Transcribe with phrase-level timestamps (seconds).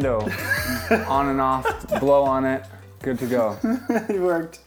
[1.06, 2.64] on and off, blow on it,
[3.02, 3.58] good to go.
[3.90, 4.60] it worked.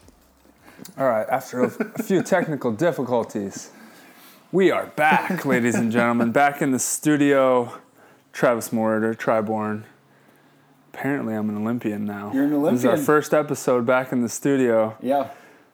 [1.00, 3.72] All right, after a, a few technical difficulties,
[4.52, 7.73] we are back, ladies and gentlemen, back in the studio.
[8.34, 9.84] Travis Mewhirter, Triborn.
[10.94, 12.32] Apparently, I'm an Olympian now.
[12.32, 12.76] You're an Olympian.
[12.76, 14.96] This is our first episode back in the studio.
[15.02, 15.30] Yeah.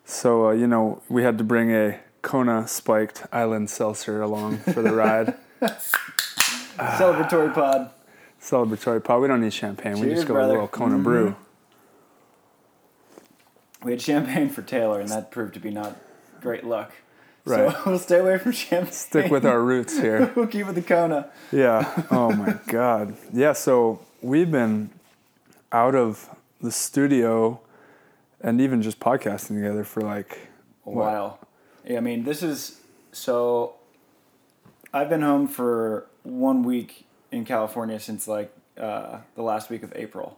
[0.06, 4.82] So, uh, you know, we had to bring a Kona spiked island seltzer along for
[4.82, 5.36] the ride.
[6.78, 7.92] Celebratory pod.
[8.42, 9.22] Celebratory pod.
[9.22, 10.00] We don't need champagne.
[10.00, 10.50] we just go brother.
[10.50, 11.30] a little Kona brew.
[11.32, 11.42] Mm-hmm.
[13.86, 15.96] We had champagne for Taylor, and that proved to be not
[16.40, 16.94] great luck.
[17.46, 17.72] Right.
[17.72, 18.92] So we'll stay away from champagne.
[18.94, 20.32] Stick with our roots here.
[20.36, 21.30] we'll keep with the Kona.
[21.52, 22.06] Yeah.
[22.12, 23.16] Oh my God.
[23.34, 23.54] Yeah.
[23.54, 24.90] So we've been
[25.72, 26.30] out of
[26.62, 27.60] the studio
[28.40, 30.50] and even just podcasting together for like
[30.86, 31.06] A What?
[31.06, 31.40] while.
[31.88, 32.80] Yeah, I mean, this is
[33.12, 33.76] so.
[34.94, 39.92] I've been home for one week in California since like uh, the last week of
[39.96, 40.38] April.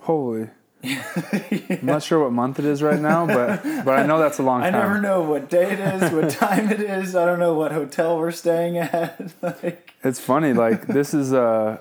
[0.00, 0.48] holy.
[0.84, 4.42] I'm not sure what month it is right now, but but I know that's a
[4.42, 7.16] long I never know what day it is, what time it is.
[7.16, 9.32] I don't know what hotel we're staying at.
[9.42, 10.52] like, It's funny.
[10.52, 11.80] Like this is uh,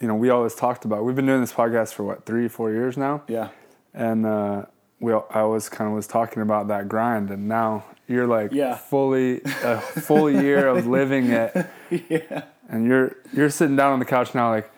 [0.00, 1.04] you know, we always talked about.
[1.04, 3.48] We've been doing this podcast for what three, four years now, yeah,
[3.92, 4.66] and uh,
[5.00, 8.76] we I was kind of was talking about that grind, and now you're like Yeah.
[8.76, 11.66] fully a full year of living it.
[11.90, 14.70] yeah, and you're you're sitting down on the couch now like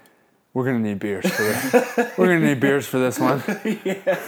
[0.55, 1.73] we're gonna need beers for this
[2.19, 3.43] we're gonna need beers for this one
[3.85, 4.19] yeah.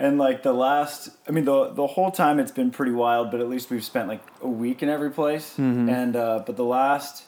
[0.00, 3.40] And like the last, I mean, the the whole time it's been pretty wild, but
[3.40, 5.54] at least we've spent like a week in every place.
[5.54, 5.88] Mm-hmm.
[5.88, 7.24] And uh, but the last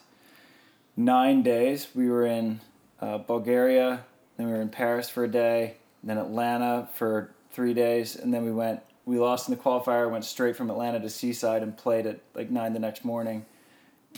[0.97, 2.61] nine days we were in
[3.01, 4.05] uh, Bulgaria,
[4.37, 8.45] then we were in Paris for a day, then Atlanta for three days, and then
[8.45, 8.81] we went.
[9.05, 12.51] We lost in the qualifier, went straight from Atlanta to Seaside and played at like
[12.51, 13.47] nine the next morning,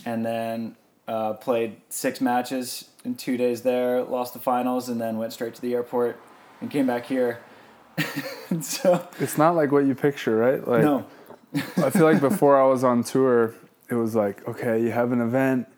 [0.05, 0.77] and then
[1.09, 4.03] uh, played six matches in two days there.
[4.03, 6.19] Lost the finals, and then went straight to the airport
[6.61, 7.41] and came back here.
[8.61, 11.05] so it's not like what you picture right like no,
[11.77, 13.55] i feel like before i was on tour
[13.91, 15.69] it was like okay you have an event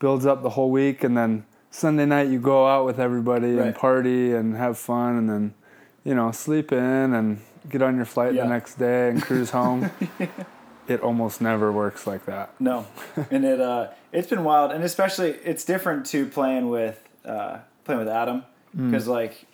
[0.00, 3.72] builds up the whole week and then sunday night you go out with everybody and
[3.76, 5.54] party and have fun and then
[6.02, 8.42] you know sleep in and get on your flight Yeah.
[8.42, 9.90] the next day and cruise home
[10.90, 12.60] it almost never works like that.
[12.60, 12.86] No,
[13.30, 18.00] and it uh, it's been wild, and especially it's different to playing with uh, playing
[18.00, 18.44] with Adam.
[18.74, 19.46] Because like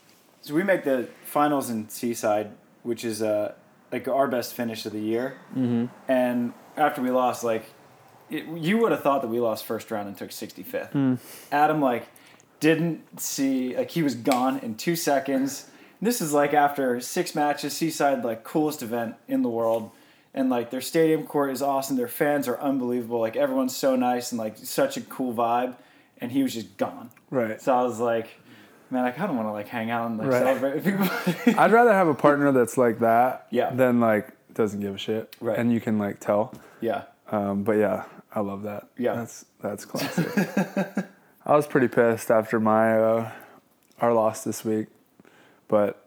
[0.42, 2.50] so we make the finals in Seaside,
[2.82, 3.54] which is uh,
[3.90, 5.86] like our best finish of the year, mm-hmm.
[6.06, 7.64] and after we lost, like
[8.30, 10.94] it, you would have thought that we lost first round and took sixty fifth.
[11.50, 12.08] Adam like
[12.60, 15.70] didn't see like he was gone in two seconds.
[16.00, 19.90] This is like after six matches, Seaside like coolest event in the world,
[20.36, 21.96] and like their stadium court is awesome.
[21.96, 23.18] Their fans are unbelievable.
[23.20, 25.74] Like everyone's so nice and like such a cool vibe,
[26.20, 27.10] and he was just gone.
[27.30, 28.28] right So I was like,
[28.90, 30.42] man, I kind of want to like hang out and like Right.
[30.42, 31.58] celebrate with people.
[31.58, 33.70] I'd rather have a partner that's like that Yeah.
[33.70, 35.34] than like doesn't give a shit.
[35.40, 35.58] Right.
[35.58, 36.54] And you can like tell.
[36.80, 38.88] yeah, Um, but yeah, I love that.
[38.98, 39.14] Yeah.
[39.14, 40.28] That's that's classic.
[41.46, 43.30] I was pretty pissed after my uh,
[44.00, 44.88] our loss this week,
[45.68, 46.04] but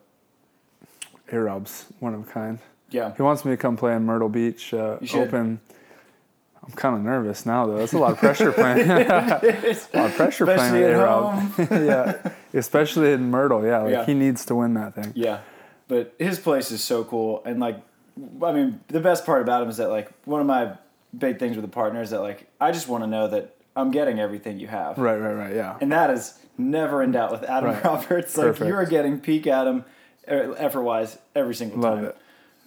[1.32, 2.60] A-Rob's one of a kind.
[2.92, 3.14] Yeah.
[3.16, 5.60] He wants me to come play in Myrtle Beach uh, Open.
[6.64, 7.78] I'm kind of nervous now though.
[7.78, 8.90] That's a lot of pressure playing.
[8.92, 11.54] A lot of pressure Especially playing at home.
[11.86, 13.66] yeah, especially in Myrtle.
[13.66, 14.06] Yeah, like Yeah.
[14.06, 15.12] he needs to win that thing.
[15.16, 15.40] Yeah,
[15.88, 17.78] but his place is so cool, and like,
[18.44, 20.74] I mean, the best part about him is that like one of my
[21.18, 23.90] big things with a partner is that like I just want to know that I'm
[23.92, 25.56] getting everything you have, Right, right, right.
[25.56, 25.78] Yeah.
[25.82, 27.84] and that is never in doubt with Adam Right.
[27.84, 28.38] Roberts.
[28.38, 28.68] Like Perfect.
[28.68, 29.86] you are getting peak Adam,
[30.28, 32.06] effort wise, every single Love time.
[32.06, 32.18] it.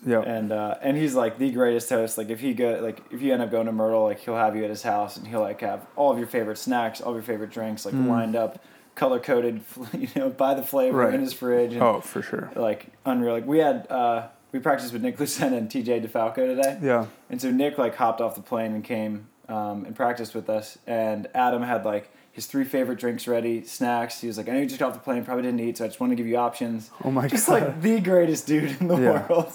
[0.04, 0.20] Yeah.
[0.22, 2.18] And uh, and he's like the greatest host.
[2.18, 4.56] Like if he go like if you end up going to Myrtle, like he'll have
[4.56, 7.16] you at his house and he'll like have all of your favorite snacks, all of
[7.16, 8.62] your favorite drinks, like lined up,
[8.94, 9.62] color coded,
[9.98, 11.04] you know, by the flavor Mm.
[11.04, 11.14] Right.
[11.14, 11.72] in his fridge.
[11.74, 12.50] And, Oh, for sure.
[12.56, 13.32] like unreal.
[13.34, 17.06] Like we had uh, we practiced with Nick Lucena and TJ DeFalco today, Yeah.
[17.30, 20.78] and so Nick like hopped off the plane and came um, and practiced with us,
[20.86, 24.20] and Adam had like his three favorite drinks ready, snacks.
[24.22, 25.84] He was like, I know you just got off the plane, probably didn't eat, so
[25.84, 26.90] I just want to give you options.
[27.04, 27.60] Oh my Just god.
[27.62, 29.26] like the greatest dude in the Yeah.
[29.28, 29.52] world.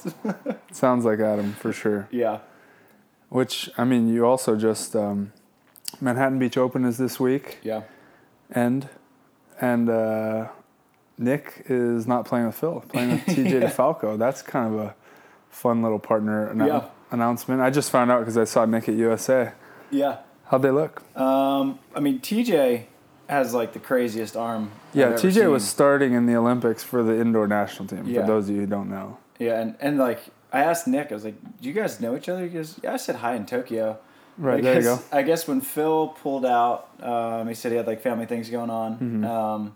[0.71, 2.07] Sounds like Adam for sure.
[2.12, 2.39] yeah,
[3.29, 5.33] Which I mean, you also just um,
[6.00, 7.81] Manhattan Beach Open is this week, yeah,
[8.51, 8.88] and
[9.59, 10.47] and uh,
[11.18, 13.69] Nick is not playing with Phil, playing with TJ Yeah.
[13.69, 14.18] DeFalco.
[14.19, 14.95] That's kind of a
[15.50, 16.83] fun little partner annou- Yeah.
[17.09, 17.59] announcement.
[17.62, 19.53] I just found out because I saw Nick at USA.
[19.89, 20.18] yeah.
[20.49, 21.03] How'd they look?
[21.17, 22.85] Um, I mean, TJ
[23.27, 24.71] has like the craziest arm.
[24.94, 28.05] Yeah, TJ was starting in the Olympics for the indoor national team.
[28.07, 28.21] Yeah.
[28.21, 30.21] For those of you who don't know, Yeah, and, and like
[30.53, 32.94] I asked Nick, I was like, "Do you guys know each other?" He goes, "Yeah,
[32.94, 33.99] I said hi in Tokyo."
[34.38, 35.17] Right I there you guess, go.
[35.17, 38.69] I guess when Phil pulled out, um, he said he had like family things going
[38.69, 38.94] on.
[38.94, 39.25] Mm-hmm.
[39.25, 39.75] Um,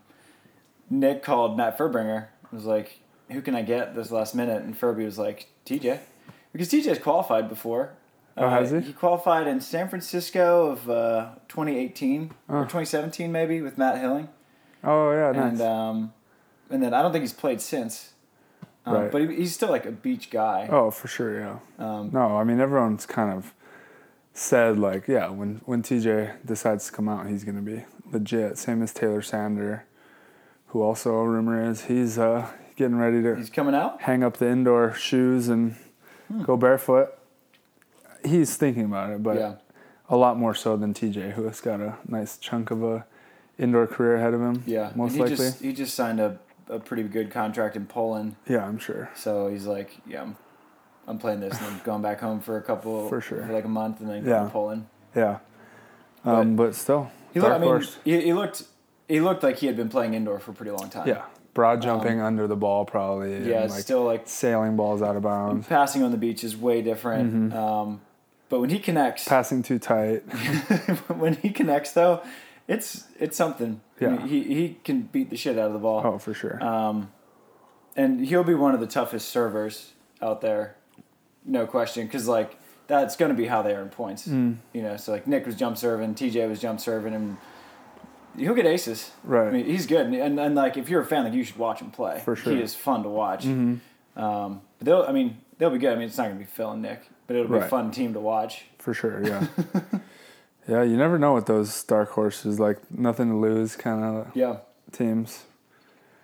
[0.90, 2.28] Nick called Matt Furbringer.
[2.52, 6.00] Was like, "Who can I get this last minute?" And Furby was like, "TJ,"
[6.54, 7.94] because TJ's qualified before.
[8.38, 8.80] Oh, has he?
[8.80, 12.62] He qualified in San Francisco of uh, 2018 or Oh.
[12.64, 14.30] 2017 maybe with Matt Hilling,
[14.84, 15.52] Oh yeah, nice.
[15.54, 16.14] and um,
[16.70, 18.14] and then I don't think he's played since.
[18.86, 19.12] Um, Right.
[19.12, 20.68] But he, he's still like a beach guy.
[20.72, 21.58] oh, for sure, yeah.
[21.78, 23.54] Um, No, I mean everyone's kind of
[24.34, 28.58] said like, yeah, when when TJ decides to come out, he's gonna be legit.
[28.58, 29.86] Same as Taylor Sander,
[30.68, 32.48] who also a rumor is he's uh,
[32.78, 34.02] getting ready to he's coming out.
[34.04, 35.76] hang up the indoor shoes and
[36.30, 36.44] Hmm.
[36.44, 37.10] go barefoot.
[38.24, 39.56] He's thinking about it, but yeah.
[40.10, 43.06] a lot more so than TJ, who has got a nice chunk of a
[43.58, 44.64] indoor career ahead of him.
[44.66, 45.36] Yeah, most and he likely.
[45.38, 49.10] Just, he just signed a, a pretty good contract in Poland, Yeah, I'm sure.
[49.16, 50.36] so he's like, yeah, I'm,
[51.08, 53.46] I'm playing this and I'm going back home for a couple, For sure.
[53.46, 54.30] for like a month, and then Yeah.
[54.38, 54.88] going to Poland.
[55.16, 55.40] Yeah,
[56.24, 58.64] um, but, still, He looked, I mean, he, he looked,
[59.08, 61.08] he looked like he had been playing indoor for a pretty long time.
[61.08, 61.24] Yeah,
[61.54, 63.38] broad jumping under the ball probably.
[63.38, 66.56] Um, yeah, like still like sailing balls out of bounds, passing on the beach is
[66.56, 67.34] way different.
[67.34, 67.58] Mm-hmm.
[67.58, 68.02] Um,
[68.52, 70.20] but when he connects, passing too tight.
[71.08, 72.22] when he connects though,
[72.68, 73.80] it's it's something.
[74.00, 74.28] I mean, Yeah.
[74.28, 76.02] he he can beat the shit out of the ball.
[76.06, 76.62] Oh, for sure.
[76.64, 77.12] Um,
[77.96, 80.76] and he'll be one of the toughest servers out there,
[81.46, 82.06] no question.
[82.06, 82.58] Because like
[82.88, 84.28] that's going to be how they earn points.
[84.28, 84.58] Mm.
[84.74, 87.38] You know, so like Nick was jump serving, TJ was jump serving, and
[88.38, 89.12] he'll get aces.
[89.24, 89.48] Right.
[89.48, 91.58] I mean, he's good, and, and and like if you're a fan, like you should
[91.58, 92.20] watch him play.
[92.24, 92.54] For sure.
[92.54, 93.46] He is fun to watch.
[93.46, 94.22] Mm-hmm.
[94.22, 95.94] Um, but they'll, I mean, they'll be good.
[95.94, 97.92] I mean, it's not going to be Phil and Nick, but it'll be a fun
[97.92, 98.66] team to watch.
[98.80, 99.48] For sure, yeah.
[100.68, 104.58] yeah, you never know with those dark horses, like nothing to lose kind of Yeah.
[104.92, 105.44] teams.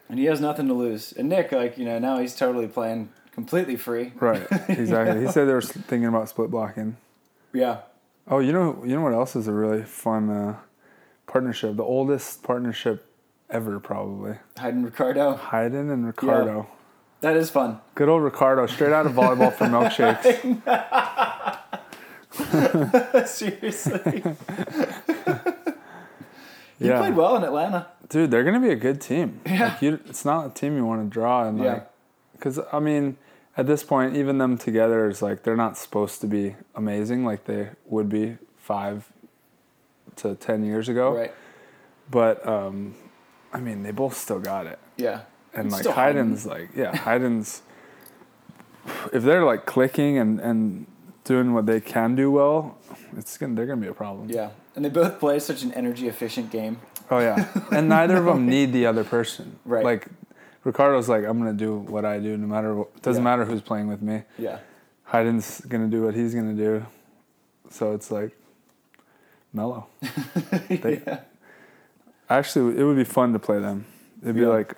[0.10, 1.14] And he has nothing to lose.
[1.14, 4.14] And Nick, like you know, now he's totally playing completely free.
[4.20, 5.26] Right, exactly.
[5.26, 6.98] he said they were thinking about split blocking.
[7.54, 7.80] Yeah.
[8.28, 10.56] Oh, you know, you know what else is a really fun uh,
[11.28, 11.78] partnership?
[11.78, 13.06] The oldest partnership
[13.50, 14.36] ever, probably.
[14.60, 15.38] Hayden Ricardo.
[15.38, 16.68] Hayden and Ricardo.
[17.22, 17.80] That is fun.
[17.96, 20.38] Good old Ricardo, straight out of volleyball for milkshakes.
[23.28, 24.24] Seriously.
[26.80, 27.00] He Yeah.
[27.00, 27.88] played well in Atlanta.
[28.08, 29.42] Dude, they're gonna be a good team.
[29.48, 29.70] Yeah.
[29.70, 31.74] Like you, it's not a team you want to draw, and Yeah.
[31.74, 31.90] like,
[32.34, 33.18] because I mean,
[33.58, 37.46] at this point, even them together is like they're not supposed to be amazing like
[37.46, 39.12] they would be five
[40.18, 41.16] to ten years ago.
[41.18, 41.34] Right.
[42.12, 42.94] But um,
[43.52, 45.22] I mean, they both still got it, Yeah.
[45.58, 46.38] And like still Hayden.
[46.46, 47.62] Like yeah, Hayden's.
[49.12, 50.86] If they're like clicking and and
[51.24, 52.78] doing what they can do well,
[53.18, 54.30] it's gonna they're gonna be a problem.
[54.30, 54.52] Yeah.
[54.76, 56.80] And they both play such an energy efficient game.
[57.10, 59.60] Oh yeah, and neither of them need the other person.
[59.66, 59.84] Right.
[59.84, 60.08] Like
[60.64, 63.02] Ricardo's like, I'm gonna do what I do, no matter what.
[63.02, 63.30] Doesn't Yeah.
[63.30, 64.24] matter who's playing with me.
[64.38, 64.60] Yeah.
[65.12, 66.86] Hayden's gonna do what he's gonna do.
[67.70, 68.32] So it's like
[69.54, 69.88] mellow.
[70.70, 71.20] They- yeah.
[72.30, 73.86] Actually, it would be fun to play them.
[74.22, 74.48] It'd be Yeah.
[74.50, 74.74] like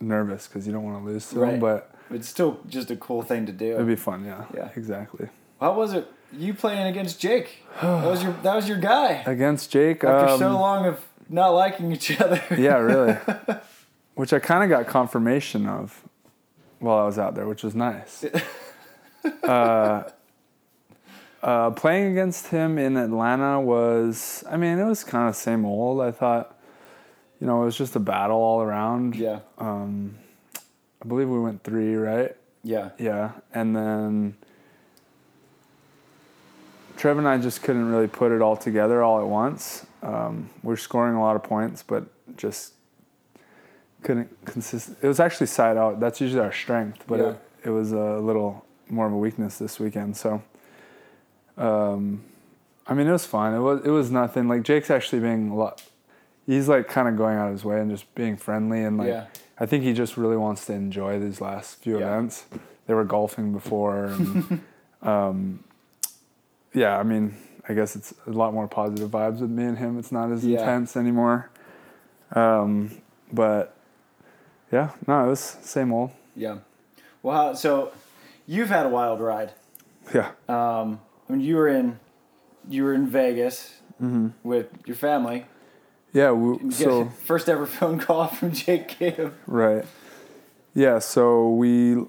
[0.00, 1.50] nervous because you don't want to lose to Right.
[1.52, 3.74] them, but It's still just a cool thing to do.
[3.74, 4.24] it'd be fun.
[4.24, 4.44] Yeah.
[4.54, 4.68] Yeah.
[4.76, 5.28] Exactly.
[5.60, 6.06] How was it?
[6.32, 7.64] You playing against Jake?
[7.82, 9.22] That was your that was your guy.
[9.26, 10.04] Against Jake.
[10.04, 12.40] After um, so long of not liking each other.
[12.56, 13.16] Yeah, really.
[14.14, 16.02] which I kind of got confirmation of
[16.78, 18.24] while I was out there, which was nice.
[19.44, 20.02] uh,
[21.42, 26.00] uh, playing against him in Atlanta was, I mean, it was kind of same old.
[26.00, 26.56] I thought,
[27.40, 29.16] you know, it was just a battle all around.
[29.16, 29.40] Yeah.
[29.58, 30.16] Um,
[31.02, 32.36] I believe we went three, right?
[32.62, 32.90] Yeah.
[32.98, 34.36] Yeah, and then
[36.96, 39.86] Trev and I just couldn't really put it all together all at once.
[40.02, 42.04] Um, we're scoring a lot of points, but
[42.36, 42.74] just
[44.02, 44.90] couldn't consist.
[45.00, 46.00] It was actually side out.
[46.00, 47.28] That's usually our strength, but Yeah.
[47.30, 50.16] it, it was a little more of a weakness this weekend.
[50.16, 50.42] So,
[51.56, 52.22] um,
[52.86, 53.54] I mean, it was fine.
[53.54, 54.48] It was it was nothing.
[54.48, 55.82] Like Jake's actually being a lot.
[56.46, 59.08] He's like kind of going out of his way and just being friendly and like.
[59.08, 59.26] Yeah.
[59.62, 62.06] I think he just really wants to enjoy these last few Yeah.
[62.06, 62.46] events.
[62.86, 64.60] They were golfing before, and
[65.02, 65.62] um,
[66.72, 67.36] yeah, I mean,
[67.68, 69.98] I guess it's a lot more positive vibes with me and him.
[69.98, 70.60] It's not as Yeah.
[70.60, 71.50] intense anymore.
[72.32, 72.90] Um,
[73.32, 73.76] but
[74.72, 76.10] yeah, no, it was same old.
[76.34, 76.58] Yeah.
[77.22, 77.92] Well, so
[78.46, 79.52] you've had a wild ride.
[80.14, 82.00] Yeah, Um, when you were in,
[82.68, 84.28] you were in Vegas Mm-hmm.
[84.42, 85.44] with your family.
[86.12, 86.32] Yeah.
[86.32, 89.34] We, so first ever phone call from Jake Gibb.
[89.46, 89.84] right,
[90.74, 90.98] yeah.
[90.98, 92.04] So we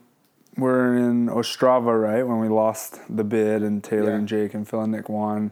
[0.57, 4.15] were in Ostrava, right, when we lost the bid, and Taylor Yeah.
[4.17, 5.51] and Jake and Phil and Nick won,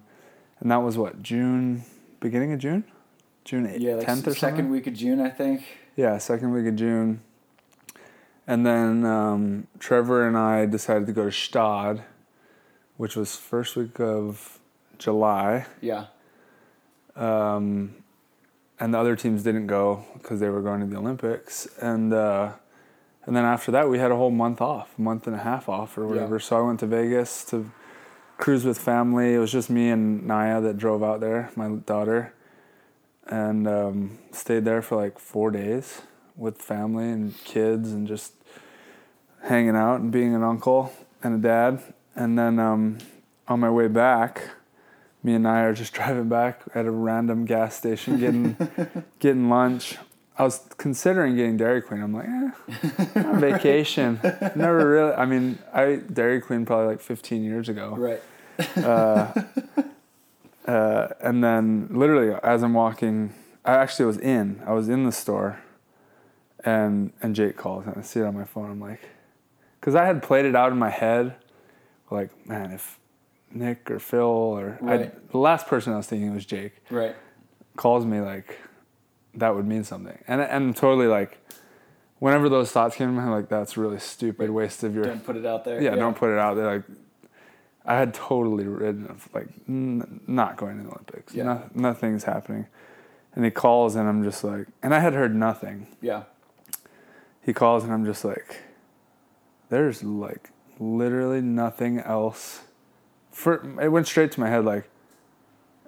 [0.59, 1.83] and that was what June,
[2.19, 2.83] beginning of June,
[3.45, 4.69] June eighth, Yeah, like tenth or second something.
[4.71, 5.63] week of June, I think.
[5.95, 7.21] Yeah, second week of June.
[8.47, 12.01] And then um, Trevor and I decided to go to Gstaad,
[12.97, 14.59] which was first week of
[14.97, 16.07] July, Yeah.
[17.15, 17.95] um,
[18.79, 22.53] and the other teams didn't go because they were going to the Olympics, and uh,
[23.25, 25.97] and then after that we had a whole month off, month and a half off
[25.97, 26.35] or whatever.
[26.35, 26.41] Yeah.
[26.41, 27.71] So I went to Vegas to
[28.37, 29.35] cruise with family.
[29.35, 32.33] It was just me and Naya that drove out there, my daughter,
[33.27, 36.01] and um, stayed there for like four days
[36.35, 38.33] with family and kids and just
[39.43, 41.93] hanging out and being an uncle and a dad.
[42.15, 42.97] And then um,
[43.47, 44.49] on my way back,
[45.23, 48.57] me and I are just driving back at a random gas station getting
[49.19, 49.97] getting lunch.
[50.37, 52.01] I was considering getting Dairy Queen.
[52.01, 54.21] I'm like, eh, on vacation.
[54.55, 55.11] Never really.
[55.11, 57.93] I mean, I ate Dairy Queen probably like 15 years ago.
[57.97, 58.21] Right.
[58.77, 59.33] Uh,
[60.65, 63.33] uh, and then literally as I'm walking,
[63.65, 64.61] I actually was in.
[64.65, 65.59] I was in the store,
[66.63, 68.71] and and Jake calls and I see it on my phone.
[68.71, 69.09] I'm like,
[69.79, 71.35] because I had played it out in my head,
[72.09, 72.98] like man, if
[73.51, 77.15] Nick or Phil or I, the last person I was thinking was Jake Right.
[77.75, 78.57] calls me like
[79.33, 81.37] that would mean something and and totally like
[82.19, 85.23] whenever those thoughts came to my head like that's really stupid waste of your Don't
[85.25, 85.81] put it out there.
[85.81, 86.83] yeah, don't put it out there like
[87.85, 91.43] I had totally written of like n- not going to the Olympics Yeah.
[91.43, 92.67] no, nothing's happening
[93.35, 96.23] and he calls and I'm just like and I had heard nothing Yeah.
[97.41, 98.57] he calls and I'm just like
[99.69, 102.61] there's like literally nothing else
[103.39, 104.85] for it went straight to my head like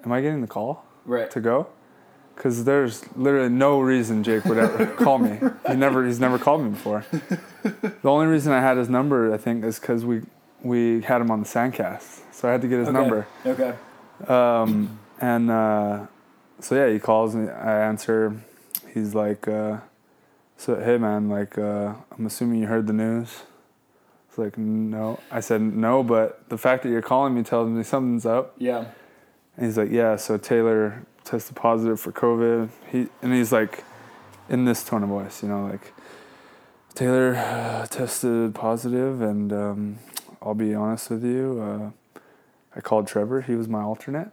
[0.04, 1.30] am I getting the call Right.
[1.32, 1.66] to go
[2.34, 5.38] because there's literally no reason Jake would ever call me.
[5.68, 7.04] He never he's never called me before.
[7.62, 10.22] The only reason I had his number I think is because we
[10.62, 12.98] we had him on the Sandcast, so I had to get his Okay.
[12.98, 13.26] number.
[13.44, 13.74] Okay.
[14.28, 16.06] Um, and uh,
[16.60, 17.48] so yeah, he calls me.
[17.50, 18.36] I answer.
[18.94, 19.78] He's like, uh,
[20.56, 23.42] "So hey man, like uh, I'm assuming you heard the news."
[24.32, 25.20] It's like no.
[25.30, 28.54] I said no, but the fact that you're calling me tells me something's up.
[28.56, 28.86] Yeah.
[29.58, 32.70] And he's like, yeah, so Taylor tested positive for COVID.
[32.90, 33.84] He and he's like,
[34.48, 35.92] in this tone of voice, you know, like,
[36.94, 39.98] Taylor uh, tested positive, and um,
[40.40, 41.60] I'll be honest with you,
[42.16, 42.20] uh,
[42.74, 43.42] I called Trevor.
[43.42, 44.30] He was my alternate,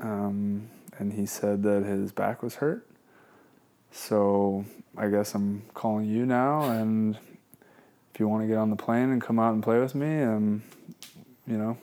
[0.00, 0.68] um,
[0.98, 2.90] and he said that his back was hurt.
[3.92, 4.64] So
[4.96, 7.16] I guess I'm calling you now, and
[8.18, 10.22] if you want to get on the plane and come out and play with me,
[10.22, 10.60] um,
[11.46, 11.78] you know,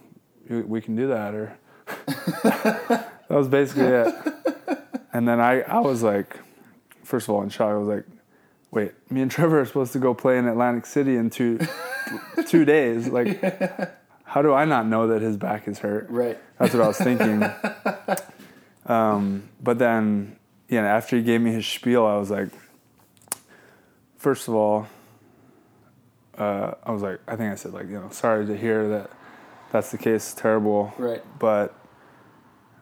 [0.49, 1.57] we- can do that, or
[2.43, 4.13] that was basically it.
[5.13, 6.37] And then I, I was like,
[7.05, 7.69] first of all, in shock.
[7.69, 8.05] I was like,
[8.69, 11.57] wait, me and Trevor are supposed to go play in Atlantic City in two,
[12.49, 13.07] two days.
[13.07, 13.41] Like,
[14.25, 16.07] how do I not know that his back is hurt?
[16.09, 16.37] Right.
[16.59, 17.49] That's what I was thinking.
[18.87, 20.35] um, but then,
[20.67, 22.49] you know, after he gave me his spiel, I was like,
[24.17, 24.89] first of all,
[26.37, 29.09] uh, I was like, I think I said like, you know, sorry to hear that
[29.71, 30.33] that's the case.
[30.33, 31.21] Terrible Right.
[31.39, 31.73] but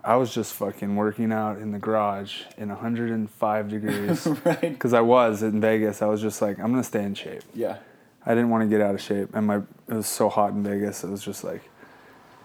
[0.04, 4.60] I was just fucking working out in the garage in 105 degrees right.
[4.62, 6.02] because I was in Vegas.
[6.02, 7.44] I was just like, I'm gonna stay in shape.
[7.54, 7.78] Yeah.
[8.26, 10.64] I didn't want to get out of shape, and my it was so hot in
[10.64, 11.04] Vegas.
[11.04, 11.62] It was just like,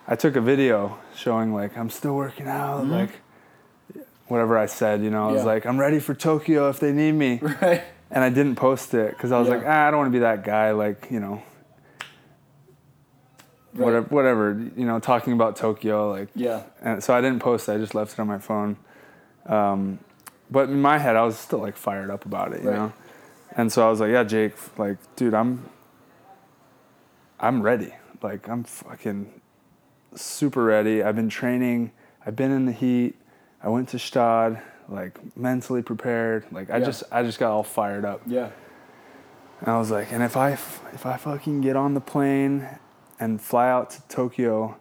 [0.09, 3.11] I took a video showing like I'm still working out, like
[4.27, 5.03] whatever I said.
[5.03, 5.47] You know, I was Mm-hmm.
[5.47, 7.83] Like, I'm ready for Tokyo if they need me, Right.
[8.11, 9.57] And I didn't post it because I was Yeah.
[9.57, 10.71] like, ah, I don't want to be that guy.
[10.73, 11.43] Like you know.
[13.75, 13.85] Right.
[13.85, 16.63] Whatever, whatever, you know, talking about Tokyo, like Yeah.
[16.81, 17.73] and so I didn't post it.
[17.73, 18.77] I just left it on my phone.
[19.47, 19.99] Um,
[20.51, 22.77] but in my head, I was still like fired up about it, you Right.
[22.77, 22.93] know.
[23.57, 25.69] And so I was like, "Yeah, Jake, like, dude, I'm,
[27.39, 27.95] I'm ready.
[28.23, 29.33] Like, I'm fucking
[30.15, 31.03] super ready.
[31.03, 31.93] I've been training.
[32.27, 33.15] I've been in the heat.
[33.63, 36.47] I went to Gstaad, like, mentally prepared.
[36.51, 36.85] Like, I Yeah.
[36.87, 38.23] just, I just got all fired up.
[38.27, 38.51] Yeah.
[39.61, 42.69] And I was like, and if I if I fucking get on the plane
[43.19, 44.77] and fly out to Tokyo,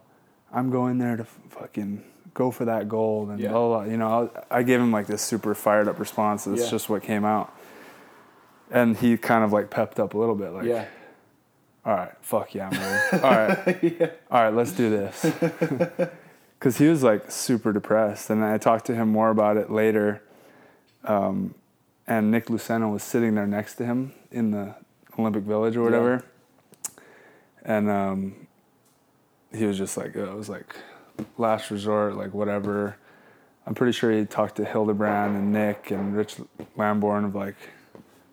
[0.52, 3.50] I'm going there to fucking go for that gold and Yeah.
[3.50, 3.90] blah, blah blah.
[3.90, 6.44] You know, I, I gave him like this super fired up response.
[6.44, 6.70] That's Yeah.
[6.70, 7.52] just what came out.
[8.70, 10.84] And he kind of like pepped up a little bit, like, yeah.
[11.84, 13.24] all right, fuck yeah, I'm ready.
[13.24, 15.26] all right, all right, let's do this.
[16.58, 20.22] Because he was like super depressed, and I talked to him more about it later.
[21.04, 21.54] Um,
[22.06, 24.74] and Nick Lucena was sitting there next to him in the
[25.18, 26.24] Olympic Village or whatever,
[27.64, 28.46] and um,
[29.54, 30.74] he was just like, "Oh, it was like
[31.36, 32.96] last resort, like whatever.
[33.66, 36.36] I'm pretty sure he talked to Hildebrand and Nick and Rich
[36.76, 37.56] Lambourne of like,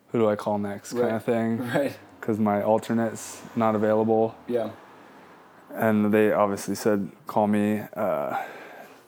[0.08, 1.12] who do I call next, kind Right.
[1.14, 1.96] of thing Right.
[2.18, 4.34] because my alternate's not available.
[4.48, 4.70] Yeah.
[5.76, 7.82] And they obviously said, call me.
[7.94, 8.42] Uh,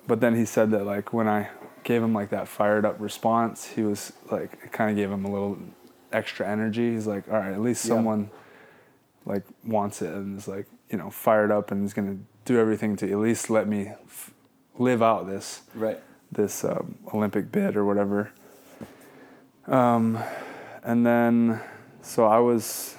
[0.07, 1.49] but then he said that, like, when I
[1.83, 5.25] gave him, like, that fired up response, he was, like, it kind of gave him
[5.25, 5.59] a little
[6.13, 6.93] extra energy.
[6.93, 7.95] He's like, all right, at least Yeah.
[7.95, 8.31] someone,
[9.25, 12.59] like, wants it and is, like, you know, fired up and is going to do
[12.59, 14.33] everything to at least let me, f-
[14.79, 15.99] live out this Right.
[16.31, 18.31] this um, Olympic bid or whatever.
[19.67, 20.19] Um,
[20.85, 21.61] and then,
[22.03, 22.95] so I was,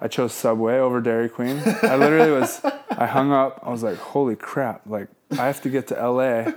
[0.00, 1.60] I chose Subway over Dairy Queen.
[1.82, 3.60] I literally was, I hung up.
[3.62, 4.82] I was like, holy crap!
[4.86, 6.52] Like I have to get to LA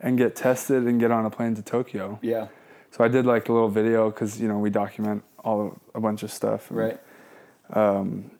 [0.00, 2.18] and get tested and get on a plane to Tokyo.
[2.22, 2.48] Yeah.
[2.92, 6.22] So I did like a little video because you know we document all a bunch
[6.22, 6.68] of stuff.
[6.70, 6.98] Right.
[7.70, 8.30] Um,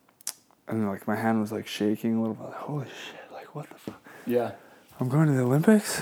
[0.69, 2.45] and like my hand was like shaking a little bit.
[2.45, 3.33] Like, holy shit!
[3.33, 4.01] Like what the fuck?
[4.27, 4.53] Yeah.
[4.99, 6.01] I'm going to the Olympics.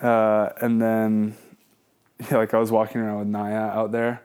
[0.00, 1.36] Uh, and then,
[2.30, 4.22] yeah, like I was walking around with Naya out there,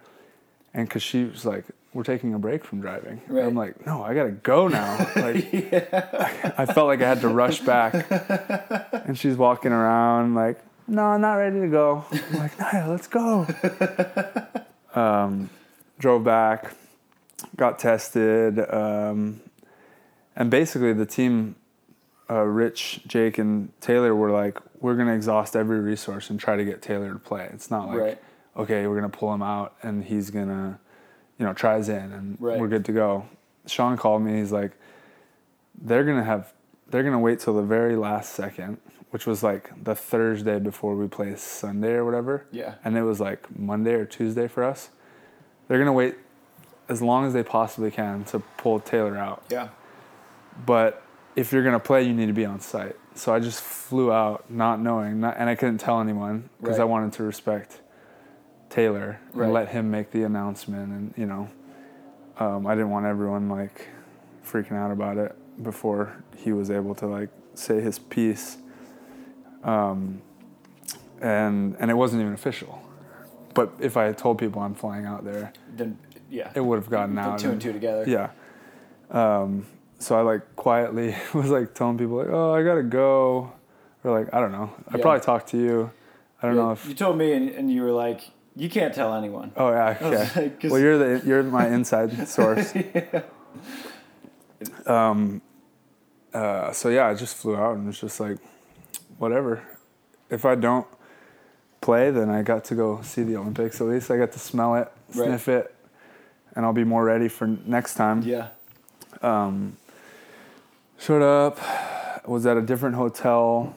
[0.73, 4.03] and because she was like, "We're taking a break from driving," and I'm like, "No,
[4.03, 5.53] I gotta go now." Like,
[6.59, 7.93] I felt like I had to rush back,
[9.07, 13.07] and she's walking around like, "No, I'm not ready to go." I'm like, "Naya, let's
[13.07, 13.47] go."
[14.95, 15.49] um,
[15.99, 16.73] drove back,
[17.55, 19.41] got tested, um,
[20.35, 21.55] and basically the team
[22.29, 26.63] uh, Rich, Jake, and Taylor were like, we're gonna exhaust every resource and try to
[26.63, 27.49] get Taylor to play.
[27.51, 28.17] It's not like, Right.
[28.55, 30.79] okay, we're gonna pull him out and he's gonna,
[31.39, 32.59] you know, tries in and Right.
[32.59, 33.25] we're good to go.
[33.65, 34.37] Sean called me.
[34.39, 34.73] He's like,
[35.81, 36.53] they're gonna have,
[36.89, 38.77] they're gonna wait till the very last second,
[39.11, 42.75] which was like the Thursday before we play Sunday or whatever, Yeah.
[42.83, 44.89] and it was like Monday or Tuesday for us.
[45.67, 46.15] They're gonna wait
[46.89, 49.69] as long as they possibly can to pull Taylor out Yeah.
[50.65, 51.01] but
[51.35, 52.95] if you're gonna play, you need to be on site.
[53.15, 56.83] So I just flew out, not knowing, not, and I couldn't tell anyone because I
[56.85, 57.79] wanted to respect
[58.69, 59.45] Taylor Right.
[59.45, 60.91] and let him make the announcement.
[60.91, 61.49] And you know,
[62.39, 63.87] um, I didn't want everyone like
[64.45, 68.57] freaking out about it before he was able to like say his piece.
[69.63, 70.21] Um,
[71.21, 72.81] and and it wasn't even official.
[73.53, 75.97] But if I had told people I'm flying out there, Then
[76.29, 76.51] yeah.
[76.55, 77.39] it would have gotten Put out.
[77.39, 78.05] two and two together.
[78.07, 78.29] Yeah.
[79.11, 79.65] Um,
[79.97, 83.51] so I like quietly was like telling people like, oh, I gotta go,
[84.03, 84.71] or like I don't know.
[84.87, 85.01] I Yeah.
[85.01, 85.91] probably talked to you.
[86.41, 86.87] I don't know if.
[86.87, 88.21] you told me and, and you were like,
[88.59, 89.51] you can't tell anyone.
[89.57, 89.97] Oh yeah.
[90.01, 90.43] Okay.
[90.43, 92.73] like, well, you're the you're my inside source.
[94.85, 95.41] Um.
[96.33, 96.71] Uh.
[96.71, 98.37] So yeah, I just flew out and was just like,
[99.17, 99.61] whatever.
[100.29, 100.85] If I don't
[101.81, 103.81] play, then I got to go see the Olympics.
[103.81, 105.27] At least I got to smell it, Right.
[105.27, 105.73] sniff it,
[106.55, 108.21] and I'll be more ready for next time.
[108.21, 108.49] yeah.
[109.23, 109.77] Um,
[110.99, 111.57] showed up,
[112.27, 113.75] was at a different hotel,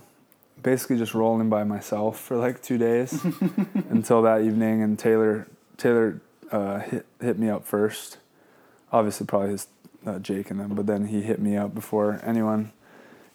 [0.63, 3.25] basically just rolling by myself for like two days
[3.91, 4.83] until that evening.
[4.83, 6.21] And Taylor Taylor
[6.51, 8.19] uh, hit hit me up first.
[8.93, 9.67] Obviously, probably his
[10.07, 12.73] uh, Jake and them, but then he hit me up before anyone.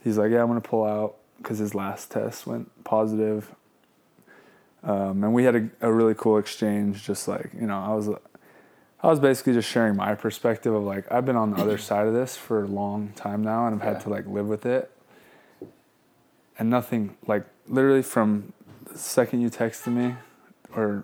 [0.03, 3.53] He's like, "Yeah, I'm gonna pull out because his last test went positive."
[4.83, 7.03] Um, and we had a, a really cool exchange.
[7.03, 8.09] Just like you know, I was
[9.01, 12.07] I was basically just sharing my perspective of like I've been on the other side
[12.07, 13.93] of this for a long time now, and I've Yeah.
[13.93, 14.91] had to like live with it.
[16.59, 18.53] And nothing like literally from
[18.91, 20.15] the second you texted me,
[20.75, 21.03] or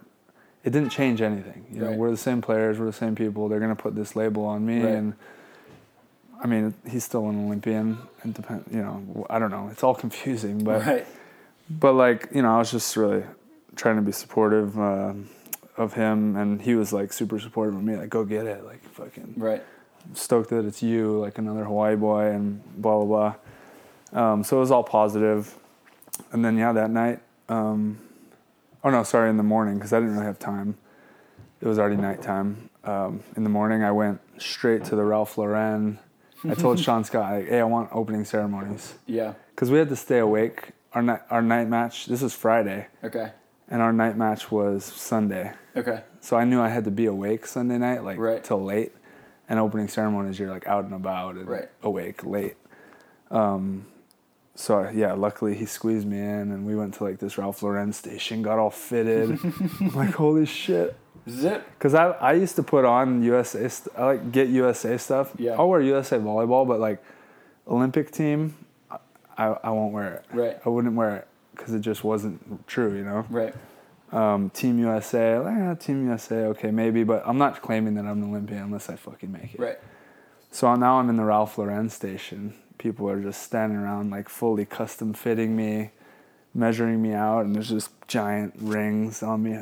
[0.64, 1.66] it didn't change anything.
[1.72, 1.98] You know, Right.
[1.98, 3.48] we're the same players, we're the same people.
[3.50, 4.94] They're gonna put this label on me, Right.
[4.96, 5.14] and
[6.44, 8.66] I mean he's still an Olympian, and depend.
[8.72, 9.70] You know, I don't know.
[9.72, 11.06] It's all confusing, but right.
[11.70, 13.24] but like you know, I was just really
[13.76, 15.30] trying to be supportive um
[15.78, 17.96] of him, and he was like super supportive of me.
[17.96, 19.64] Like, go get it, like fucking Right.
[20.14, 23.34] stoked that it's you, like another Hawaii boy, and blah blah blah.
[24.14, 25.58] Um, so it was all positive.
[26.32, 28.00] And then yeah, that night, um,
[28.84, 30.78] oh no, sorry, in the morning because I didn't really have time.
[31.62, 32.70] It was already nighttime.
[32.84, 35.98] Um, in the morning, I went straight to the Ralph Lauren.
[36.44, 39.34] I told Sean Scott, like, "Hey, I want opening ceremonies." Yeah.
[39.56, 40.72] because we had to stay awake.
[40.94, 42.06] Our night, our night match.
[42.06, 43.32] This is Friday, Okay.
[43.70, 45.54] and our night match was Sunday.
[45.76, 46.02] Okay.
[46.22, 48.44] So I knew I had to be awake Sunday night, like Right.
[48.44, 48.92] till late.
[49.50, 51.70] And opening ceremonies, you're like out and about and Right.
[51.82, 52.58] awake late.
[53.32, 53.86] Um,
[54.56, 57.92] so yeah, luckily he squeezed me in, and we went to like this Ralph Lauren
[57.94, 59.40] station, got all fitted.
[59.80, 60.96] I'm like holy shit.
[61.30, 61.66] Zip.
[61.80, 65.34] Cause I I used to put on USA st- I like get USA stuff.
[65.38, 65.54] Yeah.
[65.54, 67.04] I'll wear USA volleyball, but like
[67.68, 68.56] Olympic team,
[69.38, 70.26] I I won't wear it.
[70.34, 70.60] Right.
[70.66, 73.26] I wouldn't wear it because it just wasn't true, you know.
[73.30, 73.54] Right.
[74.12, 78.22] Um, Team USA, like, eh, Team USA, okay, maybe, but I'm not claiming that I'm
[78.22, 79.60] an Olympian unless I fucking make it.
[79.60, 79.80] Right.
[80.52, 82.54] So now I'm in the Ralph Lauren station.
[82.84, 85.92] People are just standing around, like fully custom fitting me,
[86.54, 89.58] measuring me out, and there's just giant rings on me.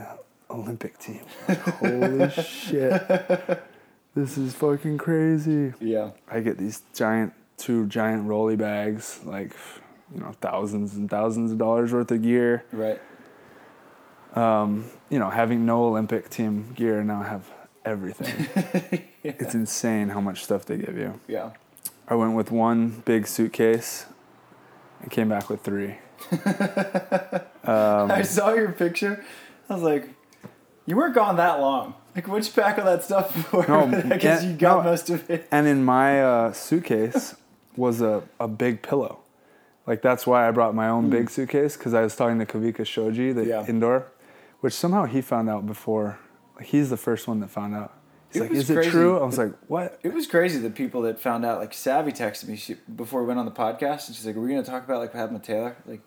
[0.49, 1.21] Olympic team.
[1.47, 3.61] Like, Holy shit.
[4.15, 5.73] This is fucking crazy.
[5.79, 6.09] Yeah.
[6.29, 9.51] I get these giant, two giant rolly bags, like,
[10.13, 12.99] you know, thousands and thousands of dollars worth of gear Right.
[14.35, 17.45] um, you know, having no Olympic team gear, now I have
[17.85, 19.05] everything.
[19.23, 21.19] It's insane how much stuff they give you.
[21.27, 21.51] Yeah.
[22.11, 24.05] I went with one big suitcase
[25.01, 25.95] and came back with three.
[27.63, 29.23] Um, I saw your picture.
[29.69, 30.09] I was like,
[30.87, 31.93] you weren't gone that long.
[32.15, 33.65] Like, what'd you pack all that stuff for?
[33.67, 34.89] No, I guess you got no.
[34.89, 35.47] most of it.
[35.51, 37.35] And in my uh, suitcase
[37.77, 39.19] was a, a big pillow.
[39.85, 42.83] Like that's why I brought my own big suitcase because I was talking to Kavika
[42.83, 43.49] Shoji, the Hmm.
[43.49, 43.65] Yeah.
[43.67, 44.07] indoor,
[44.61, 46.17] which somehow he found out before.
[46.55, 47.93] Like he's the first one that found out.
[48.31, 48.89] He's It like, "Is it crazy.
[48.91, 51.59] true?" I was like, "What?" It was crazy the people that found out.
[51.59, 54.41] Like Savvy texted me she, before we went on the podcast, and she's like, "Are
[54.41, 56.01] we gonna talk about like what happened with Taylor?" Like,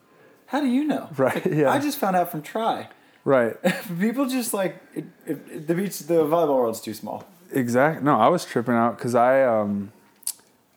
[0.46, 1.08] how do you know?
[1.16, 1.70] Right, Like, yeah.
[1.70, 2.88] I just found out from Tri.
[3.24, 3.56] Right.
[4.00, 5.98] people just like it, it, it- the beach.
[6.00, 7.24] The volleyball world's too small.
[7.52, 8.02] Exact.
[8.02, 9.92] No, I was tripping out because I um,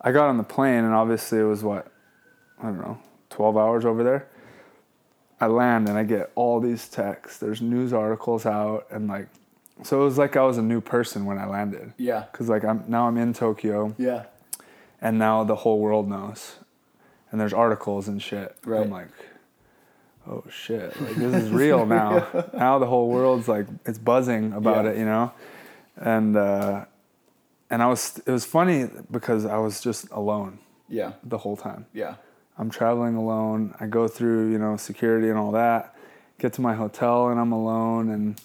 [0.01, 1.87] I got on the plane and obviously it was what,
[2.61, 4.27] I don't know, twelve hours over there.
[5.39, 7.37] I land and I get all these texts.
[7.39, 9.27] There's news articles out and like,
[9.83, 11.93] so it was like I was a new person when I landed.
[11.97, 12.25] Yeah.
[12.33, 14.23] Cause like I'm now I'm in Tokyo Yeah.
[15.01, 16.55] and now the whole world knows,
[17.31, 18.55] and there's articles and shit.
[18.65, 18.81] Right.
[18.81, 19.09] I'm like,
[20.27, 22.25] oh shit, like this is real now.
[22.53, 24.91] now the whole world's like it's buzzing about Yeah.
[24.91, 25.31] it, you know,
[25.97, 26.85] and uh,
[27.69, 30.59] and I was it was funny because I was just alone
[30.89, 31.13] Yeah.
[31.23, 31.85] the whole time.
[31.93, 32.15] Yeah.
[32.59, 33.75] I'm traveling alone.
[33.79, 35.93] I go through you know security and all that.
[36.39, 38.41] Get to my hotel and I'm alone and.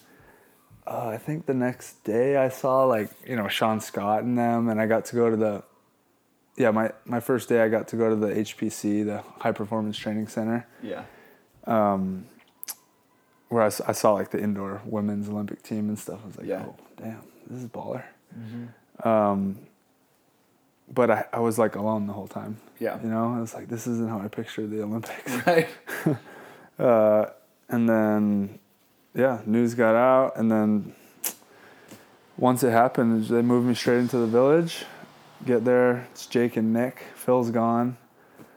[0.86, 4.68] Uh, I think the next day I saw like you know Sean Scott and them,
[4.68, 5.62] and I got to go to the
[6.56, 9.96] yeah, my, my first day I got to go to the HPC, the High Performance
[9.96, 11.04] Training Center, Yeah.
[13.48, 16.20] where I saw like the indoor women's Olympic team and stuff.
[16.22, 16.64] I was like, Yeah.
[16.66, 18.04] oh, damn, this is baller.
[19.02, 19.60] Um,
[20.92, 22.58] but I, I was like alone the whole time.
[22.78, 22.98] Yeah.
[23.02, 25.32] You know, I was like, this isn't how I pictured the Olympics.
[25.46, 25.68] Right.
[26.78, 27.26] Uh,
[27.68, 28.58] and then,
[29.14, 30.36] yeah, news got out.
[30.36, 30.94] And then
[32.36, 34.84] once it happened, they moved me straight into the village.
[35.44, 37.02] Get there, it's Jake and Nick.
[37.16, 37.96] Phil's gone.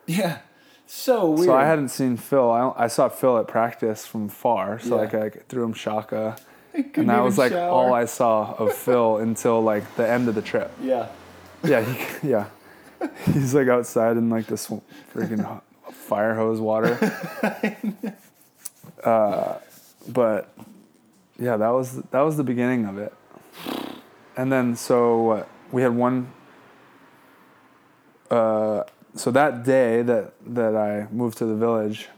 [0.05, 0.39] Yeah.
[0.87, 1.45] So weird.
[1.47, 2.51] So I hadn't seen Phil.
[2.51, 4.77] I, I saw Phil at practice from far.
[4.79, 5.01] So Yeah.
[5.01, 6.35] like I threw him shaka,
[6.73, 7.69] and that was like shower.
[7.71, 10.71] all I saw of Phil until like the end of the trip.
[10.81, 11.07] Yeah.
[11.63, 12.45] Yeah, he, yeah.
[13.25, 14.67] He's like outside in like this
[15.13, 15.59] freaking
[15.91, 16.97] fire hose water.
[19.03, 19.59] Uh,
[20.07, 20.53] but
[21.37, 23.13] yeah, that was that was the beginning of it.
[24.37, 26.31] And then so we had one.
[28.29, 28.83] Uh,
[29.15, 32.09] so that day that that I moved to the village,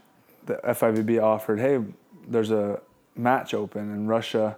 [0.45, 1.84] the FIVB offered, hey,
[2.28, 2.82] there's a
[3.15, 4.58] match open and Russia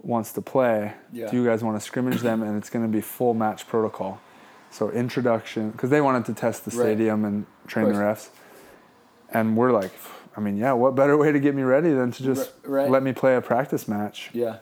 [0.00, 0.94] wants to play.
[1.12, 1.30] Yeah.
[1.30, 2.42] Do you guys want to scrimmage them?
[2.42, 4.20] And it's going to be full match protocol.
[4.70, 6.86] So introduction, because they wanted to test the Right.
[6.86, 8.30] stadium and train the refs.
[9.28, 9.92] And we're like,
[10.36, 12.90] I mean, yeah, what better way to get me ready than to just right.
[12.90, 14.30] let me play a practice match?
[14.32, 14.58] Yeah.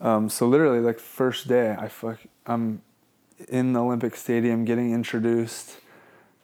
[0.00, 2.82] Um, so literally, like first day, I fuck, I'm
[3.48, 5.78] in the Olympic Stadium getting introduced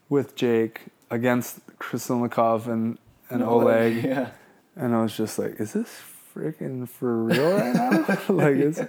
[0.09, 2.99] with Jake against Krasilnikov and
[3.31, 4.31] and Oleg, Yeah.
[4.77, 5.89] and I was just like, is this
[6.35, 8.19] freaking for real right now?
[8.29, 8.81] like it's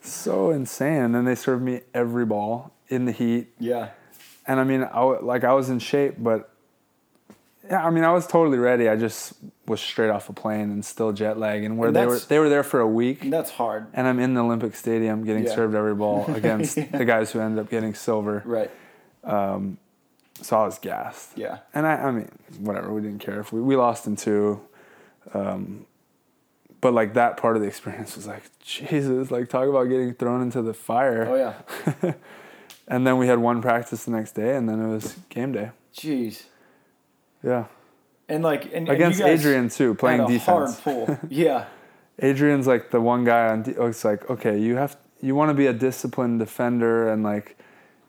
[0.00, 1.14] so insane.
[1.14, 3.90] And they served me every ball in the heat, Yeah.
[4.46, 6.49] and I mean, I like I was in shape, but
[7.70, 8.88] yeah, I mean, I was totally ready.
[8.88, 9.34] I just
[9.66, 12.38] was straight off a plane and still jet lag, and where And they were they
[12.38, 13.30] were there for a week.
[13.30, 13.86] That's hard.
[13.92, 15.54] And I'm in the Olympic Stadium getting Yeah.
[15.54, 18.42] served every ball against the guys who ended up getting silver.
[18.44, 18.70] Right.
[20.42, 21.36] So I was gassed.
[21.36, 21.58] Yeah.
[21.74, 24.60] And I, I mean, whatever, we didn't care if we, we lost in two.
[25.34, 25.84] Um,
[26.80, 30.40] but like that part of the experience was like, Jesus, like talk about getting thrown
[30.40, 31.26] into the fire.
[31.28, 32.12] Oh yeah.
[32.88, 35.70] And then we had one practice the next day and then it was game day.
[35.94, 36.42] Jeez.
[37.42, 37.64] Yeah.
[38.28, 40.78] And like and, and Against guys Adrian too, playing defense.
[40.80, 41.18] Hard pull.
[41.30, 41.66] Yeah.
[42.22, 43.62] Adrian's like the one guy on.
[43.62, 47.56] De- it's like okay, you have you want to be a disciplined defender and like,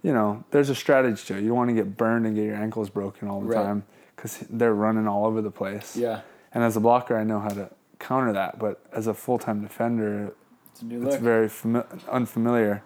[0.03, 1.41] you know, there's a strategy to it.
[1.41, 3.63] You don't want to get burned and get your ankles broken all the Right.
[3.63, 3.83] time
[4.15, 5.95] because they're running all over the place.
[5.97, 6.21] Yeah.
[6.53, 9.61] And as a blocker, I know how to counter that, but as a full time
[9.61, 10.33] defender,
[10.71, 12.83] It's a new it's very fami- unfamiliar.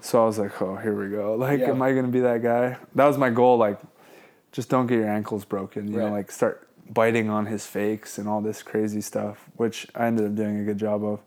[0.00, 1.34] So I was like, oh, here we go.
[1.36, 1.70] Like, Yeah.
[1.70, 2.76] am I gonna be that guy?
[2.96, 3.56] That was my goal.
[3.56, 3.78] Like,
[4.52, 5.90] just don't get your ankles broken.
[5.90, 10.06] You know, like start biting on his fakes and all this crazy stuff, which I
[10.06, 11.20] ended up doing a good job of.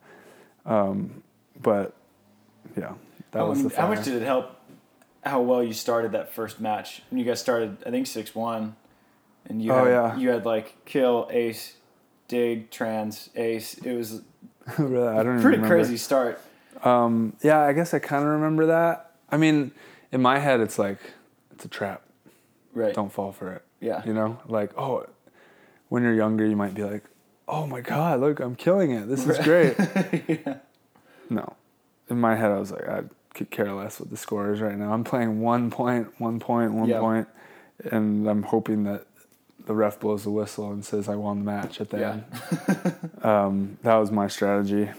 [0.66, 1.24] Um,
[1.62, 1.94] but
[2.78, 2.94] yeah,
[3.32, 3.76] that was the.
[3.76, 4.52] how much did it help?
[5.24, 7.02] How well you started that first match?
[7.10, 8.76] When you guys started, I think six one,
[9.48, 10.18] and you Oh, had, yeah.
[10.18, 11.74] you had like kill ace,
[12.28, 13.74] dig trans ace.
[13.76, 14.22] It was
[14.78, 15.68] really, I don't pretty remember.
[15.68, 16.40] crazy start.
[16.84, 19.12] Um, yeah, I guess I kind of remember that.
[19.32, 19.72] I mean,
[20.12, 21.00] in my head, it's like
[21.54, 22.04] it's a trap.
[22.76, 22.94] Right.
[22.94, 23.64] Don't fall for it.
[23.80, 24.04] Yeah.
[24.06, 25.08] You know, like oh,
[25.90, 27.04] when you're younger, you might be like,
[27.48, 29.08] oh my god, look, I'm killing it.
[29.08, 29.76] This is great.
[30.28, 30.58] yeah.
[31.30, 31.56] No,
[32.10, 34.78] in my head, I was like, I could care less what the score is right
[34.78, 34.94] now.
[34.94, 37.00] I'm playing one point, one point, one Yeah.
[37.00, 37.28] point,
[37.92, 39.06] and I'm hoping that
[39.66, 42.20] the ref blows the whistle and says I won the match at the Yeah.
[42.68, 42.96] end.
[43.26, 44.90] um, that was my strategy,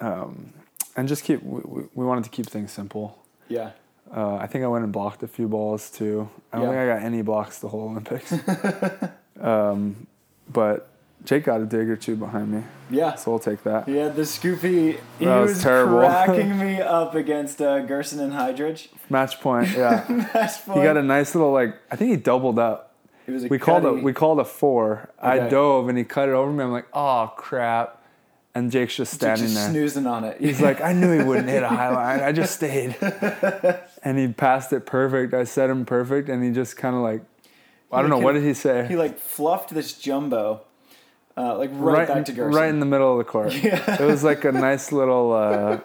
[0.00, 0.52] um,
[0.96, 1.42] and just keep.
[1.42, 3.18] We- we wanted to keep things simple.
[3.48, 3.70] Yeah.
[4.14, 6.28] Uh, I think I went and blocked a few balls too.
[6.52, 6.72] I don't Yeah.
[6.72, 8.32] think I got any blocks the whole Olympics.
[9.40, 10.06] um,
[10.52, 10.88] but
[11.24, 13.14] Jake got a dig or two behind me, Yeah.
[13.16, 13.86] so we'll take that.
[13.88, 15.98] Yeah, the Scoopy, he That was was, terrible.
[15.98, 18.88] cracking me up against uh, Gerson and Heidrich.
[19.10, 20.04] Match point, yeah.
[20.32, 21.74] That's he got a nice little like.
[21.90, 22.94] I think he doubled up.
[23.26, 25.10] It was a We called a we called a four.
[25.20, 26.64] I dove and he cut it over me.
[26.64, 28.00] I'm like, oh crap,
[28.54, 29.70] and Jake's just standing just there.
[29.70, 30.40] snoozing on it.
[30.40, 32.20] He's like, I knew he wouldn't hit a high line.
[32.20, 32.96] I just stayed.
[34.02, 35.34] And he passed it perfect.
[35.34, 37.22] I set him perfect, and he just kind of like,
[37.90, 38.86] I don't know, what did he say?
[38.86, 40.62] he like fluffed this jumbo,
[41.36, 42.54] uh, like right, back in, to Gerson.
[42.54, 43.54] right in the middle of the court.
[43.62, 45.80] It was like a nice little, uh,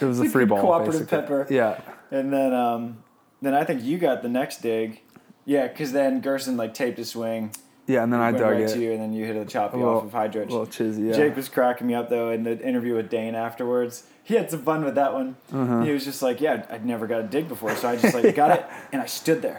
[0.00, 0.60] it was a free ball.
[0.60, 1.18] cooperative basically.
[1.20, 1.46] pepper.
[1.50, 1.80] Yeah.
[2.10, 3.02] And then, um,
[3.42, 5.00] then I think you got the next dig.
[5.44, 7.52] Yeah, because then Gerson like taped his swing,
[7.90, 8.68] Yeah, and then I went dug right it.
[8.74, 10.14] to you, and then you hit a choppy A little- off of.
[10.14, 11.16] A little chizzy, yeah.
[11.16, 14.04] Jake was cracking me up though in the interview with Dain afterwards.
[14.22, 15.34] He had some fun with that one.
[15.52, 15.82] Uh-huh.
[15.82, 18.32] He was just like, "Yeah, I'd never got a dig before, so I just like
[18.36, 19.58] got it and I stood there."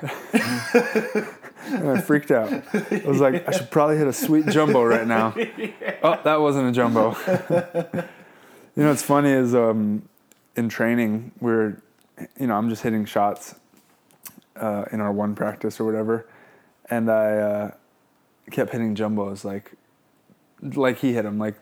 [1.64, 2.52] And I freaked out.
[2.74, 5.36] I was like, I should probably hit a sweet jumbo right now.
[6.04, 7.12] Oh, that wasn't a jumbo.
[8.76, 10.02] you know, what's funny is um,
[10.56, 11.78] in training, we're,
[12.40, 13.54] you know, I'm just hitting shots
[14.56, 16.26] uh, in our one practice or whatever,
[16.90, 17.72] and I uh,
[18.52, 19.72] kept hitting jumbos like,
[20.62, 21.56] like he hit him, like,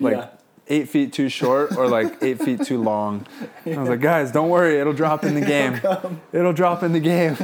[0.00, 0.28] like Yeah.
[0.68, 3.26] eight feet too short or like eight feet too long.
[3.66, 5.80] And I was like, guys, don't worry, it'll drop in the game.
[6.32, 7.36] It'll drop in the game.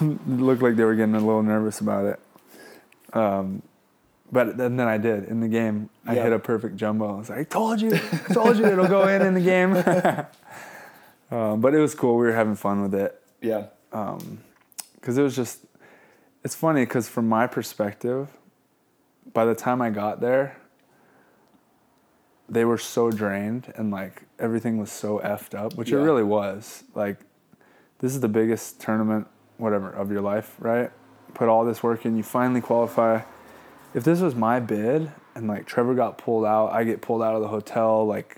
[0.26, 3.16] looked like they were getting a little nervous about it.
[3.16, 3.62] Um,
[4.30, 5.88] but then, then I did in the game.
[6.06, 6.24] I Yeah.
[6.24, 7.14] hit a perfect jumbo.
[7.14, 9.74] I was like, I told you, I told you it'll go in in the game.
[11.30, 12.16] um, but it was cool.
[12.18, 13.64] We were having fun with it Yeah.
[13.90, 15.60] because it was just.
[16.44, 18.28] It's funny because from my perspective,
[19.32, 20.56] by the time I got there,
[22.48, 26.84] they were so drained and like everything was so effed up, which it really was.
[26.94, 27.18] Like,
[27.98, 29.26] this is the biggest tournament,
[29.58, 30.90] whatever, of your life, right?
[31.34, 33.22] Put all this work in, you finally qualify.
[33.92, 37.34] If this was my bid and like Trevor got pulled out, I get pulled out
[37.34, 38.36] of the hotel, like,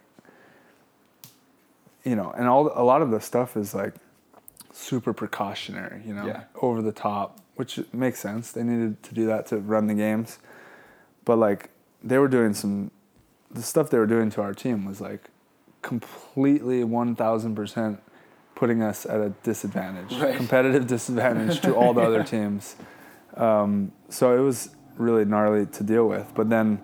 [2.03, 3.95] you know, and all a lot of the stuff is like
[4.73, 6.45] super precautionary, you know, Yeah.
[6.63, 8.53] over the top, which makes sense.
[8.53, 10.39] They needed to do that to run the games,
[11.27, 11.69] but like
[12.03, 12.91] they were doing some,
[13.51, 15.29] the stuff they were doing to our team was like
[15.83, 18.01] completely one thousand percent
[18.55, 20.37] putting us at a disadvantage, Right.
[20.37, 22.77] competitive disadvantage to all the other teams.
[23.37, 26.33] Um, so it was really gnarly to deal with.
[26.35, 26.81] But then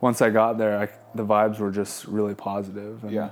[0.00, 3.02] once I got there, I, the vibes were just really positive.
[3.04, 3.30] And Yeah.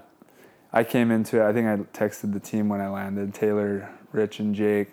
[0.72, 1.48] I came into it.
[1.48, 4.88] I think I texted the team when I landed, Taylor, Rich, and Jake,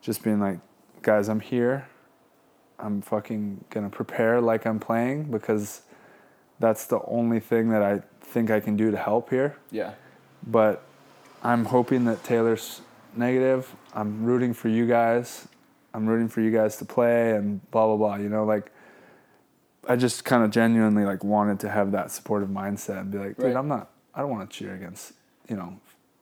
[0.00, 0.58] just being like,
[1.06, 1.86] guys, I'm here.
[2.80, 5.82] I'm fucking gonna prepare like I'm playing because
[6.58, 9.56] that's the only thing that I think I can do to help here.
[9.70, 9.92] Yeah.
[10.44, 10.82] But
[11.44, 12.80] I'm hoping that Taylor's
[13.14, 13.72] negative.
[13.94, 15.46] I'm rooting for you guys.
[15.94, 18.16] I'm rooting for you guys to play and blah blah blah.
[18.16, 18.72] You know, like
[19.88, 23.36] I just kind of genuinely like wanted to have that supportive mindset and be like,
[23.36, 23.56] dude, Right.
[23.56, 23.90] I'm not.
[24.12, 25.12] I don't want to cheer against
[25.48, 25.78] you know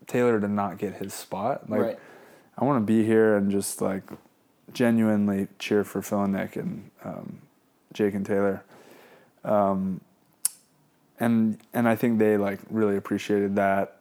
[0.06, 1.70] Taylor to not get his spot.
[1.70, 1.98] Like right.
[2.58, 4.04] I want to be here and just like
[4.72, 7.38] genuinely cheer for Phil and Nick and um,
[7.92, 8.62] Jake and Taylor.
[9.44, 10.00] Um,
[11.20, 13.98] and and I think they like really appreciated that.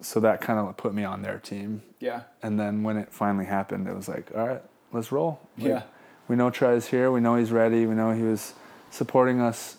[0.00, 1.82] So that kind of put me on their team.
[2.00, 2.22] Yeah.
[2.42, 5.40] And then when it finally happened, it was like, all right, let's roll.
[5.58, 5.82] Like, Yeah.
[6.28, 7.10] We know Trey's here.
[7.10, 7.86] We know he's ready.
[7.86, 8.54] We know he was
[8.90, 9.76] supporting us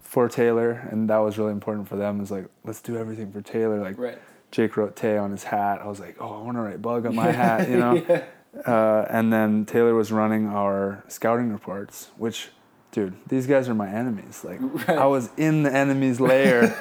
[0.00, 2.20] for Taylor, and that was really important for them.
[2.20, 3.80] Is like, let's do everything for Taylor.
[3.80, 4.18] Like, Right.
[4.50, 5.80] Jake wrote Tay on his hat.
[5.80, 8.22] I was like, oh, I want to write Bug on my hat, you know?
[8.66, 12.48] Uh, and then Taylor was running our scouting reports, which,
[12.92, 14.44] dude, these guys are my enemies.
[14.44, 14.98] Like, Right.
[14.98, 16.74] I was in the enemy's lair,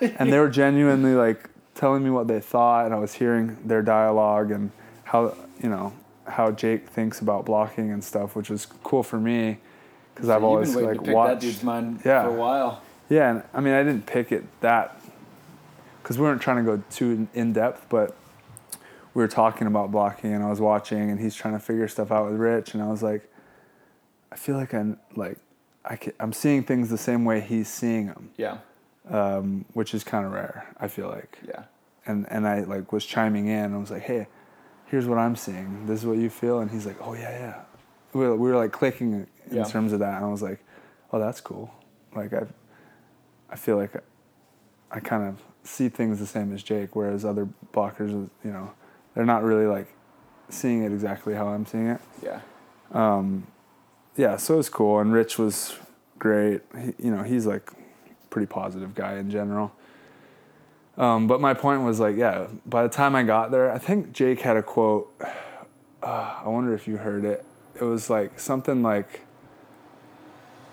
[0.18, 3.82] and they were genuinely like telling me what they thought, and I was hearing their
[3.82, 4.70] dialogue and
[5.04, 5.92] how, you know,
[6.26, 9.58] how Jake thinks about blocking and stuff, which was cool for me
[10.14, 11.40] because I've always like watched.
[11.40, 12.22] that dude's mind Yeah.
[12.24, 12.82] for a while.
[13.08, 15.00] Yeah, and I mean, I didn't pick it that
[16.02, 18.16] because we weren't trying to go too in depth, but
[19.16, 22.12] we were talking about blocking, and I was watching, and he's trying to figure stuff
[22.12, 23.32] out with Rich, and I was like,
[24.30, 25.38] I feel like I'm like,
[25.86, 28.58] I can, I'm seeing things the same way he's seeing them, Yeah.
[29.08, 30.66] um, which is kind of rare.
[30.78, 31.62] I feel like, Yeah.
[32.04, 33.72] and and I like was chiming in.
[33.72, 34.26] I was like, hey,
[34.84, 35.86] here's what I'm seeing.
[35.86, 37.60] This is what you feel, and he's like, oh yeah, yeah.
[38.12, 39.64] We were, we were like clicking in Yeah.
[39.64, 40.60] terms of that, and I was like,
[41.10, 41.72] oh, that's cool.
[42.14, 42.42] Like I,
[43.48, 43.92] I feel like
[44.90, 48.10] I kind of see things the same as Jake, whereas other blockers,
[48.44, 48.72] you know,
[49.16, 49.88] they're not really like
[50.50, 52.00] seeing it exactly how I'm seeing it.
[52.22, 52.40] Yeah.
[52.92, 53.48] Um,
[54.16, 55.74] yeah, so it was cool, and Rich was
[56.18, 56.60] great.
[56.78, 57.72] He, you know, he's like
[58.30, 59.72] pretty positive guy in general.
[60.96, 62.46] Um, but my point was like, yeah.
[62.64, 65.12] By the time I got there, I think Jake had a quote.
[66.02, 67.44] Uh, I wonder if you heard it.
[67.74, 69.22] It was like something like,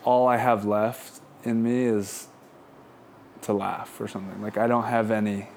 [0.04, 2.28] "All I have left in me is
[3.42, 4.44] to laugh," or something.
[4.44, 5.48] Like I don't have any,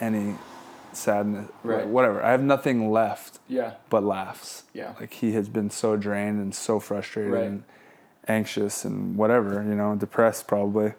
[0.00, 0.36] any
[0.92, 1.86] sadness, Right.
[1.86, 2.22] whatever.
[2.22, 3.72] I have nothing left Yeah.
[3.90, 4.64] but laughs.
[4.72, 4.92] Yeah.
[5.00, 7.44] Like he has been so drained and so frustrated Right.
[7.44, 7.62] and
[8.26, 10.92] anxious and whatever, you know, depressed probably.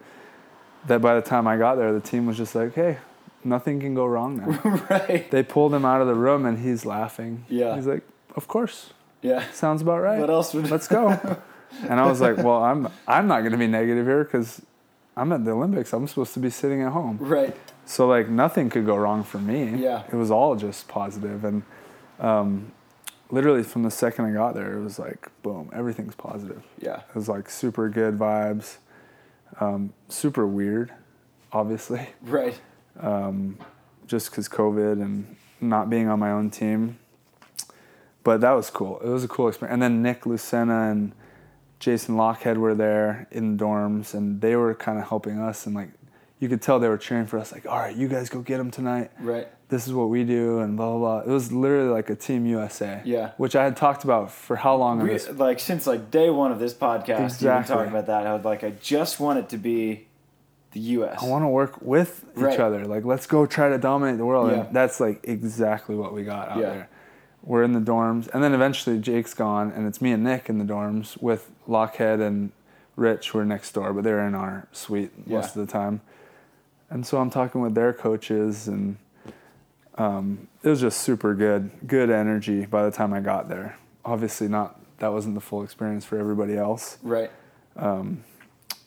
[0.88, 2.98] That by the time I got there, the team was just like, "Hey,
[3.44, 5.30] nothing can go wrong now." right.
[5.30, 7.44] they pulled him out of the room and he's laughing.
[7.50, 7.76] Yeah.
[7.76, 8.04] He's like,
[8.36, 9.44] "Of course, Yeah.
[9.52, 10.20] sounds about right.
[10.20, 10.72] What else would?
[10.72, 11.10] Let's go."
[11.90, 14.62] and I was like, "Well, I'm I'm not going to be negative here because
[15.18, 15.92] I'm at the Olympics.
[15.94, 17.56] I'm supposed to be sitting at home." Right.
[17.90, 19.76] So like nothing could go wrong for me.
[19.82, 20.04] Yeah.
[20.12, 21.64] It was all just positive and
[22.20, 22.72] um,
[23.32, 26.62] literally from the second I got there, it was like boom, everything's positive.
[26.78, 26.98] Yeah.
[27.10, 28.78] It was like super good vibes,
[29.60, 30.94] um, super weird,
[31.52, 32.62] obviously, Right.
[33.00, 33.58] um,
[34.06, 37.00] just because COVID and not being on my own team.
[38.24, 39.00] But that was cool.
[39.00, 39.74] It was a cool experience.
[39.74, 41.14] And then Nick Lucena and
[41.80, 45.66] Jason Lochhead were there in the dorms, and they were kind of helping us.
[45.66, 45.90] And like,
[46.40, 47.52] you could tell they were cheering for us.
[47.52, 49.12] Like, all right, you guys go get him tonight.
[49.20, 49.48] Right.
[49.70, 51.20] This is what we do, and blah blah blah.
[51.20, 53.02] It was literally like a Team USA.
[53.06, 53.32] Yeah.
[53.38, 55.00] Which I had talked about for how long?
[55.00, 57.76] We, this like since like day one of this podcast, you've been Exactly.
[57.76, 58.26] talking about that.
[58.26, 60.08] I was like, I just want it to be
[60.72, 61.20] the U.S.
[61.22, 62.54] I want to work with Right.
[62.54, 62.86] each other.
[62.86, 64.52] Like, let's go try to dominate the world.
[64.52, 64.66] Yeah.
[64.66, 66.70] And that's like exactly what we got out Yeah.
[66.70, 66.90] there.
[67.44, 70.58] We're in the dorms, and then eventually Jake's gone, and it's me and Nick in
[70.58, 72.52] the dorms with Lochhead and
[72.98, 75.62] Rich, who are next door, but they're in our suite most Yeah.
[75.62, 76.02] of the time.
[76.90, 78.98] And so I'm talking with their coaches, and
[79.98, 83.78] um, it was just super good, good energy by the time I got there.
[84.04, 87.32] Obviously, not that wasn't the full experience for everybody else right.
[87.78, 88.24] um,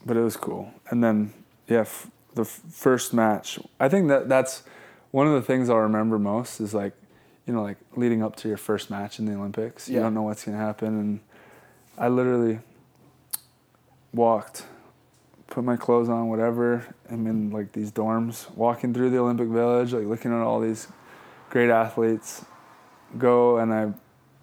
[0.04, 0.70] but it was cool.
[0.90, 1.32] And then,
[1.68, 3.58] yeah, f- the f- first match.
[3.80, 4.62] I think that that's
[5.10, 6.92] one of the things I'll remember most is like,
[7.46, 9.88] you know, like leading up to your first match in the Olympics.
[9.88, 10.02] You Yeah.
[10.02, 11.20] don't know what's gonna happen, and
[11.96, 12.58] I literally
[14.12, 14.66] walked,
[15.52, 16.82] put my clothes on, whatever.
[17.10, 20.88] I'm in like these dorms, walking through the Olympic Village, like looking at all these
[21.50, 22.44] great athletes.
[23.18, 23.92] Go and I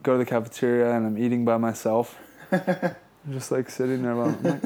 [0.03, 2.17] go to the cafeteria and I'm eating by myself.
[2.51, 2.95] I'm
[3.31, 4.11] just like sitting there.
[4.21, 4.63] I'm like,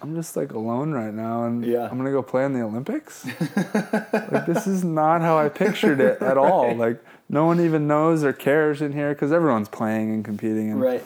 [0.00, 1.88] I'm just like alone right now, and Yeah.
[1.90, 3.26] I'm gonna go play in the Olympics.
[4.32, 6.72] like this is not how I pictured it at all.
[6.76, 10.80] Like no one even knows or cares in here because everyone's playing and competing, and
[10.80, 11.02] Right.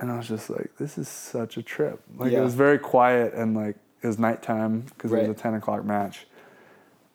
[0.00, 2.00] And I was just like, this is such a trip.
[2.16, 2.40] Like Yeah.
[2.40, 5.84] it was very quiet and like it was nighttime because it was a ten o'clock
[5.84, 6.26] match,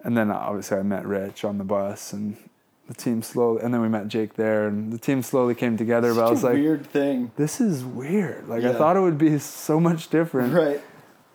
[0.03, 2.37] and then obviously I met Rich on the bus and.
[2.85, 6.13] The team slowly, and then we met Jake there, and the team slowly came together.
[6.13, 7.31] but I was a like, weird thing.
[7.37, 8.49] this is weird.
[8.49, 10.81] Like I thought it would be so much different, Right.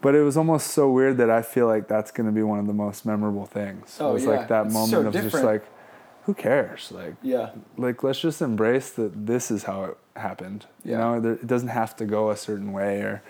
[0.03, 2.59] but it was almost so weird that I feel like that's going to be one
[2.59, 3.97] of the most memorable things.
[3.99, 4.31] Oh, it was yeah.
[4.33, 5.47] like that moment so of just different.
[5.47, 5.65] like,
[6.29, 6.93] who cares?
[6.93, 7.53] Like, Yeah.
[7.79, 10.67] like let's just embrace that this is how it happened.
[10.85, 10.99] You Yeah.
[10.99, 13.23] know, there, it doesn't have to go a certain way or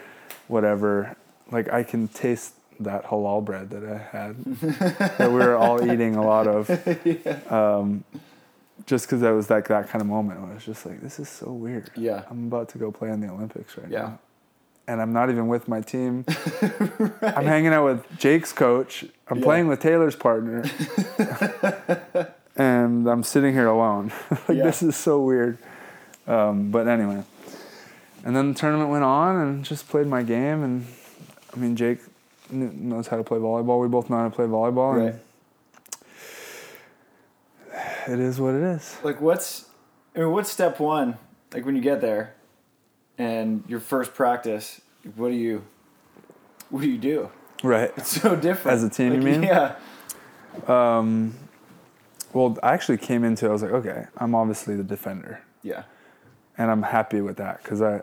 [0.49, 1.15] whatever.
[1.53, 4.45] Like I can taste that halal bread that I had
[5.19, 6.69] that we were all eating a lot of.
[7.53, 8.03] Um,
[8.87, 10.41] just because that was like that kind of moment.
[10.41, 11.91] Where I was just like, this is so weird.
[11.95, 12.23] Yeah.
[12.31, 14.01] I'm about to go play in the Olympics right Yeah.
[14.03, 14.19] now.
[14.89, 16.25] And I'm not even with my team.
[17.23, 19.05] I'm hanging out with Jake's coach.
[19.29, 19.45] I'm Yeah.
[19.45, 20.65] playing with Taylor's partner.
[22.59, 24.13] And I'm sitting here alone.
[24.31, 24.65] like Yeah.
[24.65, 25.57] this is so weird.
[26.27, 27.23] Um, but anyway.
[28.25, 30.87] And then the tournament went on and just played my game and
[31.55, 32.01] I mean Jake
[32.51, 33.81] kn- knows how to play volleyball.
[33.81, 35.15] We both know how to play volleyball Right.
[38.07, 38.97] and it is what it is.
[39.03, 39.67] Like, what's,
[40.15, 41.17] I mean, what's step one?
[41.53, 42.35] Like when you get there,
[43.17, 44.81] and your first practice,
[45.17, 45.65] what do you,
[46.71, 47.31] what do you do?
[47.63, 47.91] Right.
[47.97, 48.77] It's so different.
[48.77, 49.43] As a team, you mean?
[49.49, 49.75] Yeah.
[50.67, 51.35] Um,
[52.33, 53.49] well, I actually came into it.
[53.49, 55.85] I was like, okay, I'm obviously the defender, Yeah.
[56.57, 58.03] and I'm happy with that because I,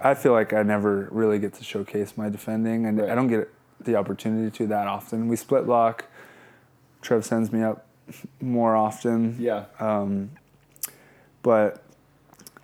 [0.00, 3.10] I feel like I never really get to showcase my defending, and Right.
[3.10, 3.48] I don't get
[3.80, 5.28] the opportunity to that often.
[5.28, 6.06] We split block.
[7.02, 7.86] Trev sends me up
[8.40, 9.36] more often.
[9.38, 9.64] Yeah.
[9.78, 10.30] Um,
[11.42, 11.82] but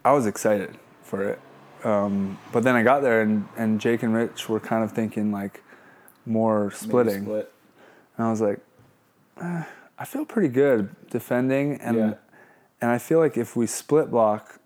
[0.05, 1.41] I was excited for it.
[1.85, 5.31] Um, but then I got there, and, and Jake and Rich were kind of thinking
[5.33, 5.63] like
[6.27, 7.23] more splitting.
[7.25, 7.53] Split.
[8.17, 8.61] And I was like,
[9.41, 9.65] "Eh,
[10.03, 12.14] I feel pretty good defending, and Yeah.
[12.80, 14.59] and I feel like if we split block,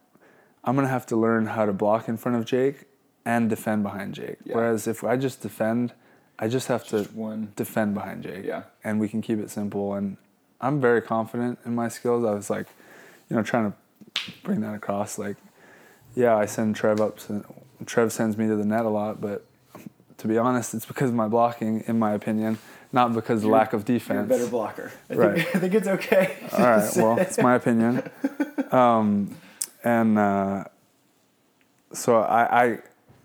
[0.64, 2.86] I'm gonna have to learn how to block in front of Jake
[3.26, 4.38] and defend behind Jake.
[4.44, 4.56] Yeah.
[4.56, 5.92] Whereas if I just defend,
[6.38, 7.52] I just have to one.
[7.54, 8.46] defend behind Jake.
[8.46, 8.62] Yeah.
[8.82, 9.92] And we can keep it simple.
[9.92, 10.16] And
[10.58, 12.24] I'm very confident in my skills.
[12.24, 12.68] I was like,
[13.28, 15.18] you know, trying to bring that across.
[15.18, 15.36] Like,
[16.14, 17.18] yeah, I send Trev up.
[17.26, 17.44] To,
[17.84, 19.44] Trev sends me to the net a lot, but
[20.16, 22.56] to be honest, it's because of my blocking, in my opinion,
[22.96, 24.28] not because You're- lack of You're a defense.
[24.28, 24.90] better blocker.
[25.08, 25.36] I Right.
[25.36, 26.36] think, I think it's okay.
[26.52, 26.90] All right.
[26.96, 28.02] Well, it's my opinion.
[28.72, 29.36] Um,
[29.84, 30.64] and uh,
[31.92, 32.78] so I, I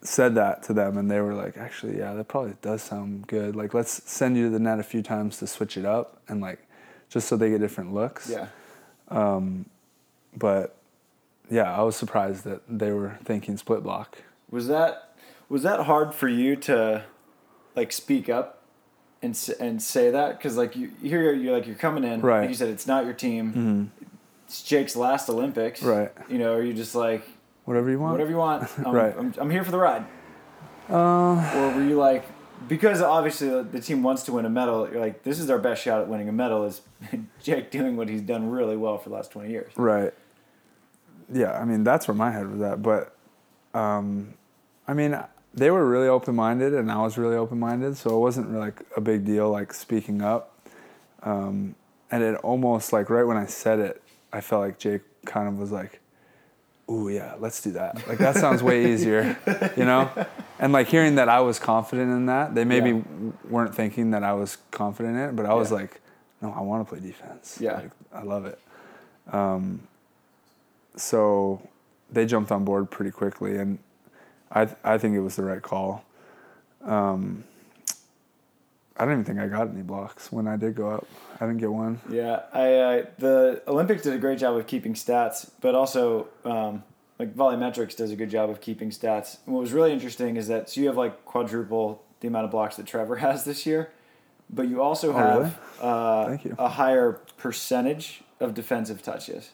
[0.03, 3.55] said that to them, and they were like, "Actually, yeah, that probably does sound good.
[3.55, 6.41] Like, let's send you to the net a few times to switch it up, and
[6.41, 6.59] like,
[7.09, 8.47] just so they get different looks." yeah.
[9.09, 9.65] Um,
[10.37, 10.75] But
[11.49, 14.19] yeah, I was surprised that they were thinking split block.
[14.49, 15.13] Was that
[15.49, 17.03] was that hard for you to
[17.75, 18.60] like speak up
[19.21, 22.41] and and say that because like you here you're like you're coming in Right.
[22.41, 23.91] like you said it's not your team
[24.45, 26.11] it's Jake's last Olympics Right.
[26.29, 27.23] you know are you just like
[27.65, 28.13] Whatever you want.
[28.13, 29.13] whatever you want I'm, Right.
[29.17, 30.05] I'm, I'm here for the ride
[30.89, 30.95] Uh,
[31.55, 32.25] or were you like
[32.67, 35.81] because obviously the, team wants to win a medal you're like this is our best
[35.83, 36.81] shot at winning a medal is
[37.43, 40.13] Jake doing what he's done really well for the last 20 years Right.
[41.33, 43.15] Yeah, I mean that's where my head was at, but
[43.73, 44.33] um,
[44.87, 45.17] I mean
[45.53, 48.59] they were really open minded, and I was really open minded, so it wasn't really
[48.59, 50.57] like a big deal like speaking up.
[51.23, 51.75] Um,
[52.09, 54.01] and it almost like right when I said it,
[54.33, 55.99] I felt like Jake kind of was like,
[56.89, 59.37] "Ooh, yeah, let's do that." Like that sounds way easier,
[59.77, 60.09] you know.
[60.59, 63.01] And like hearing that I was confident in that, they maybe Yeah.
[63.49, 65.77] weren't thinking that I was confident in it, but I was Yeah.
[65.77, 66.01] like,
[66.41, 67.57] "No, I want to play defense.
[67.59, 67.73] Yeah.
[67.75, 68.59] like, I love it."
[69.33, 69.81] Um,
[70.95, 71.61] so
[72.11, 73.79] they jumped on board pretty quickly, and
[74.51, 76.03] I I think it was the right call.
[76.83, 77.43] Um,
[78.97, 81.07] I don't even think I got any blocks when I did go up.
[81.39, 81.99] I didn't get one.
[82.09, 86.83] Yeah, I uh, the Olympics did a great job of keeping stats, but also um,
[87.17, 89.37] like VolleyMetrics does a good job of keeping stats.
[89.45, 92.51] And what was really interesting is that so you have like quadruple the amount of
[92.51, 93.91] blocks that Trevor has this year,
[94.49, 95.51] but you also Oh, have really?
[95.81, 96.55] uh, you.
[96.59, 99.51] a higher percentage of defensive touches.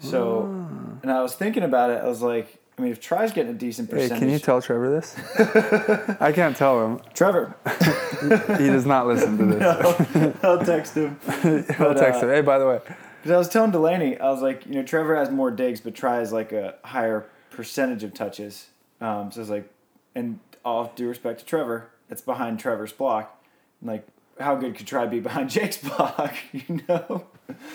[0.00, 0.98] So, Ah.
[1.02, 2.02] and I was thinking about it.
[2.02, 4.12] I was like, I mean, if Tri's getting a decent percentage.
[4.12, 5.14] Hey, can you tell Trevor this?
[6.18, 7.00] I can't tell him.
[7.12, 7.54] Trevor,
[8.58, 10.36] He does not listen to this.
[10.42, 11.18] I'll text him.
[11.28, 11.62] I'll
[11.92, 12.30] But, text uh, him.
[12.30, 12.80] Hey, by the way,
[13.18, 15.94] Because I was telling Delaney, I was like, you know, Trevor has more digs, but
[15.94, 18.68] Tri has like a higher percentage of touches.
[19.02, 19.70] Um, so I was like,
[20.14, 23.44] and all due respect to Trevor, it's behind Trevor's block.
[23.82, 24.06] And like,
[24.38, 26.34] how good could Try be behind Jake's block?
[26.52, 27.26] You know.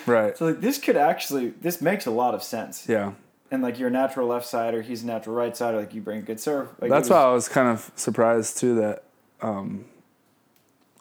[0.07, 0.35] right?
[0.35, 2.89] So like, this could actually, this makes a lot of sense.
[2.89, 3.11] Yeah,
[3.51, 5.77] And like, you're a natural left side or he's a natural right sider.
[5.79, 6.69] Like, you bring a good serve.
[6.81, 9.03] Like, that's was- why I was kind of surprised too that.
[9.41, 9.85] Um,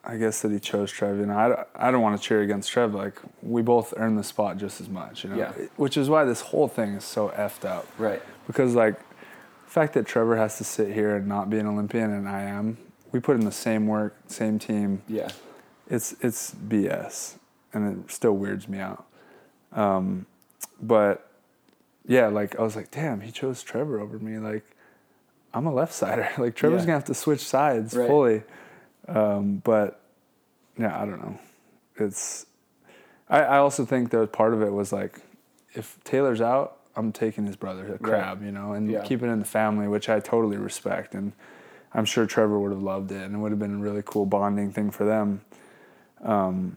[0.06, 1.16] I guess that he chose Trev.
[1.16, 2.92] You know, I, I don't want to cheer against Trev.
[2.94, 5.24] Like we both earn the spot just as much.
[5.24, 5.52] You know, Yeah.
[5.76, 7.86] which is why this whole thing is so effed up.
[7.96, 8.20] Right.
[8.46, 12.10] because like the fact that Trevor has to sit here and not be an Olympian
[12.12, 12.76] and I am,
[13.12, 15.00] we put in the same work, same team.
[15.08, 15.30] Yeah.
[15.88, 17.36] It's it's BS,
[17.72, 19.06] and it still weirds me out.
[19.72, 20.26] Um,
[20.82, 21.30] but
[22.06, 24.38] yeah, like I was like, damn, he chose Trevor over me.
[24.38, 24.64] Like
[25.52, 26.28] I'm a left sider.
[26.38, 26.86] Like Trevor's Yeah.
[26.86, 28.06] gonna have to switch sides Right.
[28.06, 28.42] fully.
[29.08, 30.00] Um, but
[30.78, 31.38] yeah, I don't know.
[31.96, 32.46] It's
[33.28, 35.20] I, I also think that part of it was like
[35.74, 39.02] if Taylor's out, I'm taking his brother to Crabb, you know, and Yeah.
[39.02, 41.14] keep it in the family, which I totally respect.
[41.14, 41.32] And
[41.92, 44.26] I'm sure Trevor would have loved it and it would have been a really cool
[44.26, 45.40] bonding thing for them.
[46.22, 46.76] Um,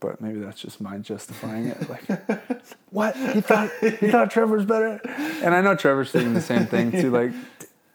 [0.00, 1.88] but maybe that's just my justifying it.
[1.88, 3.16] Like, what?
[3.16, 5.00] He thought he thought Trevor's better,
[5.42, 7.10] and I know Trevor's thinking the same thing too.
[7.10, 7.32] Like,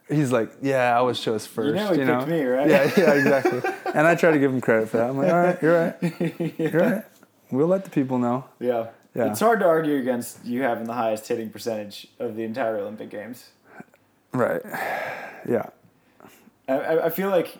[0.10, 1.68] he's like, yeah, I was chose first.
[1.70, 2.70] You know he picked me, right?
[2.70, 3.62] Yeah, yeah, exactly.
[3.94, 5.10] and I try to give him credit for that.
[5.10, 7.04] I'm like, all right, you're right, you're right.
[7.52, 8.46] We'll let the people know.
[8.60, 8.88] Yeah.
[9.16, 9.30] Yeah.
[9.30, 13.12] It's hard to argue against you having the highest hitting percentage of the entire Olympic
[13.12, 13.52] Games.
[14.32, 14.60] Right.
[15.48, 15.68] Yeah.
[16.68, 17.60] I- I, I feel like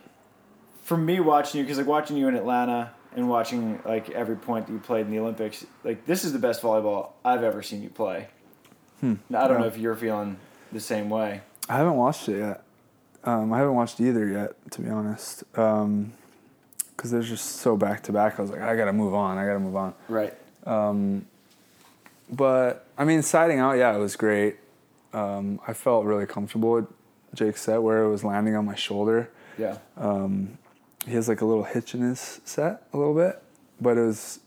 [0.82, 4.68] for me watching you, because like watching you in Atlanta and watching like every point
[4.68, 7.82] that you played in the Olympics, like this is the best volleyball I've ever seen
[7.84, 8.28] you play.
[9.00, 9.16] Hmm.
[9.30, 10.38] Now, I don't know if you're feeling
[10.72, 11.42] the same way.
[11.68, 12.64] I haven't watched it yet.
[13.24, 15.44] Um, I haven't watched either yet, to be honest.
[15.52, 18.40] Because they're just so back to back.
[18.40, 19.38] I was like, I gotta move on.
[19.38, 19.94] I gotta move on.
[20.08, 20.34] Right.
[20.66, 21.26] Um,
[22.30, 24.58] but I mean, siding out, yeah, it was great.
[25.14, 26.88] Um, I felt really comfortable with
[27.34, 29.30] Jake's set where it was landing on my shoulder.
[29.58, 29.78] Yeah.
[29.98, 30.58] Um,
[31.06, 33.42] he has like a little hitch in his set a little bit,
[33.82, 34.40] but it was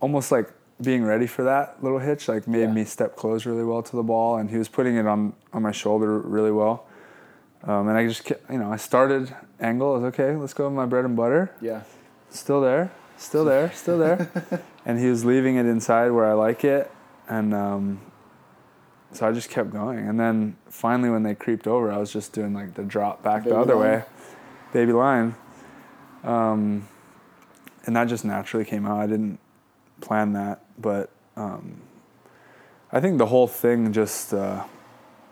[0.00, 2.72] almost like being ready for that little hitch, like made Yeah.
[2.72, 5.62] me step close really well to the ball, and he was putting it on on
[5.62, 6.84] my shoulder really well.
[7.64, 9.90] Um, and I just, kept, you know, I started angle.
[9.94, 10.36] I was okay.
[10.36, 11.50] Let's go with my bread and butter.
[11.60, 11.82] Yeah.
[12.30, 14.30] Still there, still there, still there.
[14.86, 16.90] and he was leaving it inside where I like it,
[17.28, 18.00] and um,
[19.12, 19.98] so I just kept going.
[20.08, 23.42] And then finally, when they creeped over, I was just doing like the drop back
[23.44, 23.82] the other line.
[23.90, 24.04] way,
[24.72, 25.34] baby lion.
[26.24, 26.88] Um,
[27.84, 28.98] and that just naturally came out.
[28.98, 29.38] I didn't
[30.00, 31.80] plan that, but um,
[32.92, 34.64] I think the whole thing just uh,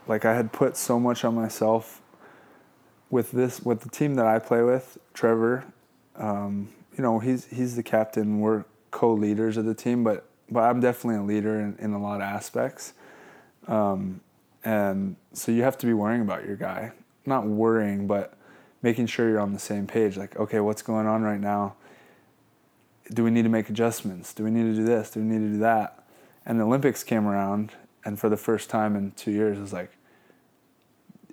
[0.07, 2.01] like I had put so much on myself
[3.11, 5.64] with this with the team that I play with, Trevor.
[6.16, 8.41] Um, you know, he's he's the captain.
[8.41, 12.16] We're co-leaders of the team, but but I'm definitely a leader in, in a lot
[12.16, 12.95] of aspects.
[13.66, 14.20] Um,
[14.64, 16.93] and so you have to be worrying about your guy,
[17.24, 18.34] not worrying, but
[18.83, 20.16] making sure you're on the same page.
[20.16, 21.74] Like, okay, what's going on right now?
[23.12, 24.35] Do we need to make adjustments?
[24.35, 25.11] Do we need to do this?
[25.11, 26.05] Do we need to do that?
[26.45, 27.72] And the Olympics came around,
[28.05, 29.93] and for the first time in two years, it was like,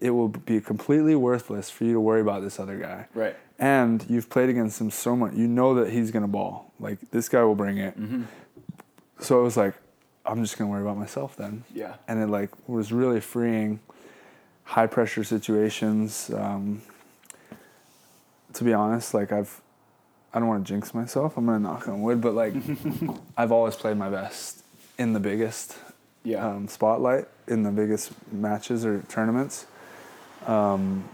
[0.02, 3.08] it will be completely worthless for you to worry about this other guy.
[3.14, 3.36] Right.
[3.58, 6.74] And you've played against him so much, you know that he's gonna ball.
[6.80, 7.98] Like this guy will bring it.
[7.98, 8.24] Mm-hmm.
[9.20, 9.76] So it was like,
[10.26, 11.64] I'm just gonna worry about myself then.
[11.74, 11.96] Yeah.
[12.08, 13.80] And it like was really freeing.
[14.66, 16.32] High pressure situations.
[16.36, 16.82] Um,
[18.54, 19.62] to be honest, like I've,
[20.34, 21.38] I don't want to jinx myself.
[21.38, 22.54] I'm gonna knock on wood, but like,
[23.38, 24.64] I've always played my best
[24.98, 25.78] in the biggest
[26.24, 26.46] Yeah.
[26.48, 29.66] um, spotlight in the biggest matches or tournaments.
[30.48, 31.08] Um,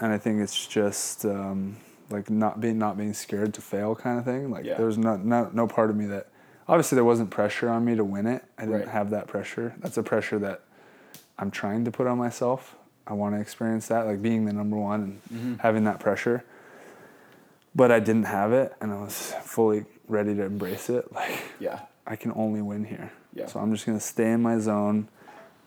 [0.00, 1.76] and I think it's just um,
[2.10, 4.50] like not being not being scared to fail kind of thing.
[4.50, 4.76] Like Yeah.
[4.76, 6.28] there was no, no no part of me that
[6.68, 8.44] obviously there wasn't pressure on me to win it.
[8.58, 8.88] I didn't Right.
[8.88, 9.74] have that pressure.
[9.78, 10.62] That's a pressure that
[11.38, 12.76] I'm trying to put on myself.
[13.06, 15.54] I want to experience that, like being the number one and Mm-hmm.
[15.60, 16.44] having that pressure.
[17.74, 21.10] But I didn't have it, and I was fully ready to embrace it.
[21.12, 21.80] Like yeah.
[22.06, 23.12] I can only win here.
[23.34, 23.46] Yeah.
[23.46, 25.08] So I'm just gonna stay in my zone,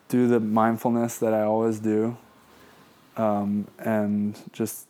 [0.07, 2.17] do the mindfulness that I always do,
[3.17, 4.87] um, and just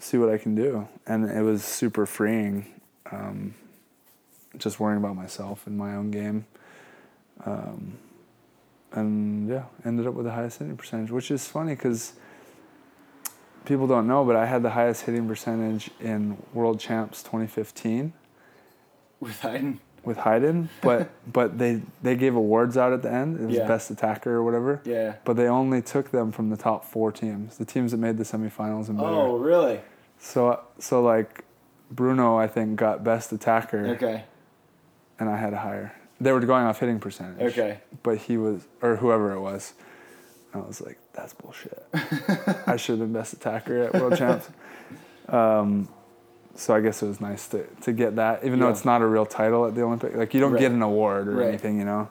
[0.00, 0.86] see what I can do.
[1.06, 2.66] And it was super freeing,
[3.10, 3.54] um,
[4.58, 6.46] just worrying about myself and my own game.
[7.46, 7.98] Um,
[8.92, 12.14] and yeah, ended up with the highest hitting percentage, which is funny because
[13.64, 18.12] people don't know, but I had the highest hitting percentage in World Champs 2015
[19.20, 19.80] With Hyden.
[20.04, 23.38] with Hyden, but but they they gave awards out at the end.
[23.40, 23.66] It was Yeah.
[23.66, 24.80] best attacker or whatever.
[24.84, 25.16] Yeah.
[25.24, 28.24] But they only took them from the top four teams, the teams that made the
[28.24, 29.10] semifinals and better.
[29.10, 29.80] Oh, really?
[30.18, 31.44] So so like
[31.90, 34.24] Bruno, I think got best attacker, Okay.
[35.18, 35.92] and I had a higher.
[36.20, 37.40] They were going off hitting percentage.
[37.52, 37.80] Okay.
[38.02, 39.74] But he was, or whoever it was.
[40.54, 41.84] I was like, that's bullshit.
[42.66, 44.48] I should have been best attacker at World Champs.
[45.28, 45.90] Um,
[46.54, 49.06] so I guess it was nice to, to get that, even though it's not a
[49.06, 50.16] real title at the Olympic.
[50.16, 50.60] Like you don't Right.
[50.60, 51.48] get an award or Right.
[51.48, 52.08] anything, you know.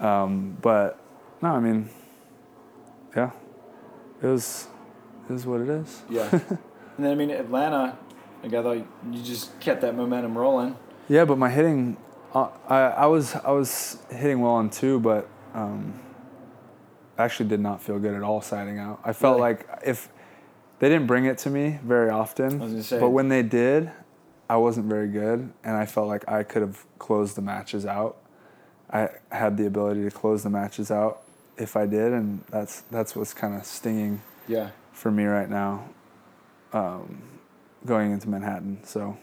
[0.00, 0.98] Um, but
[1.40, 1.88] no, I mean,
[3.16, 3.30] yeah,
[4.20, 4.66] it was,
[5.30, 6.02] it is what it is.
[6.10, 6.28] Yeah.
[6.32, 6.58] and
[6.98, 7.96] then I mean Atlanta,
[8.42, 8.76] like I thought
[9.12, 10.76] you just kept that momentum rolling.
[11.08, 11.96] Yeah, but my hitting,
[12.34, 15.98] uh, I I was I was hitting well on two, but um,
[17.18, 19.00] actually did not feel good at all siding out.
[19.04, 19.54] I felt Really?
[19.54, 20.08] like if
[20.78, 23.00] they didn't bring it to me very often, I was gonna say.
[23.00, 23.90] but when they did,
[24.48, 28.16] I wasn't very good, and I felt like I could have closed the matches out.
[28.90, 31.22] I had the ability to close the matches out
[31.56, 34.70] if I did, and that's that's what's kind of stinging Yeah.
[34.92, 35.84] for me right now,
[36.72, 37.22] um,
[37.84, 38.78] going into Manhattan.
[38.84, 39.16] So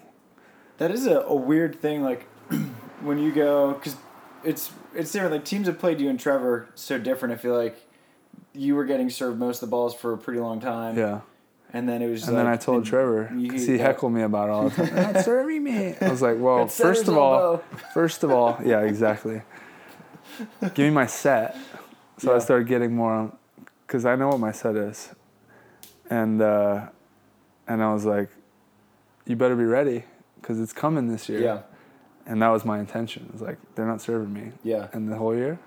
[0.78, 2.28] That is a, a weird thing, like
[3.02, 3.96] when you go, because
[4.43, 5.34] it's it's different.
[5.34, 7.34] Like teams have played you and Trevor so different.
[7.34, 7.78] I feel like
[8.54, 10.98] you were getting served most of the balls for a pretty long time.
[10.98, 11.22] yeah.
[11.74, 12.28] And then it was.
[12.28, 13.84] And like, then I told Trevor because he yeah.
[13.84, 15.14] heckled me about it all the time.
[15.14, 15.96] Not serving me.
[16.00, 17.58] I was like, well, first of all,
[17.93, 19.41] first of all, yeah, exactly.
[20.62, 21.58] Give me my set.
[22.18, 23.34] So I started getting more,
[23.86, 25.14] because I know what my set is,
[26.10, 26.88] and uh,
[27.68, 28.30] and I was like,
[29.26, 30.06] you better be ready
[30.39, 31.41] because it's coming this year.
[31.41, 31.62] Yeah.
[32.28, 33.30] And that was my intention.
[33.34, 34.88] It's like they're not serving me, Yeah.
[34.93, 35.59] and the whole year,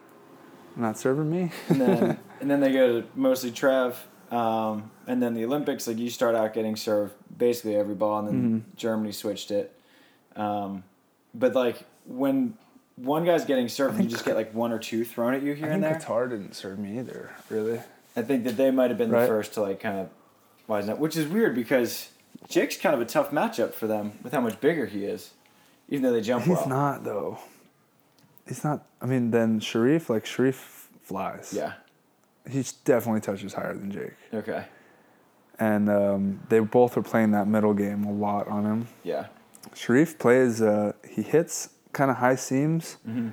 [0.77, 1.53] not serving me.
[1.69, 5.87] and then and then they go to mostly Trev, um, and then the Olympics.
[5.87, 8.77] Like you start out getting served basically every ball, and then Mhm.
[8.77, 9.73] Germany switched it.
[10.37, 10.83] Um,
[11.35, 12.55] but like when
[12.97, 15.67] one guy's getting served, you just get like one or two thrown at you here
[15.67, 15.95] I and there.
[15.95, 17.81] Qatar didn't serve me either, really.
[18.17, 20.09] I think that they might have been the first to like kind of
[20.69, 22.09] wisen up, which is weird because
[22.49, 25.31] Jake's kind of a tough matchup for them with how much bigger he is,
[25.89, 26.69] even though they jump He's well.
[26.69, 27.39] not though.
[28.47, 28.87] He's not.
[29.01, 30.55] I mean, then Cherif, like Cherif
[31.03, 31.53] flies.
[31.55, 31.75] Yeah.
[32.49, 34.65] He definitely touches higher than Jake, Okay.
[35.59, 38.89] and um, they both are playing that middle game a lot on him.
[39.05, 39.27] Yeah.
[39.75, 40.63] Cherif plays.
[40.63, 43.29] Uh, he hits kind of high seams, Mm-hmm.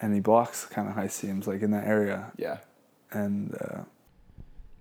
[0.00, 2.32] and he blocks kind of high seams, like in that area.
[2.36, 2.58] Yeah.
[3.12, 3.82] And uh,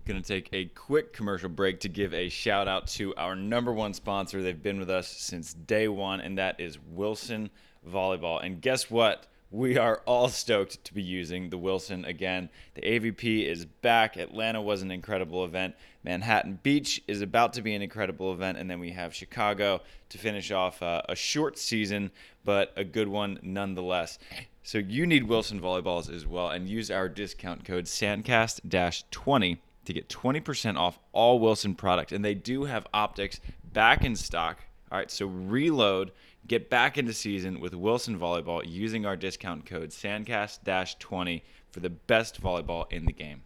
[0.06, 3.74] Going to take a quick commercial break to give a shout out to our number
[3.74, 4.44] one sponsor.
[4.44, 7.50] They've been with us since day one, and that is Wilson
[7.88, 8.44] Volleyball.
[8.46, 9.26] And guess what?
[9.56, 12.50] we are all stoked to be using the Wilson again.
[12.74, 14.18] The AVP is back.
[14.18, 15.76] Atlanta was an incredible event.
[16.04, 18.58] Manhattan Beach is about to be an incredible event.
[18.58, 22.12] And then we have Chicago to finish off uh, a short season,
[22.44, 24.20] but a good one nonetheless.
[24.64, 26.50] So you need Wilson volleyballs as well.
[26.50, 32.12] And use our discount code SANDCAST 20 to get 20% off all Wilson products.
[32.12, 33.40] And they do have optics
[33.74, 34.60] back in stock.
[34.92, 36.12] All right, so reload
[36.48, 42.40] Get back into season with Wilson Volleyball using our discount code SANDCAST-20 for the best
[42.40, 43.42] volleyball in the game.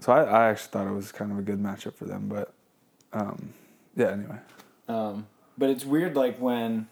[0.00, 2.52] So I, I actually thought it was kind of a good matchup for them, but
[3.12, 3.50] um,
[3.94, 4.10] yeah.
[4.10, 4.38] Anyway,
[4.88, 5.26] Um,
[5.56, 6.88] but it's weird, like when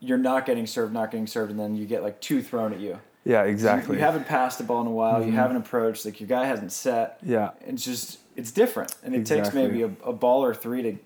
[0.00, 2.80] you're not getting served, not getting served, and then you get like two thrown at
[2.80, 2.98] you.
[3.24, 3.96] Yeah, exactly.
[3.96, 5.24] You, haven't passed the ball in a while.
[5.24, 6.04] You haven't approached.
[6.04, 7.18] Like your guy hasn't set.
[7.22, 10.96] yeah, It's just it's different, and it takes maybe a, a ball or three to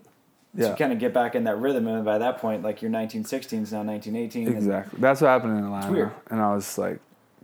[0.54, 1.86] yeah, to kind of get back in that rhythm.
[1.86, 4.46] And by that point, like your 1916 is now 1918.
[4.46, 4.98] and- exactly.
[5.00, 6.98] That's what happened in Atlanta, and I was like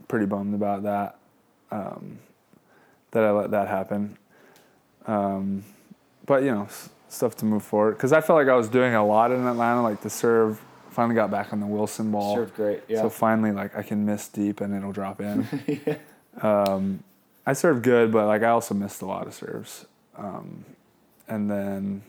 [0.07, 1.17] pretty bummed about that.
[1.71, 2.19] Um,
[3.11, 4.17] that I let that happen.
[5.05, 5.63] Um,
[6.25, 8.95] but you know, s- stuff to move forward because I felt like I was doing
[8.95, 10.59] a lot in Atlanta, like the serve.
[10.93, 12.35] Finally got back on the Wilson ball.
[12.35, 12.81] served great.
[12.87, 13.01] Yeah.
[13.01, 15.47] So finally, like I can miss deep and it'll drop in.
[15.85, 15.97] yeah.
[16.41, 17.03] um,
[17.45, 19.85] I served good, but like I also missed a lot of serves.
[20.17, 20.65] Um,
[21.27, 22.03] and then,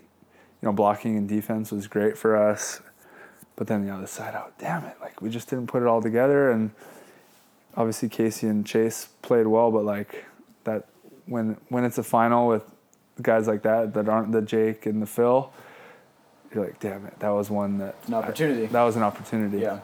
[0.61, 2.81] you know, blocking and defense was great for us.
[3.57, 4.97] But then the other side, oh damn it!
[5.01, 6.51] Like we just didn't put it all together.
[6.51, 6.73] And
[7.77, 10.25] obviously Casey and Chase played well, but like
[10.65, 10.87] that
[11.27, 12.65] when when it's a final with
[13.23, 15.53] guys like that that aren't the Jake and the Phil,
[16.55, 18.65] you're like, damn it, that was one that An opportunity.
[18.65, 19.59] I- that was an opportunity.
[19.59, 19.81] yeah.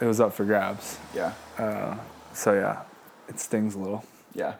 [0.00, 0.98] It was up for grabs.
[1.14, 1.32] Yeah.
[1.58, 1.96] Uh,
[2.32, 2.82] so yeah,
[3.28, 4.04] it stings a little.
[4.34, 4.54] Yeah.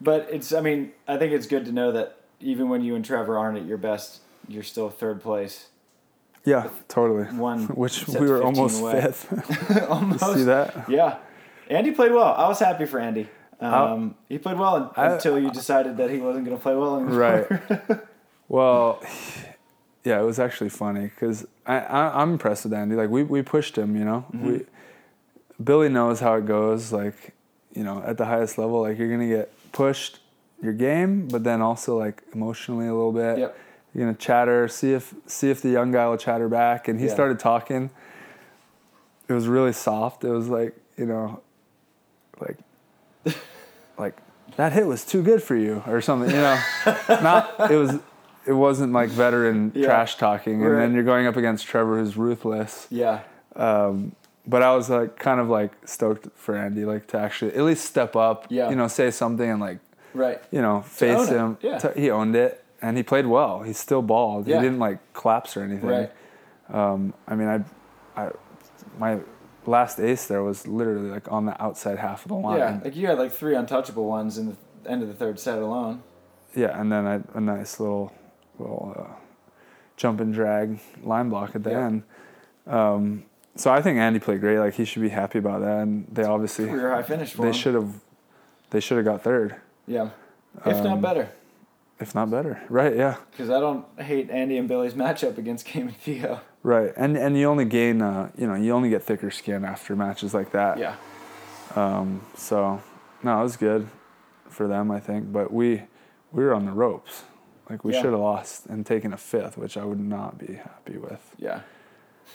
[0.00, 3.04] But it's, I mean, I think it's good to know that even when you and
[3.04, 5.68] Trevor aren't at your best, you're still third place.
[6.44, 7.24] Yeah, totally.
[7.24, 9.00] One, Which we were almost away.
[9.00, 9.80] fifth.
[9.90, 10.34] Almost.
[10.34, 10.88] See that?
[10.88, 11.18] Yeah.
[11.68, 12.32] Andy played well.
[12.34, 13.28] I was happy for Andy.
[13.60, 16.76] Um, he played well un- I- until you decided that he wasn't going to play
[16.76, 17.18] well anymore.
[17.18, 18.00] Right.
[18.48, 19.02] Well,
[20.06, 22.94] yeah, it was actually funny because I, I I'm impressed with Andy.
[22.94, 24.24] Like we we pushed him, you know.
[24.32, 24.46] Mm-hmm.
[24.46, 24.64] We
[25.62, 26.92] Billy knows how it goes.
[26.92, 27.34] Like
[27.74, 30.20] you know, at the highest level, like you're gonna get pushed
[30.62, 33.38] your game, but then also like emotionally a little bit.
[33.38, 33.58] Yep.
[33.92, 36.86] You're gonna chatter, see if see if the young guy will chatter back.
[36.86, 37.14] And he Yeah.
[37.14, 37.90] started talking.
[39.28, 40.22] It was really soft.
[40.22, 41.40] It was like you know,
[42.38, 42.58] like
[43.98, 44.16] like
[44.54, 46.30] that hit was too good for you or something.
[46.30, 46.60] You know,
[47.08, 47.98] not it was.
[48.46, 49.86] It wasn't like veteran Yeah.
[49.86, 50.80] trash talking, and Right.
[50.80, 52.86] then you're going up against Trevor, who's ruthless.
[52.90, 53.20] Yeah.
[53.56, 54.12] Um,
[54.46, 57.84] but I was like kind of like stoked for Andy, like to actually at least
[57.84, 58.46] step up.
[58.48, 58.70] Yeah.
[58.70, 59.78] You know, say something and like
[60.14, 60.40] Right.
[60.50, 61.36] you know face own it.
[61.38, 61.58] him.
[61.60, 61.92] Yeah.
[61.94, 63.62] He owned it, and he played well.
[63.62, 64.46] He still balled.
[64.46, 64.56] Yeah.
[64.56, 65.88] He didn't like collapse or anything.
[65.90, 66.12] Right.
[66.72, 68.30] Um, I mean, I, I,
[68.98, 69.18] my
[69.66, 72.58] last ace there was literally like on the outside half of the line.
[72.58, 72.80] Yeah.
[72.84, 74.46] Like you had like three untouchable ones in
[74.84, 76.02] the end of the third set alone.
[76.54, 78.12] Yeah, and then I, a nice little,
[78.58, 79.12] little uh,
[79.96, 81.86] jump and drag line block at the Yeah.
[81.86, 82.02] end.
[82.66, 84.58] Um, so I think Andy played great.
[84.58, 87.74] Like he should be happy about that, and they obviously Career high finish they should
[87.74, 87.94] have,
[88.70, 90.10] they should have got third, Yeah.
[90.64, 91.28] If not Um, better.
[92.00, 92.60] if not better.
[92.68, 92.96] Right?
[92.96, 93.16] Yeah.
[93.30, 96.40] Because I don't hate Andy and Billy's matchup against Chaim and Theo.
[96.62, 96.92] Right.
[96.96, 100.34] And and you only gain, uh, you know, you only get thicker skin after matches
[100.34, 100.78] like that.
[100.78, 100.94] Yeah.
[101.74, 102.80] Um, so
[103.22, 103.86] no, it was good
[104.48, 105.32] for them, I think.
[105.32, 105.82] But we
[106.32, 107.24] we were on the ropes.
[107.68, 108.02] Like we Yeah.
[108.02, 111.34] should have lost and taken a fifth, which I would not be happy with.
[111.38, 111.60] Yeah.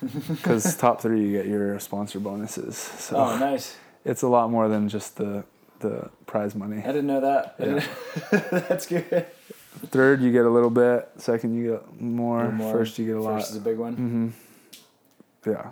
[0.30, 2.78] because top three you get your sponsor bonuses.
[2.78, 3.78] So Oh, nice.
[4.06, 5.44] it's a lot more than just the
[5.80, 6.78] the prize money.
[6.84, 7.56] I didn't know that.
[7.60, 7.66] Yeah.
[7.66, 7.90] didn't-
[8.70, 9.26] That's good.
[9.88, 11.10] Third you get a little bit.
[11.18, 12.52] Second you get more.
[12.52, 12.72] more.
[12.74, 13.40] First you get a lot.
[13.40, 13.94] First is a big one.
[13.96, 14.30] hmm
[15.50, 15.70] Yeah.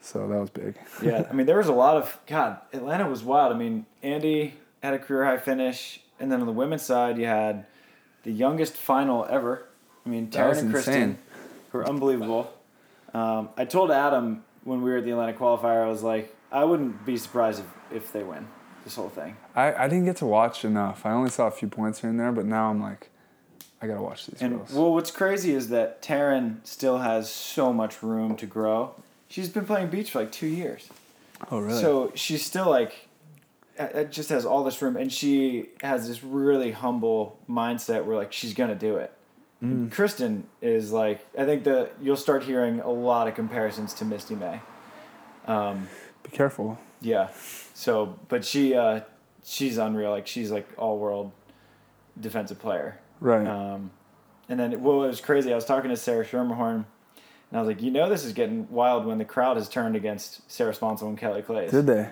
[0.00, 0.74] So that was big.
[1.02, 2.58] yeah, I mean, there was a lot of God.
[2.74, 3.54] Atlanta was wild.
[3.54, 7.24] I mean, Andy had a career high finish, and then on the women's side, you
[7.24, 7.64] had
[8.24, 9.66] the youngest final ever.
[10.04, 11.18] I mean, Taryn and Kristen insane.
[11.72, 12.52] were unbelievable.
[13.14, 16.64] Um, I told Adam when we were at the Atlanta qualifier, I was like, I
[16.64, 17.60] wouldn't be surprised
[17.90, 18.46] if, if they win
[18.84, 19.36] this whole thing.
[19.54, 21.06] I, I didn't get to watch enough.
[21.06, 23.08] I only saw a few points here and there, but now I'm like,
[23.80, 24.72] I gotta watch these And girls.
[24.72, 28.94] well, what's crazy is that Taryn still has so much room to grow.
[29.28, 30.88] She's been playing beach for like two years.
[31.50, 31.80] oh really?
[31.80, 33.08] So she's still like,
[33.78, 38.32] it just has all this room, and she has this really humble mindset where like
[38.32, 39.12] she's gonna do it.
[39.62, 39.90] Mm.
[39.90, 44.34] Kristen is like, I think the you'll start hearing a lot of comparisons to Misty
[44.34, 44.60] May.
[45.46, 45.88] Um,
[46.22, 46.78] Be careful.
[47.00, 47.28] yeah.
[47.74, 49.00] So, but she uh,
[49.44, 50.10] she's unreal.
[50.10, 51.32] Like she's like all world
[52.20, 53.00] defensive player.
[53.20, 53.46] Right.
[53.46, 53.90] Um,
[54.48, 55.52] and then, well, it was crazy.
[55.52, 56.84] I was talking to Sarah Schermerhorn,
[57.54, 59.94] and I was like, you know, this is getting wild when the crowd has turned
[59.94, 61.70] against Sarah Sponcil and Kelly Claes.
[61.70, 62.10] Did they?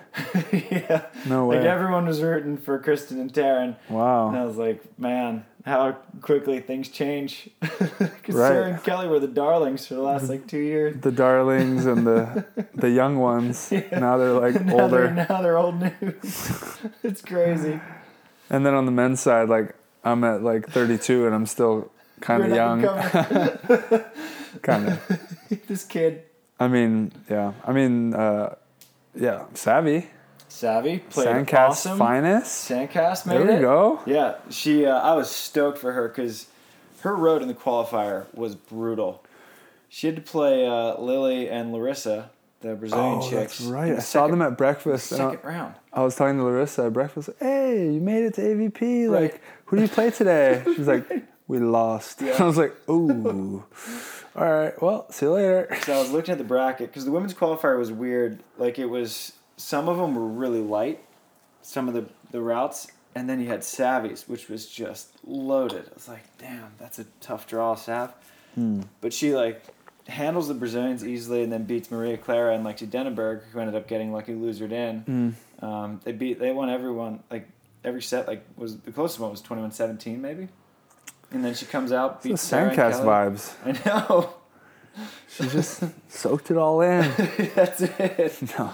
[0.71, 1.07] yeah.
[1.25, 1.57] No way.
[1.57, 3.75] Like everyone was rooting for Kristen and Taryn.
[3.89, 4.29] Wow.
[4.29, 7.49] And I was like, man, how quickly things change.
[7.59, 8.47] Because Right.
[8.47, 10.95] Sarah and Kelly were the darlings for the last like two years.
[11.01, 13.67] The darlings and the the young ones.
[13.69, 13.99] Yeah.
[13.99, 15.13] Now they're like now older.
[15.13, 16.77] They're, now they're old news.
[17.03, 17.81] it's crazy.
[18.49, 19.75] And then on the men's side, like
[20.05, 21.91] I'm at like 32 and I'm still
[22.21, 22.81] kind of You're young.
[24.61, 25.65] Kind of.
[25.67, 26.23] this kid,
[26.59, 27.53] I mean, yeah.
[27.65, 28.55] I mean, uh,
[29.15, 29.45] yeah.
[29.53, 30.07] Savvy.
[30.47, 31.97] Savvy, played Sandcast awesome.
[31.97, 32.69] finest.
[32.69, 33.61] Sandcast made There we it.
[33.61, 34.01] go.
[34.05, 34.85] Yeah, she.
[34.85, 36.45] Uh, I was stoked for her because
[37.01, 39.23] her road in the qualifier was brutal.
[39.89, 42.29] She had to play uh, Lily and Larissa,
[42.61, 43.57] the Brazilian Oh, chicks.
[43.59, 43.89] that's right.
[43.91, 45.11] the I saw them at breakfast.
[45.11, 45.75] and I- second round.
[45.91, 49.09] I was talking to Larissa at breakfast, hey, you made it to AVP.
[49.11, 49.21] Right.
[49.33, 50.63] Like, who do you play today?
[50.75, 51.07] She's like,
[51.47, 52.21] we lost.
[52.21, 52.35] Yeah.
[52.39, 53.63] I was like, ooh.
[54.35, 55.77] All right, well, see you later.
[55.83, 58.39] So I was looking at the bracket because the women's qualifier was weird.
[58.57, 61.03] Like it was, some of them were really light,
[61.61, 65.85] some of the the routes, and then you had Savvy's, which was just loaded.
[65.89, 68.13] I was like, damn, that's a tough draw, Sav.
[68.55, 68.81] Hmm.
[69.01, 69.63] But she like
[70.07, 73.87] handles the Brazilians easily, and then beats Maria Clara and Lexi Denenberg, who ended up
[73.87, 75.35] getting lucky losered in.
[75.59, 75.65] Hmm.
[75.65, 77.23] Um, they beat, they won everyone.
[77.31, 77.47] Like
[77.83, 80.49] every set, like was the closest one was 21-17 maybe.
[81.33, 83.53] And then she comes out, beats Sarah Sandcast vibes.
[83.65, 84.33] I know.
[85.27, 87.01] She just soaked it all in.
[87.55, 88.39] That's it.
[88.57, 88.71] No.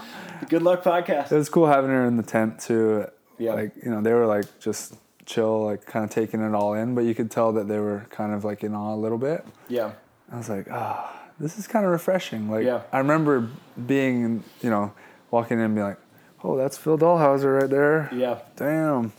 [0.50, 1.32] Good luck podcast.
[1.32, 3.06] It was cool having her in the tent too.
[3.38, 3.54] Yeah.
[3.54, 4.96] Like, you know, they were like just
[5.26, 8.06] chill, like kind of taking it all in, but you could tell that they were
[8.10, 9.46] kind of like in awe a little bit.
[9.70, 9.94] Yeah.
[10.32, 12.50] I was like, ah, this is kind of refreshing.
[12.52, 12.82] Like, Yeah.
[12.92, 13.48] I remember
[13.88, 14.94] being, you know,
[15.32, 16.00] walking in and being like,
[16.44, 18.10] oh, that's Phil Dalhausser right there.
[18.14, 18.40] Yeah.
[18.58, 19.14] Damn.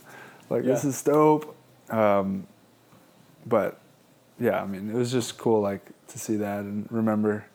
[0.49, 1.55] Like, this is dope.
[1.89, 2.45] Um,
[3.45, 3.79] but
[4.39, 7.45] yeah, I mean, it was just cool, like, to see that and remember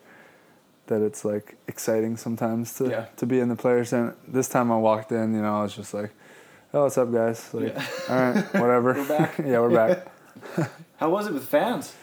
[0.87, 3.05] that it's like exciting sometimes to, Yeah.
[3.17, 3.91] to be in the players.
[3.93, 6.11] And this time I walked in, you know, I was just like,
[6.73, 7.53] oh, what's up, guys?
[7.53, 7.85] Like, Yeah.
[8.09, 8.93] all right, whatever.
[8.93, 9.37] We're back.
[9.39, 10.07] yeah, we're back.
[10.97, 11.93] How was it with fans?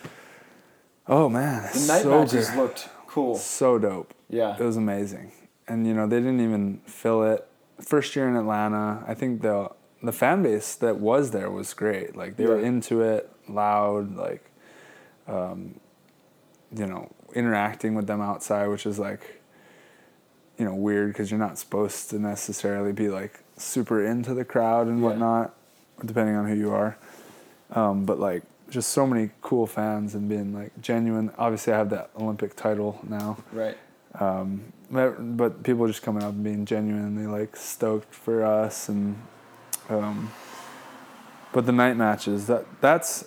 [1.06, 1.62] Oh, man.
[1.72, 2.58] The night so matches good.
[2.58, 3.36] looked cool.
[3.36, 4.12] So dope.
[4.28, 4.56] Yeah.
[4.58, 5.32] It was amazing.
[5.66, 7.46] And you know, they didn't even fill it.
[7.80, 9.70] First year in Atlanta, I think the
[10.04, 12.14] the fan base that was there was great.
[12.16, 14.44] Like they were into it, loud, like
[15.26, 15.80] um,
[16.76, 19.40] you know, interacting with them outside, which is like
[20.58, 24.86] you know, weird because you're not supposed to necessarily be like super into the crowd
[24.86, 25.04] and Yeah.
[25.08, 25.54] whatnot,
[26.04, 26.96] depending on who you are.
[27.72, 31.32] Um, but like just so many cool fans and being like genuine.
[31.38, 33.76] Obviously, I have that Olympic title now, Right.
[34.20, 39.16] um, but, but people just coming up and being genuinely like stoked for us and
[39.88, 40.30] um,
[41.52, 43.26] but the night matches that that's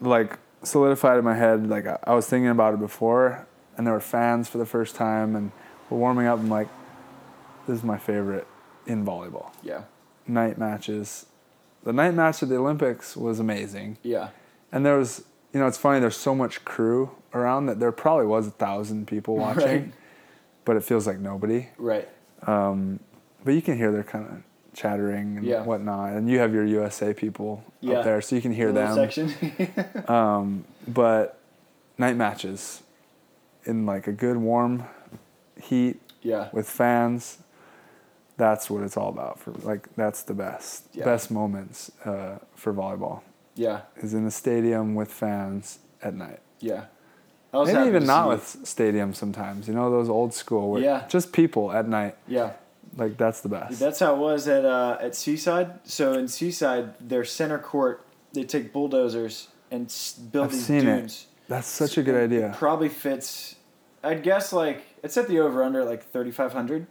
[0.00, 3.46] like solidified in my head like I, I was thinking about it before
[3.76, 5.50] and there were fans for the first time and
[5.90, 6.68] we're warming up I'm like
[7.66, 8.46] this is my favorite
[8.86, 9.82] in volleyball Yeah.
[10.26, 11.26] night matches
[11.84, 14.28] the night match at the Olympics was amazing Yeah.
[14.70, 18.26] and there was you know it's funny there's so much crew around that there probably
[18.26, 19.92] was a thousand people watching Right.
[20.64, 21.68] but it feels like nobody.
[21.78, 22.08] Right.
[22.46, 23.00] Um,
[23.44, 24.42] but you can hear they're kind of
[24.74, 25.62] chattering and Yeah.
[25.64, 27.98] whatnot, and you have your USA people Yeah.
[27.98, 28.94] up there, so you can hear them.
[28.94, 29.32] Section.
[30.08, 31.38] Um, but
[31.98, 32.82] night matches
[33.64, 34.84] in like a good warm
[35.60, 36.48] heat yeah.
[36.52, 37.38] with fans.
[38.36, 39.38] That's what it's all about.
[39.38, 41.04] For like that's the best Yeah.
[41.04, 43.20] best moments uh, for volleyball
[43.54, 43.82] Yeah.
[43.96, 46.40] is in the stadium with fans at night.
[46.60, 46.84] Yeah.
[47.52, 49.68] Maybe even not with stadiums sometimes.
[49.68, 51.04] You know those old school where Yeah.
[51.08, 52.16] just people at night.
[52.26, 52.52] Yeah.
[52.96, 53.78] Like that's the best.
[53.80, 55.80] That's how it was at uh, at Seaside.
[55.84, 60.86] So in Seaside, their center court, they take bulldozers and s- build I've these seen
[60.88, 60.96] it.
[61.00, 61.26] dunes.
[61.48, 62.54] That's such a good It idea.
[62.58, 63.56] probably fits.
[64.04, 66.86] I'd guess like it's at the over under like thirty five hundred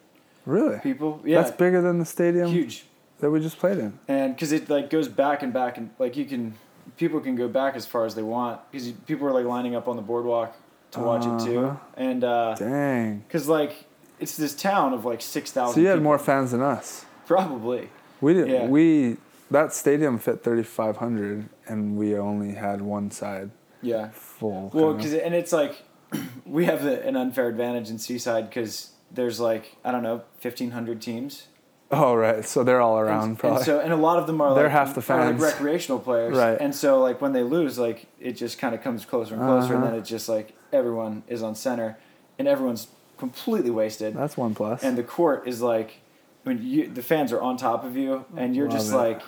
[0.45, 0.79] Really?
[0.79, 1.21] people.
[1.23, 2.85] Yeah, That's bigger than the stadium huge.
[3.19, 3.99] that we just played in.
[4.07, 6.55] and because it like goes back and back and like you can
[6.97, 9.87] people can go back as far as they want because people are like lining up
[9.87, 10.55] on the boardwalk
[10.91, 11.77] to watch it too Uh-huh.
[11.95, 13.19] and uh Dang.
[13.19, 13.85] because like
[14.21, 16.03] it's this town of like 6000 So you had people.
[16.03, 17.05] more fans than us.
[17.27, 17.89] probably
[18.21, 18.47] We did.
[18.49, 18.67] Yeah.
[18.67, 19.17] We
[19.49, 23.51] that stadium fit 3,500, and we only had one side
[23.83, 24.69] yeah full.
[24.73, 25.81] well because and it's like
[26.45, 31.01] we have a, an unfair advantage in seaside because there's like i don't know 1500
[31.01, 31.47] teams
[31.89, 33.57] oh right, so they're all around and, probably.
[33.57, 35.41] and so and a lot of them are They're like, half the are, like fans.
[35.41, 36.57] recreational players Right.
[36.61, 39.73] and so like when they lose like it just kind of comes closer and closer
[39.73, 39.91] and Uh-huh.
[39.91, 41.97] then it's just like everyone is on center
[42.37, 42.87] and everyone's
[43.21, 44.81] completely wasted That's one plus.
[44.83, 46.01] and the court is like
[46.45, 48.95] I mean you, the fans are on top of you and you're Love just it.
[48.95, 49.21] like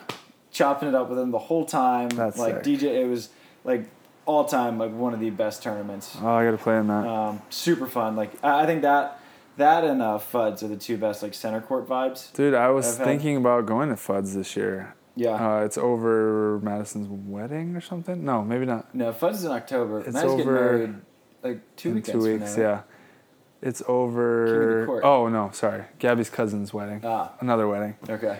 [0.50, 2.80] chopping it up with them the whole time That's like sick.
[2.80, 3.28] DJ it was
[3.62, 3.88] like
[4.26, 6.16] all time like one of the best tournaments.
[6.20, 7.06] Oh, I got to play in that.
[7.06, 8.16] Um, super fun.
[8.16, 9.20] Like I, I think that
[9.58, 12.32] that and uh, Fuds are the two best like center court vibes.
[12.32, 14.94] Dude, I was I've had- thinking about going to Fuds this year.
[15.16, 15.30] Yeah.
[15.58, 18.24] Uh, it's over Madison's wedding or something.
[18.24, 18.92] No, maybe not.
[18.94, 20.00] no, Fuds is in October.
[20.00, 20.94] It's getting over married
[21.44, 22.56] like two in weekends two weeks.
[22.56, 22.62] now.
[22.62, 22.80] Yeah,
[23.64, 24.84] it's over.
[24.86, 25.04] Court.
[25.04, 27.00] Oh no, sorry, Gabby's cousin's wedding.
[27.04, 27.96] Ah, Another wedding.
[28.08, 28.38] okay.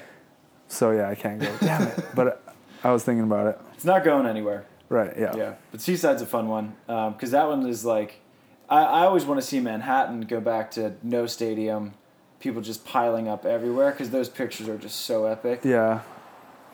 [0.68, 1.52] So yeah, I can't go.
[1.60, 2.04] Damn it!
[2.14, 2.42] But
[2.84, 3.60] I was thinking about it.
[3.74, 4.66] It's not going anywhere.
[4.88, 5.12] Right.
[5.18, 5.34] Yeah.
[5.36, 8.20] Yeah, but Seaside's a fun one because that one is like,
[8.68, 11.94] I, I always want to see Manhattan go back to no stadium,
[12.38, 15.60] people just piling up everywhere because those pictures are just so epic.
[15.64, 16.02] Yeah.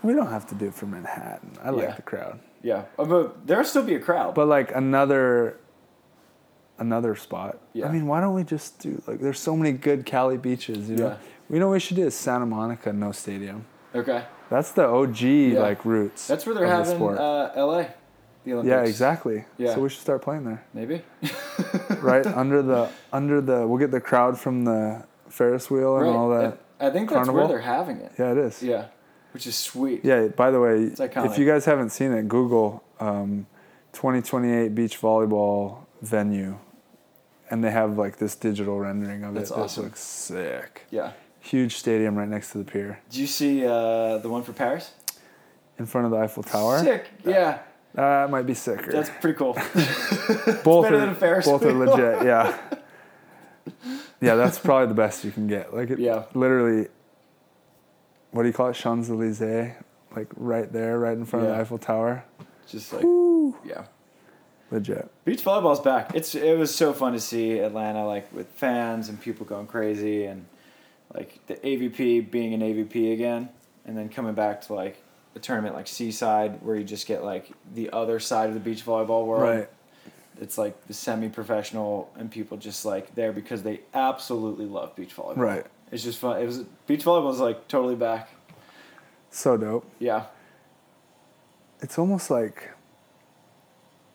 [0.03, 1.53] We don't have to do it for Manhattan.
[1.62, 1.94] I like Yeah.
[1.94, 2.40] the crowd.
[2.62, 4.34] Yeah, Uh, but there'll still be a crowd.
[4.34, 5.59] But like another
[6.80, 7.58] another spot.
[7.72, 7.86] Yeah.
[7.88, 10.96] I mean, why don't we just do like there's so many good Cali beaches, you
[10.96, 11.08] know?
[11.08, 11.16] Yeah.
[11.48, 13.64] We know what we should do is Santa Monica, no stadium.
[13.94, 15.22] okay, That's the OG
[15.60, 16.26] like roots.
[16.26, 17.18] that's where they're the having sport.
[17.18, 17.94] uh, L.A.
[18.44, 18.70] The Olympics.
[18.70, 19.44] yeah, exactly.
[19.58, 19.74] Yeah.
[19.74, 20.64] So we should start playing there.
[20.74, 21.02] Maybe.
[22.00, 22.26] Right?
[22.26, 26.16] under the under the we'll get the crowd from the Ferris wheel and right.
[26.16, 26.58] all that.
[26.80, 27.34] I, I think that's carnival?
[27.34, 28.12] where they're having it.
[28.18, 28.62] Yeah, it is.
[28.62, 28.86] Yeah,
[29.32, 30.02] which is sweet.
[30.04, 33.46] Yeah, by the way, if you guys haven't seen it, Google um,
[33.92, 36.56] 2028 beach volleyball venue.
[37.51, 39.55] And they have like this digital rendering of That's it.
[39.57, 39.84] awesome.
[39.84, 40.86] This looks sick.
[40.90, 41.12] Yeah.
[41.40, 43.01] Huge stadium right next to the pier.
[43.11, 44.92] Did you see uh, the one for Paris?
[45.78, 46.78] In front of the Eiffel Tower.
[46.80, 47.07] Sick.
[47.24, 47.61] Yeah,
[47.94, 48.92] That might be sicker.
[48.92, 49.55] that's pretty cool.
[50.62, 52.57] both better are, than Ferris both are legit, yeah.
[54.20, 55.74] Yeah, that's probably the best you can get.
[55.74, 56.24] Like it Yeah.
[56.34, 56.88] literally
[58.32, 58.74] what do you call it?
[58.74, 59.72] Champs Elysees?
[60.14, 62.24] Like right there, right in front of the Eiffel Tower.
[62.68, 63.05] just like
[63.64, 63.84] yeah.
[64.70, 65.10] Legit.
[65.24, 66.14] Beach volleyball's back.
[66.14, 70.24] It's it was so fun to see Atlanta like with fans and people going crazy
[70.24, 70.46] and
[71.14, 73.48] like the AVP being an AVP again
[73.84, 75.02] and then coming back to like
[75.34, 78.84] a tournament like Seaside where you just get like the other side of the beach
[78.84, 79.42] volleyball world.
[79.42, 79.68] Right.
[80.40, 85.36] It's like the semi-professional and people just like there because they absolutely love beach volleyball.
[85.36, 85.66] Right.
[85.90, 86.40] It's just fun.
[86.40, 88.30] It was beach volleyball is like totally back.
[89.30, 89.90] So dope.
[89.98, 90.26] Yeah.
[91.80, 92.70] It's almost like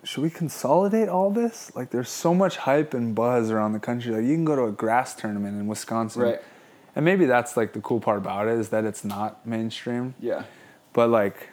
[0.05, 1.75] should we consolidate all this?
[1.75, 4.13] Like there's so much hype and buzz around the country.
[4.13, 6.21] Like you can go to a grass tournament in Wisconsin.
[6.21, 6.41] Right.
[6.95, 10.13] And maybe that's like the cool part about it is that it's not mainstream.
[10.19, 10.43] Yeah.
[10.93, 11.49] but like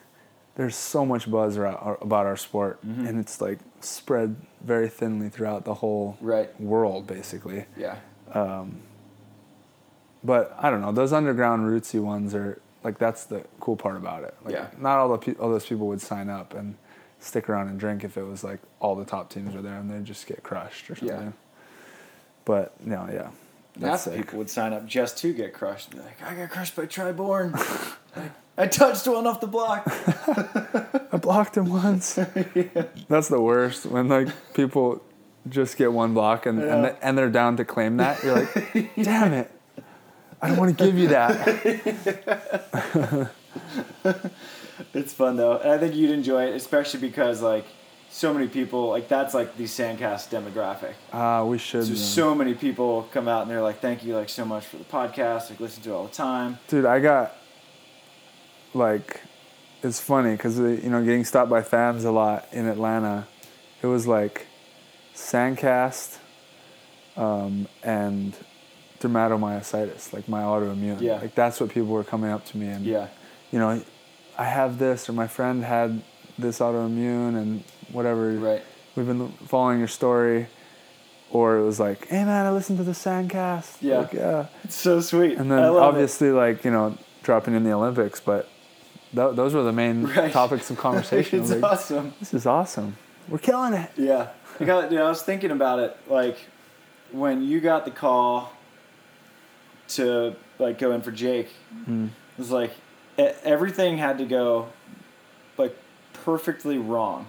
[0.54, 3.06] there's so much buzz ar- about our sport Mm-hmm.
[3.06, 6.48] and it's like spread very thinly throughout the whole Right.
[6.60, 7.96] world basically Yeah.
[8.34, 8.82] Um,
[10.24, 14.22] but i don't know those underground rootsy ones are like that's the cool part about
[14.24, 14.66] it like Yeah.
[14.78, 16.76] not all the pe- all those people would sign up and
[17.22, 19.90] stick around and drink if it was like all the top teams were there and
[19.90, 21.16] they'd just get crushed or something.
[21.16, 21.32] Yeah.
[22.44, 23.28] but no yeah
[23.78, 25.90] that's Half people would sign up just to get crushed.
[25.92, 27.52] Be like, I got crushed by Tri Bourne.
[28.16, 29.84] like, I touched one off the block.
[31.10, 32.18] I blocked him once.
[32.54, 32.84] yeah.
[33.08, 35.02] That's the worst when like people
[35.48, 38.22] just get one block and and, they- and they're down to claim that.
[38.22, 38.52] You're like,
[39.02, 39.50] damn it,
[40.42, 41.38] I don't want to give you that.
[44.94, 47.66] It's fun though, and I think you'd enjoy it, especially because like
[48.10, 50.94] so many people like that's like the Sandcast demographic.
[51.12, 51.86] Ah, we should.
[51.86, 54.66] So uh, so many people come out and they're like, "Thank you like so much
[54.66, 55.50] for the podcast.
[55.50, 57.34] Like listen to it all the time." Dude, I got
[58.74, 59.22] like,
[59.82, 63.26] it's funny because you know getting stopped by fans a lot in Atlanta.
[63.82, 64.46] It was like
[65.14, 66.18] Sandcast
[67.16, 68.34] um, and
[69.00, 71.00] dermatomyositis, like my autoimmune.
[71.00, 71.14] Yeah.
[71.14, 73.08] Like that's what people were coming up to me and Yeah,
[73.50, 73.82] you know,
[74.38, 76.02] I have this or my friend had
[76.38, 78.30] this autoimmune and whatever.
[78.32, 78.62] right.
[78.96, 80.46] We've been following your story.
[81.30, 83.76] Or it was like, hey man, I listened to the Sandcast.
[83.80, 83.98] Yeah.
[84.00, 84.46] Like, yeah.
[84.64, 85.38] It's so sweet.
[85.38, 88.50] And then I love obviously, like, you know, dropping in the Olympics, but
[89.14, 90.30] th- those were the main Right.
[90.30, 91.40] topics of conversation.
[91.40, 92.12] It's like, awesome.
[92.20, 92.98] this is awesome.
[93.30, 93.90] We're killing it.
[93.96, 94.28] Yeah,
[94.60, 94.90] I got.
[94.92, 95.96] You know, I was thinking about it.
[96.06, 96.36] Like
[97.12, 98.52] when you got the call
[99.88, 101.48] to like go in for Jake,
[101.88, 102.06] Mm.
[102.08, 102.72] it was like
[103.18, 104.68] everything had to go
[105.58, 105.76] like
[106.24, 107.28] perfectly wrong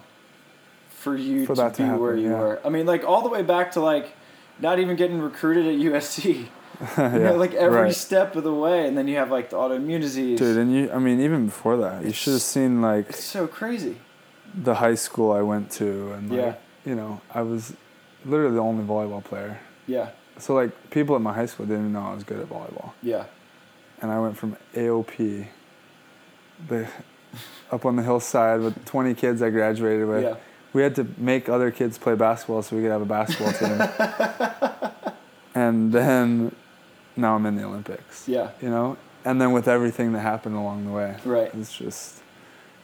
[0.90, 2.38] for you For to that to be where you yeah.
[2.38, 2.60] were.
[2.64, 4.14] I mean, like all the way back to like
[4.60, 6.46] not even getting recruited at USC.
[6.80, 7.18] You yeah.
[7.18, 7.94] know, like every right.
[7.94, 10.40] step of the way, and then you have like the autoimmune disease.
[10.40, 13.46] Dude, and you, I mean, even before that, you should have seen, like, it's so
[13.46, 13.98] crazy.
[14.52, 16.10] the high school I went to.
[16.14, 16.54] And, like, Yeah.
[16.84, 17.74] you know, I was
[18.24, 19.60] literally the only volleyball player.
[19.86, 20.08] Yeah,
[20.38, 22.90] So, like, people at my high school didn't even know I was good at volleyball.
[23.04, 23.26] yeah,
[24.02, 25.46] and I went from AOP,
[26.68, 26.88] the
[27.70, 30.22] up on the hillside with 20 kids I graduated with.
[30.22, 30.36] yeah.
[30.72, 35.02] We had to make other kids play basketball so we could have a basketball team.
[35.54, 36.54] and then
[37.16, 38.28] now I'm in the Olympics.
[38.28, 38.50] Yeah.
[38.60, 41.50] You know, and then with everything that happened along the way, Right.
[41.54, 42.20] It's just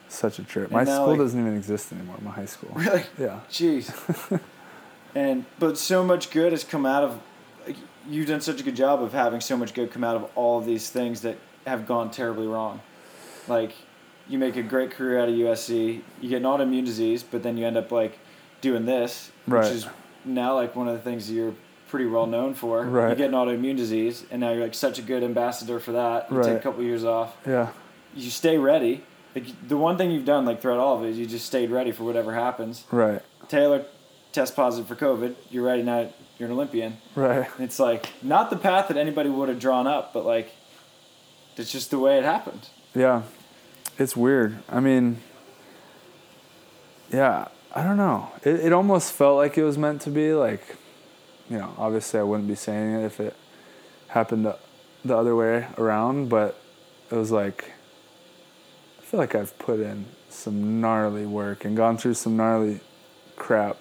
[0.08, 0.64] Such a trip.
[0.66, 2.16] And My school like- doesn't even exist anymore.
[2.22, 2.70] My high school.
[2.76, 3.04] Really?
[3.18, 3.40] Yeah.
[3.50, 4.40] Jeez.
[5.14, 7.20] and but so much good has come out of.
[7.66, 7.76] Like,
[8.08, 10.58] you've done such a good job of having so much good come out of all
[10.58, 12.80] of these things that have gone terribly wrong.
[13.50, 13.72] Like,
[14.28, 16.00] you make a great career out of USC.
[16.20, 18.18] You get an autoimmune disease, but then you end up like
[18.60, 19.64] doing this, Right.
[19.64, 19.86] which is
[20.24, 21.54] now like one of the things you're
[21.88, 22.84] pretty well known for.
[22.84, 26.30] You get an autoimmune disease, and now you're like such a good ambassador for that.
[26.30, 27.36] You take a couple years off.
[27.46, 27.68] Yeah.
[28.14, 29.02] You stay ready.
[29.34, 31.70] Like the one thing you've done like throughout all of it is you just stayed
[31.70, 32.84] ready for whatever happens.
[32.90, 33.20] Right.
[33.48, 33.84] Taylor
[34.32, 35.34] test positive for COVID.
[35.50, 36.08] You're ready now.
[36.38, 36.96] You're an Olympian.
[37.16, 37.48] Right.
[37.58, 40.50] It's like not the path that anybody would have drawn up, but like
[41.56, 42.68] it's just the way it happened.
[42.94, 43.22] Yeah.
[44.00, 44.56] It's weird.
[44.66, 45.18] I mean,
[47.12, 48.32] yeah, I don't know.
[48.42, 50.32] It, it almost felt like it was meant to be.
[50.32, 50.78] Like,
[51.50, 53.36] you know, obviously I wouldn't be saying it if it
[54.08, 54.56] happened the,
[55.04, 56.58] the other way around, but
[57.10, 57.72] it was like,
[58.98, 62.80] I feel like I've put in some gnarly work and gone through some gnarly
[63.36, 63.76] crap.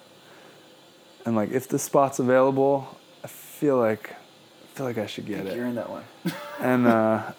[1.24, 2.94] And like, if the spot's available,
[3.24, 6.04] I feel like, I feel like I should get it You're in that one.
[6.60, 7.32] and uh,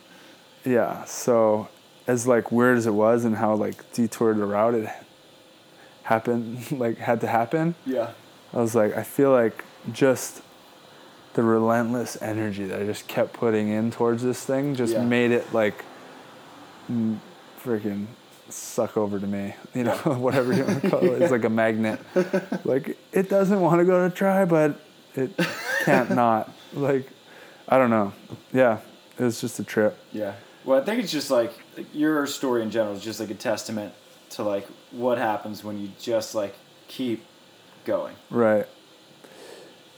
[0.66, 1.68] yeah, so
[2.06, 4.88] as like weird as it was and how like detoured the route it
[6.04, 8.10] happened, like had to happen, Yeah.
[8.52, 10.40] I was like, I feel like just
[11.34, 15.04] the relentless energy that I just kept putting in towards this thing just Yeah.
[15.04, 15.84] made it like
[16.90, 17.18] mm,
[17.62, 18.06] freaking
[18.48, 19.54] suck over to me.
[19.74, 21.20] You know, whatever you want to call it.
[21.22, 22.00] It's like a magnet.
[22.64, 24.80] like it doesn't want to go to try, but
[25.14, 25.30] it
[25.84, 26.50] can't not.
[26.72, 27.10] Like
[27.68, 28.12] I don't know.
[28.52, 28.78] Yeah,
[29.18, 29.98] it was just a trip.
[30.12, 30.34] Yeah.
[30.66, 31.52] Well, I think it's just like
[31.94, 33.94] your story in general is just like a testament
[34.30, 36.54] to like what happens when you just like
[36.88, 37.24] keep
[37.84, 38.16] going.
[38.30, 38.66] Right.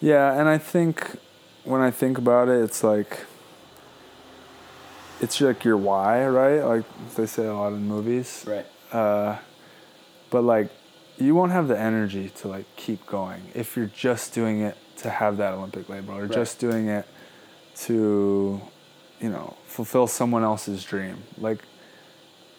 [0.01, 1.16] Yeah, and I think
[1.64, 3.21] when I think about it, it's like
[5.21, 6.61] it's like your why, right?
[6.62, 6.85] Like
[7.16, 8.45] they say a lot in movies.
[8.47, 8.66] Right.
[8.93, 9.39] Uh,
[10.31, 10.71] but like
[11.16, 15.11] you won't have the energy to like keep going if you're just doing it to
[15.11, 16.31] have that Olympic label or Right.
[16.31, 17.07] just doing it
[17.77, 18.61] to
[19.21, 21.23] you know fulfill someone else's dream.
[21.37, 21.61] Like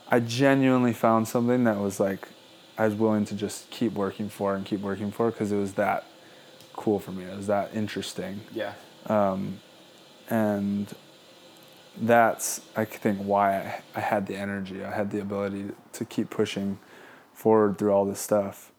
[0.09, 2.27] I genuinely found something that was like
[2.77, 5.73] I was willing to just keep working for and keep working for because it was
[5.73, 6.05] that
[6.73, 7.25] cool for me.
[7.25, 8.73] It was that interesting Yeah.
[9.07, 9.59] Um,
[10.29, 10.93] and
[11.97, 14.83] that's I think why I, I had the energy.
[14.83, 16.79] I had the ability to keep pushing
[17.33, 18.71] forward through all this stuff.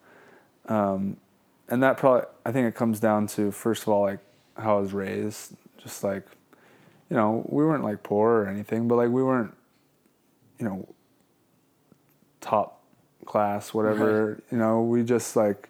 [0.67, 1.17] Um,
[1.69, 4.21] and that probably I think it comes down to first of all like
[4.57, 5.55] how I was raised.
[5.79, 6.27] Just like
[7.11, 9.53] you know we weren't like poor or anything, but like we weren't
[10.59, 10.89] you know
[12.41, 12.83] top
[13.27, 14.43] class whatever.
[14.51, 15.69] You know we just like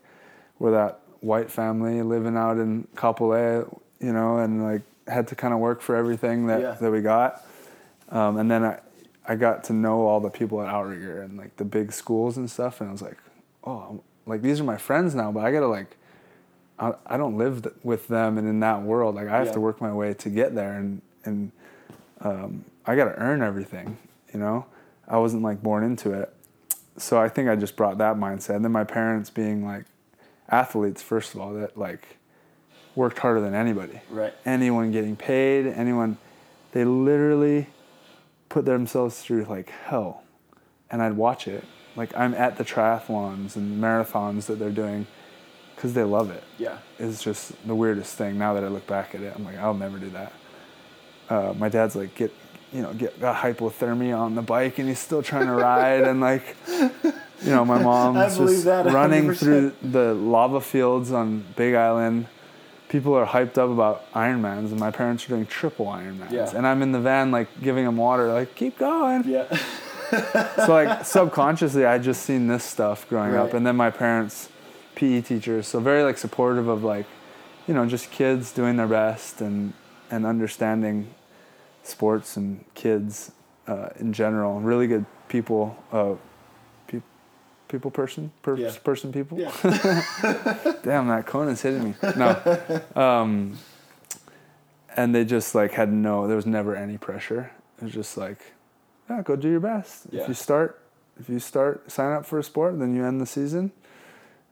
[0.59, 3.67] were that white family living out in Kapolei,
[4.01, 6.73] you know, and like had to kind of work for everything that, Yeah.
[6.81, 7.45] that we got.
[8.11, 8.79] Um, and then I,
[9.27, 12.49] I got to know all the people at Outrigger and like the big schools and
[12.51, 12.81] stuff.
[12.81, 13.19] And I was like,
[13.65, 15.97] oh, I'm- like these are my friends now, but I gotta like,
[16.79, 19.15] I, I don't live th- with them and in that world.
[19.17, 19.53] Like I have Yeah.
[19.55, 21.53] to work my way to get there and, and
[22.21, 23.99] um, I gotta earn everything,
[24.33, 24.67] you know?
[25.09, 26.33] I wasn't like born into it.
[26.97, 28.57] So I think I just brought that mindset.
[28.57, 29.85] And then my parents being like
[30.49, 32.17] athletes, first of all, that like
[32.95, 34.01] worked harder than anybody.
[34.09, 34.35] Right.
[34.45, 36.19] Anyone getting paid, anyone,
[36.73, 37.69] they literally
[38.49, 40.23] put themselves through like hell.
[40.91, 41.65] And I'd watch it.
[41.97, 45.07] Like I'm at the triathlons and marathons that they're doing
[45.75, 46.45] because they love it.
[46.59, 46.79] Yeah.
[46.99, 48.39] It's just the weirdest thing.
[48.39, 50.33] Now that I look back at it, I'm like, I'll never do that.
[51.31, 52.33] Uh, my dad's like, get,
[52.73, 56.21] you know, get got hypothermia on the bike, and he's still trying to ride, and
[56.21, 62.27] like, you know, my mom's just running through the lava fields on Big Island.
[62.89, 66.51] People are hyped up about Ironmans, and my parents are doing triple Ironmans, Yeah.
[66.55, 69.47] and I'm in the van like giving them water, like keep going Yeah.
[70.57, 74.49] so like subconsciously i just seen this stuff growing up and then my parents
[74.97, 77.07] pe teachers so very like supportive of like
[77.69, 79.73] you know just kids doing their best and
[80.11, 81.07] and understanding
[81.91, 83.33] sports and kids
[83.67, 84.61] uh, in general.
[84.61, 86.15] Really good people uh,
[86.87, 87.03] pe-
[87.69, 88.73] people person per- Yeah.
[88.83, 89.39] person people?
[89.39, 89.51] Yeah.
[90.83, 91.95] damn that Kona's hitting me.
[92.17, 92.83] No.
[92.97, 93.59] Um,
[94.97, 97.51] and they just like had no there was never any pressure.
[97.79, 98.53] It was just like
[99.09, 100.07] yeah go do your best.
[100.11, 100.23] Yeah.
[100.23, 100.81] if you start
[101.19, 103.73] if you start sign up for a sport then you end the season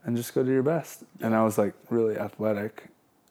[0.04, 1.02] and just go do your best.
[1.20, 2.84] And i was like really athletic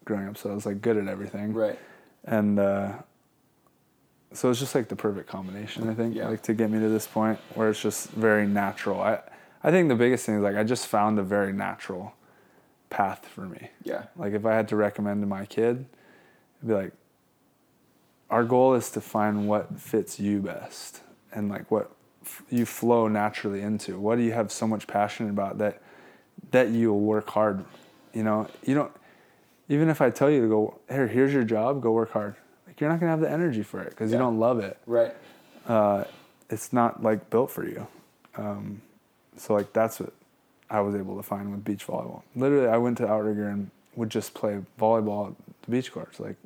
[0.04, 1.52] growing up so i was like good at everything.
[1.54, 1.78] Right.
[2.24, 2.92] and uh,
[4.32, 6.28] so it's just like the perfect combination i think Yeah.
[6.28, 9.20] like to get me to this point where it's just very natural i
[9.64, 12.14] i think the biggest thing is like i just found a very natural
[12.90, 14.04] path for me Yeah.
[14.16, 15.86] like if i had to recommend to my kid
[16.58, 16.92] it'd be like
[18.30, 21.00] our goal is to find what fits you best
[21.32, 21.90] and like what
[22.22, 23.98] f- you flow naturally into?
[23.98, 25.80] What do you have so much passion about that
[26.50, 27.64] that you'll work hard?
[28.12, 28.92] You know, you don't.
[29.70, 32.34] Even if I tell you to go here, here's your job, go work hard.
[32.78, 34.16] You're not gonna have the energy for it because Yeah.
[34.18, 34.78] you don't love it.
[34.86, 35.14] Right.
[35.66, 36.04] Uh,
[36.50, 37.86] it's not like built for you.
[38.36, 38.80] Um,
[39.36, 40.12] so like that's what
[40.70, 42.22] I was able to find with beach volleyball.
[42.36, 46.20] Literally, I went to Outrigger and would just play volleyball at the beach courts.
[46.20, 46.36] Like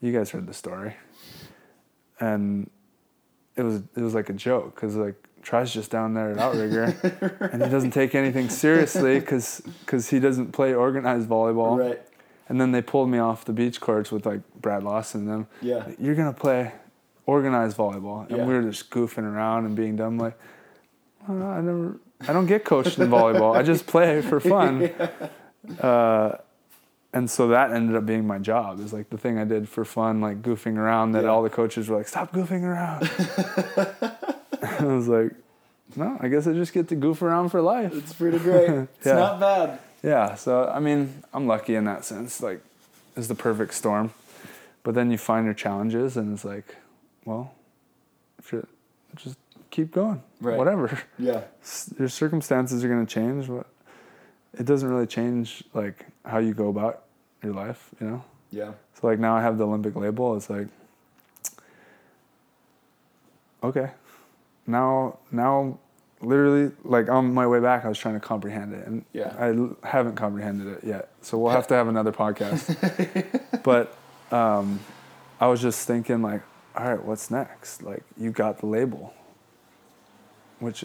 [0.00, 0.96] you guys heard the story,
[2.18, 2.68] and
[3.56, 7.38] it was it was like a joke because like Tri's just down there at Outrigger,
[7.52, 11.78] and he doesn't take anything seriously because because he doesn't play organized volleyball.
[11.78, 12.02] Right.
[12.50, 15.46] And then they pulled me off the beach courts with like Brad Lawson and them.
[15.62, 15.86] Yeah.
[15.98, 16.72] You're gonna play
[17.24, 18.44] organized volleyball, and Yeah.
[18.44, 20.18] we were just goofing around and being dumb.
[20.18, 20.36] Like,
[21.28, 21.96] "Oh, I never,
[22.28, 23.56] I don't get coached in volleyball.
[23.56, 24.90] I just play for fun.
[25.80, 26.38] uh,
[27.12, 28.80] and so that ended up being my job.
[28.80, 31.12] Is like the thing I did for fun, like goofing around.
[31.12, 31.30] That Yeah.
[31.30, 33.08] all the coaches were like, "Stop goofing around."
[34.80, 35.32] I was like,
[35.94, 38.70] "No, I guess I just get to goof around for life." It's pretty great.
[38.70, 39.14] It's Yeah.
[39.14, 39.78] not bad.
[40.02, 42.42] Yeah, so I mean, I'm lucky in that sense.
[42.42, 42.62] Like,
[43.16, 44.12] it's the perfect storm.
[44.82, 46.76] But then you find your challenges, and it's like,
[47.24, 47.52] well,
[49.16, 49.36] just
[49.70, 50.22] keep going.
[50.40, 50.56] Right.
[50.56, 50.98] Whatever.
[51.18, 51.42] Yeah.
[51.98, 53.66] Your circumstances are gonna change, but
[54.58, 57.04] it doesn't really change like how you go about
[57.42, 57.90] your life.
[58.00, 58.24] You know.
[58.50, 58.72] Yeah.
[58.94, 60.34] So like now I have the Olympic label.
[60.36, 60.68] It's like,
[63.62, 63.90] okay,
[64.66, 65.78] now now,
[66.20, 69.34] literally like on my way back, I was trying to comprehend it, and Yeah.
[69.38, 71.08] I l- haven't comprehended it yet.
[71.22, 72.64] So we'll have to have another podcast.
[73.62, 73.96] but
[74.34, 74.80] um,
[75.40, 76.42] I was just thinking like,
[76.76, 77.82] all right, what's next?
[77.82, 79.12] Like you got the label,
[80.58, 80.84] which,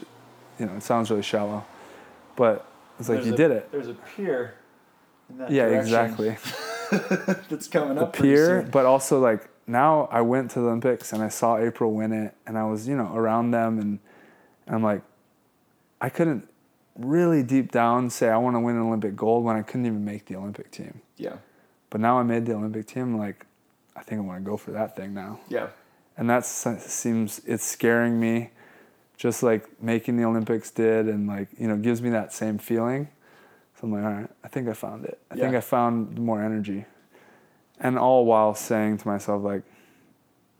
[0.58, 1.64] you know, it sounds really shallow,
[2.34, 2.66] but
[2.98, 3.70] it's like There's you a- did it.
[3.72, 4.54] There's a pier.
[5.48, 6.36] Yeah, direction exactly.
[7.50, 8.12] That's coming up.
[8.12, 11.92] pretty pier, but also like now I went to the Olympics and I saw April
[11.92, 13.98] win it and I was, you know, around them and
[14.68, 15.02] I'm like
[16.00, 16.48] I couldn't
[16.96, 20.04] really deep down say I want to win an Olympic gold when I couldn't even
[20.04, 21.00] make the Olympic team.
[21.16, 21.36] Yeah.
[21.90, 23.46] But now I made the Olympic team like
[23.94, 25.40] I think I want to go for that thing now.
[25.48, 25.68] Yeah.
[26.16, 28.50] And that seems it's scaring me
[29.16, 33.08] just like making the Olympics did and like, you know, gives me that same feeling.
[33.74, 35.18] So I'm like, all right, I think I found it.
[35.30, 36.86] I think I found more energy.
[37.78, 39.62] And all while saying to myself, like,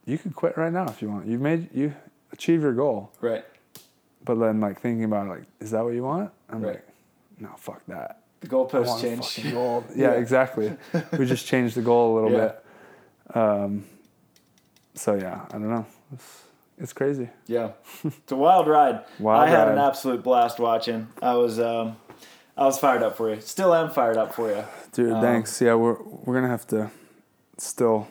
[0.04, 1.26] you could quit right now if you want.
[1.26, 1.94] You've made you
[2.32, 3.10] achieve your goal.
[3.20, 3.44] Right.
[4.26, 6.30] But then like thinking about it, like, is that what you want?
[6.50, 6.74] I'm Right.
[6.74, 6.86] like,
[7.40, 8.20] no, fuck that.
[8.40, 9.52] The goalposts changed.
[9.54, 9.82] goal.
[9.96, 10.18] Yeah, Yeah.
[10.18, 10.76] exactly.
[11.18, 12.52] we just changed the goal a little Yeah.
[13.32, 13.36] bit.
[13.36, 13.84] Um,
[14.94, 15.86] so yeah, I don't know.
[16.12, 16.42] It's,
[16.78, 17.28] it's crazy.
[17.46, 17.70] Yeah,
[18.04, 19.00] it's a wild ride.
[19.18, 21.08] Wild I had an absolute blast watching.
[21.22, 21.96] I was, um,
[22.56, 23.40] I was fired up for you.
[23.40, 24.64] Still am fired up for you.
[24.92, 25.60] Dude, Um, thanks.
[25.60, 26.90] Yeah, we're we're gonna have to
[27.58, 28.08] still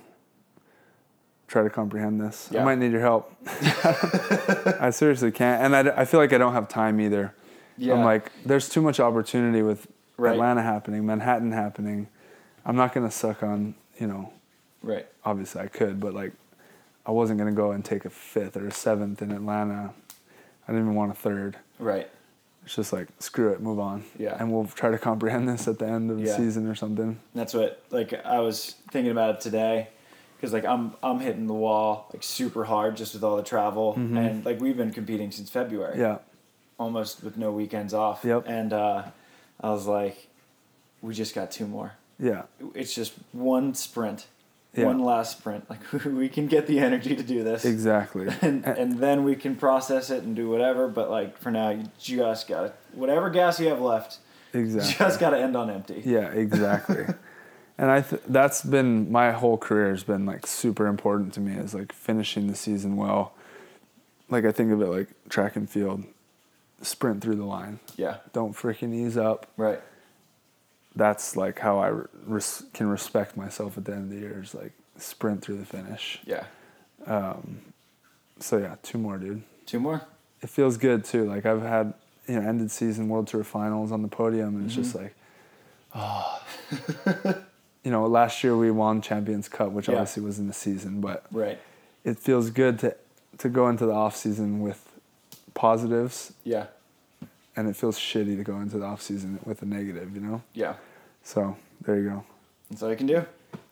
[1.48, 2.50] try to comprehend this.
[2.52, 2.62] Yeah.
[2.62, 3.32] I might need your help.
[4.80, 7.34] I seriously can't, and I, I feel like I don't have time either.
[7.78, 7.94] Yeah.
[7.94, 9.88] I'm like, there's too much opportunity with
[10.18, 10.32] Right.
[10.32, 12.08] Atlanta happening, Manhattan happening.
[12.66, 14.32] I'm not gonna suck on, you know.
[14.82, 15.06] Right.
[15.26, 16.32] Obviously, I could, but like,
[17.06, 19.94] I wasn't gonna go and take a fifth or a seventh in Atlanta.
[20.68, 21.58] I didn't even want a third.
[21.80, 22.10] Right.
[22.64, 24.06] It's just like screw it, move on.
[24.18, 24.38] Yeah.
[24.40, 27.20] And we'll try to comprehend this at the end of the season or something.
[27.36, 29.90] That's what like I was thinking about it today,
[30.36, 33.94] because like I'm I'm hitting the wall like super hard just with all the travel
[33.96, 35.94] and like we've been competing since February.
[35.94, 36.02] Mm-hmm.
[36.02, 36.18] Yeah.
[36.78, 38.26] Almost with no weekends off.
[38.26, 38.44] Yep.
[38.48, 39.04] And uh,
[39.62, 40.28] I was like,
[41.02, 41.94] we just got two more.
[42.20, 42.44] Yeah.
[42.74, 44.28] It's just one sprint.
[44.74, 44.86] Yeah.
[44.86, 45.70] One last sprint.
[45.70, 47.64] Like we can get the energy to do this.
[47.64, 48.28] Exactly.
[48.42, 50.88] and and then we can process it and do whatever.
[50.88, 54.18] But like for now, you just gotta whatever gas you have left,
[54.54, 54.96] exactly.
[55.06, 56.04] just gotta end on empty.
[56.06, 57.06] Yeah, exactly.
[57.78, 61.54] and I th- that's been my whole career has been like super important to me
[61.54, 63.34] is like finishing the season well.
[64.30, 66.04] Like I think of it like track and field,
[66.82, 67.80] sprint through the line.
[67.98, 68.18] Yeah.
[68.34, 69.48] Don't freaking ease up.
[69.58, 69.82] Right.
[70.96, 71.90] That's like how I
[72.26, 75.66] res- can respect myself at the end of the year is like sprint through the
[75.66, 76.20] finish.
[76.26, 76.46] Yeah.
[77.06, 77.60] Um,
[78.40, 79.44] So yeah, two more, dude.
[79.66, 80.02] Two more.
[80.42, 81.26] It feels good too.
[81.26, 81.94] Like I've had
[82.28, 85.04] you know ended season World Tour finals on the podium, and it's just Mm-hmm.
[85.04, 85.16] like,
[85.96, 87.36] oh.
[87.86, 89.94] you know, last year we won Champions Cup, which Yeah.
[89.96, 91.60] obviously was in the season, but Right.
[92.04, 92.96] it feels good to
[93.38, 94.88] to go into the off season with
[95.54, 96.68] positives, Yeah.
[97.56, 100.16] and it feels shitty to go into the off season with a negative.
[100.16, 100.42] You know.
[100.54, 100.76] Yeah.
[101.24, 102.24] So there you go.
[102.70, 103.24] That's all you can do.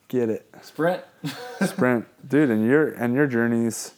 [0.08, 0.46] Get it.
[0.62, 1.02] Sprint.
[1.64, 3.94] sprint, dude, and your and your journey's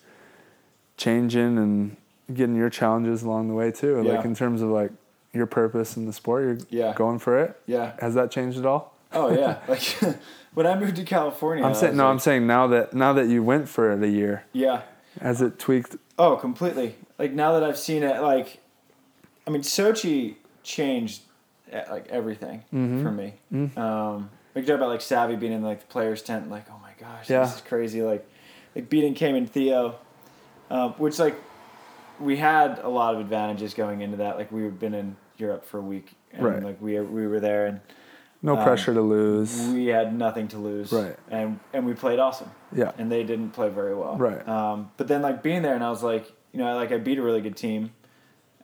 [0.97, 1.97] changing and
[2.33, 4.01] getting your challenges along the way too.
[4.03, 4.15] Yeah.
[4.17, 4.93] Like in terms of like
[5.33, 6.95] your purpose in the sport, you're Yeah.
[6.95, 7.61] going for it.
[7.67, 7.93] Yeah.
[8.01, 8.95] Has that changed at all?
[9.13, 9.59] Oh yeah.
[9.69, 9.83] Like
[10.55, 11.65] when I moved to California.
[11.65, 12.05] I'm saying no.
[12.05, 14.83] like- I'm saying now that now that you went for it a year, Yeah.
[15.21, 15.97] Has it tweaked?
[16.19, 16.95] Oh, completely.
[17.19, 18.59] Like now that I've seen it, like,
[19.47, 21.23] I mean, Sochi changed
[21.73, 23.03] eh, like everything Mm-hmm.
[23.03, 23.35] for me.
[23.77, 26.79] Um, like you talk about like Savvy being in like the players' tent, like oh
[26.83, 27.41] my gosh, Yeah.
[27.45, 28.03] this is crazy.
[28.03, 28.27] Like,
[28.75, 29.95] like beating Cayman Theo,
[30.71, 31.37] um, which like
[32.21, 34.37] we had a lot of advantages going into that.
[34.37, 36.63] Like we had been in Europe for a week, and Right.
[36.63, 37.81] like we we were there, and
[38.47, 39.69] No Um, pressure to lose.
[39.75, 41.17] we had nothing to lose, Right.
[41.31, 42.93] And and we played awesome Yeah.
[42.97, 44.17] and they didn't play very well.
[44.17, 44.47] Right.
[44.49, 47.19] Um, but then like being there and I was like, you know, like I beat
[47.19, 47.91] a really good team,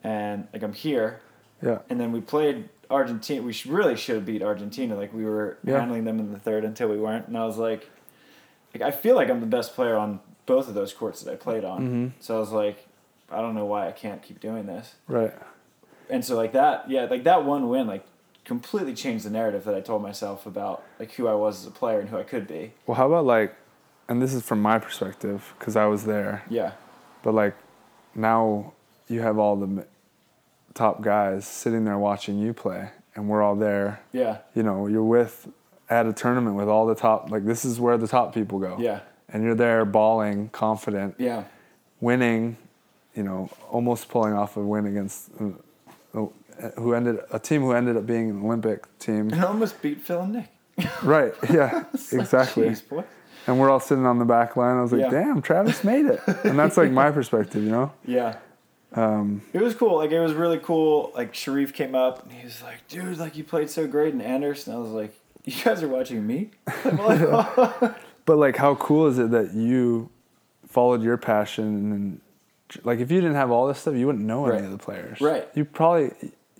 [0.03, 1.19] and like I'm here,
[1.61, 1.79] Yeah.
[1.89, 3.41] and then we played Argentina.
[3.41, 4.95] We really should have beat Argentina.
[4.95, 5.79] Like we were Yeah.
[5.79, 7.89] handling them in the third until we weren't, and I was like,
[8.73, 11.35] like I feel like I'm the best player on both of those courts that I
[11.35, 11.79] played on.
[11.81, 12.07] Mm-hmm.
[12.19, 12.87] So I was like,
[13.31, 14.95] I don't know why I can't keep doing this.
[15.07, 15.33] Right.
[16.09, 18.05] And so like that, yeah, like that one win, like
[18.45, 21.71] completely changed the narrative that I told myself about like who I was as a
[21.71, 22.73] player and who I could be.
[22.85, 23.55] Well, how about like,
[24.09, 26.71] and this is from my perspective because I was there, Yeah.
[27.23, 27.55] but like,
[28.15, 28.73] now
[29.07, 29.85] you have all the
[30.73, 34.01] top guys sitting there watching you play, and we're all there.
[34.11, 34.39] Yeah.
[34.55, 35.47] You know, you're with
[35.89, 37.29] at a tournament with all the top.
[37.31, 38.77] Like this is where the top people go.
[38.79, 38.99] Yeah.
[39.29, 41.43] And you're there, bawling, confident, Yeah.
[42.01, 42.57] winning.
[43.15, 45.29] You know, almost pulling off a win against.
[46.15, 46.25] Uh,
[46.77, 49.29] who ended a team who ended up being an Olympic team.
[49.31, 50.49] And almost beat Phil and Nick.
[51.03, 51.33] right.
[51.51, 51.85] Yeah.
[52.11, 52.67] exactly.
[52.69, 53.03] Jeez, boy.
[53.47, 54.77] And we're all sitting on the back line.
[54.77, 55.09] I was like, Yeah.
[55.09, 56.21] damn, Travis made it.
[56.45, 57.91] And that's like my perspective, you know?
[58.05, 58.37] Yeah.
[58.93, 59.97] Um, It was cool.
[59.97, 61.11] Like it was really cool.
[61.15, 64.21] Like Cherif came up and he was like, "Dude, like you played so great." And
[64.21, 65.13] Anderson, I was like,
[65.45, 66.51] "You guys are watching me?"
[66.85, 67.19] Like,
[68.25, 70.09] but like, how cool is it that you
[70.67, 72.21] followed your passion and
[72.83, 74.63] like, if you didn't have all this stuff, you wouldn't know any Right.
[74.65, 75.19] of the players.
[75.21, 75.47] Right.
[75.55, 76.11] You probably,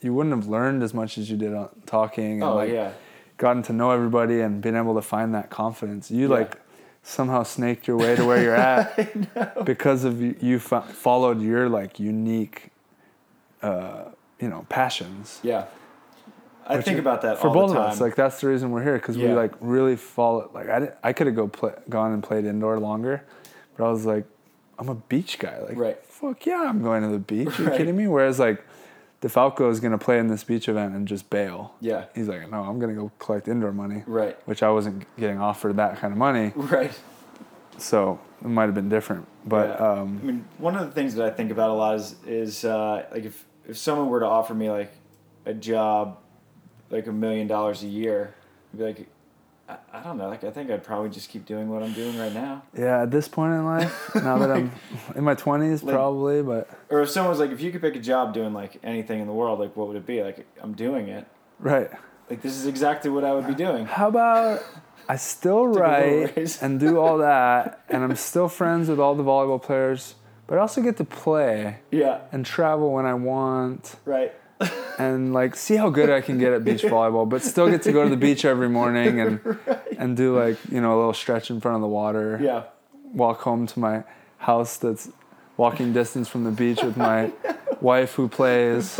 [0.04, 2.92] you wouldn't have learned as much as you did on talking and oh like yeah.
[3.38, 6.10] gotten to know everybody and been able to find that confidence.
[6.12, 6.36] You Yeah.
[6.40, 6.60] like
[7.02, 11.68] somehow snaked your way to where you're at because of you, you fo- followed your
[11.70, 12.70] like unique,
[13.62, 14.06] uh,
[14.40, 15.40] you know, passions.
[15.44, 15.66] Yeah.
[16.66, 18.00] I think about that for all both the of us.
[18.00, 20.50] Like that's the reason we're here because we like really follow.
[20.54, 23.24] Like I, didn't- I could have go play, gone and played indoor longer,
[23.76, 24.26] but I was like,
[24.80, 25.60] I'm a beach guy.
[25.60, 26.06] Like, Right.
[26.06, 27.60] fuck yeah, I'm going to the beach.
[27.60, 27.78] Are you Right.
[27.78, 28.08] kidding me?
[28.08, 28.64] Whereas like,
[29.24, 31.74] DeFalco is gonna play in this beach event and just bail.
[31.80, 32.06] yeah.
[32.14, 34.38] He's like, no, I'm gonna go collect indoor money, Right.
[34.46, 36.92] which I wasn't getting offered that kind of money, Right.
[37.78, 39.26] so it might have been different.
[39.46, 39.86] But Yeah.
[39.86, 42.66] I um, mean, one of the things that I think about a lot is is
[42.66, 44.92] uh, like if if someone were to offer me like
[45.46, 46.18] a job,
[46.90, 48.36] like a million dollars a year,
[48.74, 49.08] I'd be like,
[49.70, 50.28] I, I don't know.
[50.30, 52.64] Like I think I'd probably just keep doing what I'm doing right now.
[52.78, 54.72] yeah, at this point in life, now that I'm
[55.16, 57.96] in my 20s, Like- probably, but Or if someone was like, if you could pick
[57.96, 60.22] a job doing like anything in the world, like what would it be?
[60.24, 61.26] Like I'm doing it.
[61.60, 61.90] right.
[62.30, 63.86] Like this is exactly what I would be doing.
[63.86, 64.64] How about
[65.10, 69.62] I still write and do all that, and I'm still friends with all the volleyball
[69.62, 70.16] players,
[70.48, 72.22] but I also get to play Yeah.
[72.32, 74.34] and travel when I want, Right.
[74.98, 77.92] And like see how good I can get at beach volleyball, but still get to
[77.92, 79.58] go to the beach every morning and
[79.98, 82.40] and do like you know a little stretch in front of the water.
[82.42, 82.64] Yeah.
[83.14, 84.04] Walk home to my
[84.40, 85.10] house that's
[85.58, 87.32] walking distance from the beach with my
[87.82, 89.00] wife who plays.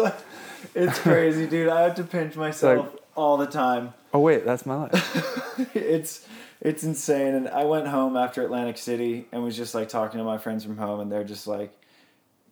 [0.76, 1.70] It's crazy, dude.
[1.70, 3.94] I have to pinch myself all the time.
[4.14, 5.70] Oh wait, that's my life.
[5.76, 6.28] it's
[6.62, 7.36] it's insane.
[7.36, 10.64] And I went home after Atlantic City and was just like talking to my friends
[10.64, 11.74] from home, and they're just like,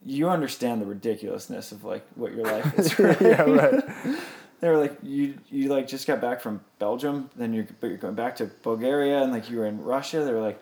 [0.06, 3.84] "You understand the ridiculousness of like what your life is, right?" yeah, right.
[4.62, 7.98] They were like, "You you like just got back from Belgium, then you're but you're
[7.98, 10.60] going back to Bulgaria, and like you were in Russia." They were like,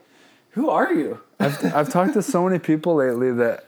[0.52, 3.66] "Who are you?" I've, I've talked to so many people lately that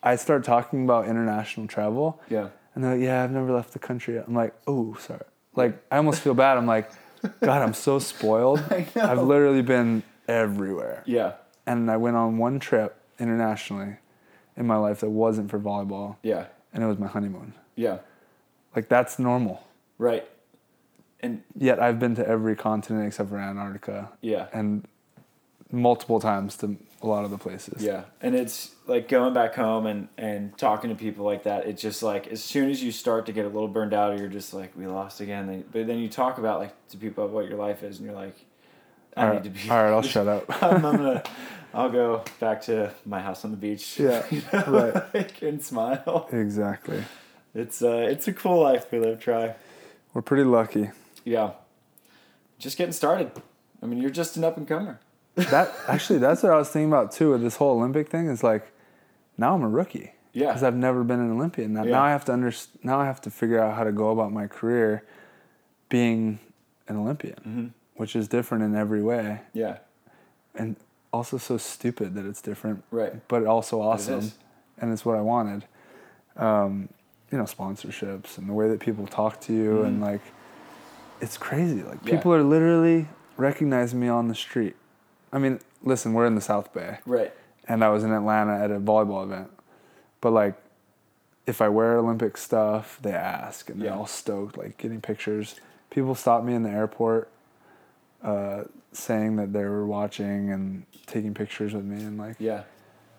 [0.00, 2.50] I start talking about international travel, Yeah.
[2.74, 5.24] and they're like, "Yeah, I've never left the country." I'm like, "Oh, sorry."
[5.56, 6.56] Like, I almost feel bad.
[6.56, 6.90] I'm like,
[7.40, 8.60] God, I'm so spoiled.
[8.70, 9.02] I know.
[9.10, 11.32] I've literally been everywhere, Yeah.
[11.66, 13.96] and I went on one trip internationally
[14.56, 16.46] in my life that wasn't for volleyball, Yeah.
[16.72, 17.54] and it was my honeymoon.
[17.76, 17.98] Yeah.
[18.74, 19.64] Like, that's normal.
[19.98, 20.28] Right.
[21.20, 24.48] And Yet I've been to every continent except for Antarctica, yeah.
[24.52, 24.86] and
[25.72, 27.82] multiple times to a lot of the places.
[27.82, 31.66] Yeah, and it's like going back home and and talking to people like that.
[31.66, 34.28] It's just like as soon as you start to get a little burned out, you're
[34.28, 35.64] just like, we lost again.
[35.72, 38.36] But then you talk about like to people what your life is, and you're like,
[39.16, 39.70] I All need to be.
[39.70, 40.44] all right, I'll shut up.
[40.62, 41.22] I'm, I'm gonna.
[41.72, 43.98] I'll go back to my house on the beach.
[44.00, 45.14] Yeah, you know, right.
[45.14, 46.28] like, and smile.
[46.32, 47.04] Exactly.
[47.54, 49.20] It's uh, it's a cool life we live.
[49.20, 49.54] Tri.
[50.12, 50.90] We're pretty lucky.
[51.24, 51.52] Yeah.
[52.58, 53.30] Just getting started.
[53.82, 55.00] I mean, you're just an up and comer.
[55.36, 58.28] That actually, that's what I was thinking about too with this whole Olympic thing.
[58.28, 58.70] Is like,
[59.36, 60.46] now I'm a rookie Yeah.
[60.48, 61.72] because I've never been an Olympian.
[61.74, 61.90] Now, Yeah.
[61.92, 62.52] now I have to under,
[62.84, 65.02] Now I have to figure out how to go about my career,
[65.88, 66.38] being
[66.88, 67.66] an Olympian, Mm-hmm.
[67.96, 69.40] Which is different in every way.
[69.52, 69.78] Yeah.
[70.54, 70.76] And
[71.12, 73.26] also so stupid that it's different, Right.
[73.28, 74.34] but also awesome, is.
[74.78, 75.64] and it's what I wanted.
[76.36, 76.88] Um,
[77.30, 80.20] you know, sponsorships and the way that people talk to you, and like,
[81.20, 81.82] it's crazy.
[81.82, 82.08] Like Mm-hmm.
[82.08, 82.16] Yeah.
[82.16, 84.76] people are literally recognizing me on the street.
[85.32, 87.32] I mean, listen, we're in the South Bay, Right.
[87.68, 89.50] and I was in Atlanta at a volleyball event,
[90.20, 90.54] but like.
[91.46, 93.98] If I wear Olympic stuff, they ask, and they're Yeah.
[93.98, 95.60] all stoked, like getting pictures.
[95.90, 97.28] People stop me in the airport,
[98.24, 102.60] uh, saying that they were watching and taking pictures with me and like Yeah.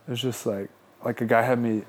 [0.07, 0.69] it was just like
[1.03, 1.83] like a guy had me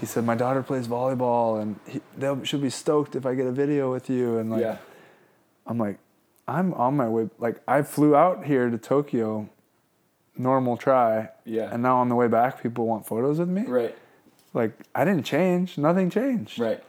[0.00, 3.46] he said my daughter plays volleyball and he, they should be stoked if I get
[3.46, 4.76] a video with you and like yeah.
[5.66, 5.98] I'm like
[6.48, 9.48] I'm on my way like I flew out here to Tokyo
[10.36, 11.68] normal Tri Yeah.
[11.72, 13.96] and now on the way back people want photos with me Right.
[14.54, 16.82] like I didn't change nothing changed Right.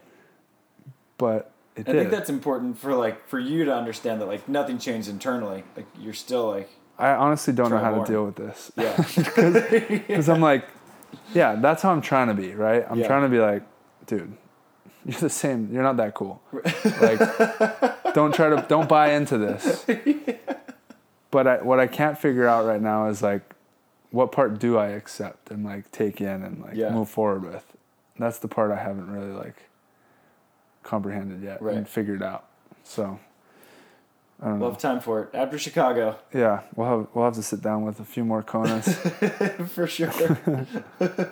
[1.18, 4.48] but it I did think that's important for like for you to understand that like
[4.50, 5.64] nothing changed internally.
[5.76, 6.70] Like you're still like
[7.00, 8.06] I honestly don't know how more.
[8.06, 8.96] to deal with this yeah.
[10.08, 10.68] Because I'm like,
[11.34, 12.86] yeah, that's how I'm trying to be, right?
[12.90, 13.08] I'm Yeah.
[13.08, 13.64] trying to be like,
[14.06, 14.36] dude,
[15.06, 15.70] you're the same.
[15.74, 16.42] You're not that cool.
[17.02, 19.84] like, don't try to, don't buy into this.
[21.32, 23.42] But I, what I can't figure out right now is like,
[24.12, 26.90] what part do I accept and like take in and like Yeah.
[26.92, 27.66] move forward with?
[28.20, 29.56] That's the part I haven't really like
[30.84, 31.76] comprehended yet Right.
[31.76, 32.46] and figured out.
[32.84, 33.20] So,
[34.42, 37.44] I don't we'll have time for it after Chicago yeah, we'll have we'll have to
[37.44, 39.68] sit down with a few more Konas.
[39.70, 40.10] for sure.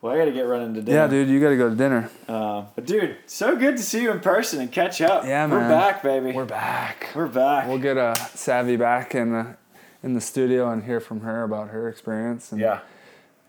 [0.00, 0.98] well, I got to get running to dinner.
[0.98, 2.10] yeah, dude, you got to go to dinner.
[2.28, 5.24] Uh, but dude, so good to see you in person and catch up.
[5.24, 6.32] Yeah, man, We're back, baby.
[6.32, 7.08] We're back.
[7.14, 7.66] We're back.
[7.66, 9.56] We'll get uh, Savvy back in the
[10.02, 12.80] in the studio and hear from her about her experience and yeah.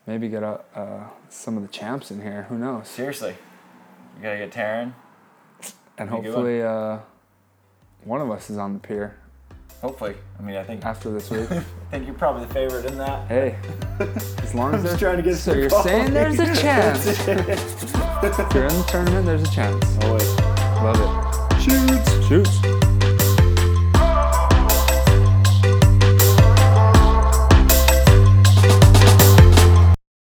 [0.06, 2.44] maybe get uh, uh, some of the champs in here.
[2.50, 2.88] Who knows?
[2.88, 3.36] Seriously.
[4.18, 4.94] You gotta get Taryn.
[5.98, 7.00] And Be a hopefully uh,
[8.04, 9.16] one of us is on the pier
[9.84, 10.16] Hopefully.
[10.40, 11.52] I mean, I think after this week.
[11.52, 11.60] I
[11.92, 13.28] think you're probably the favorite in that.
[13.28, 13.58] hey,
[14.42, 15.90] as long as I'm just trying to get so some you're quality.
[15.90, 17.06] saying there's a chance.
[17.06, 19.86] if you're in the tournament, there's a chance.
[20.06, 20.36] Always.
[20.80, 21.62] Love it.
[21.62, 22.28] Shoots.
[22.28, 22.73] Shoots.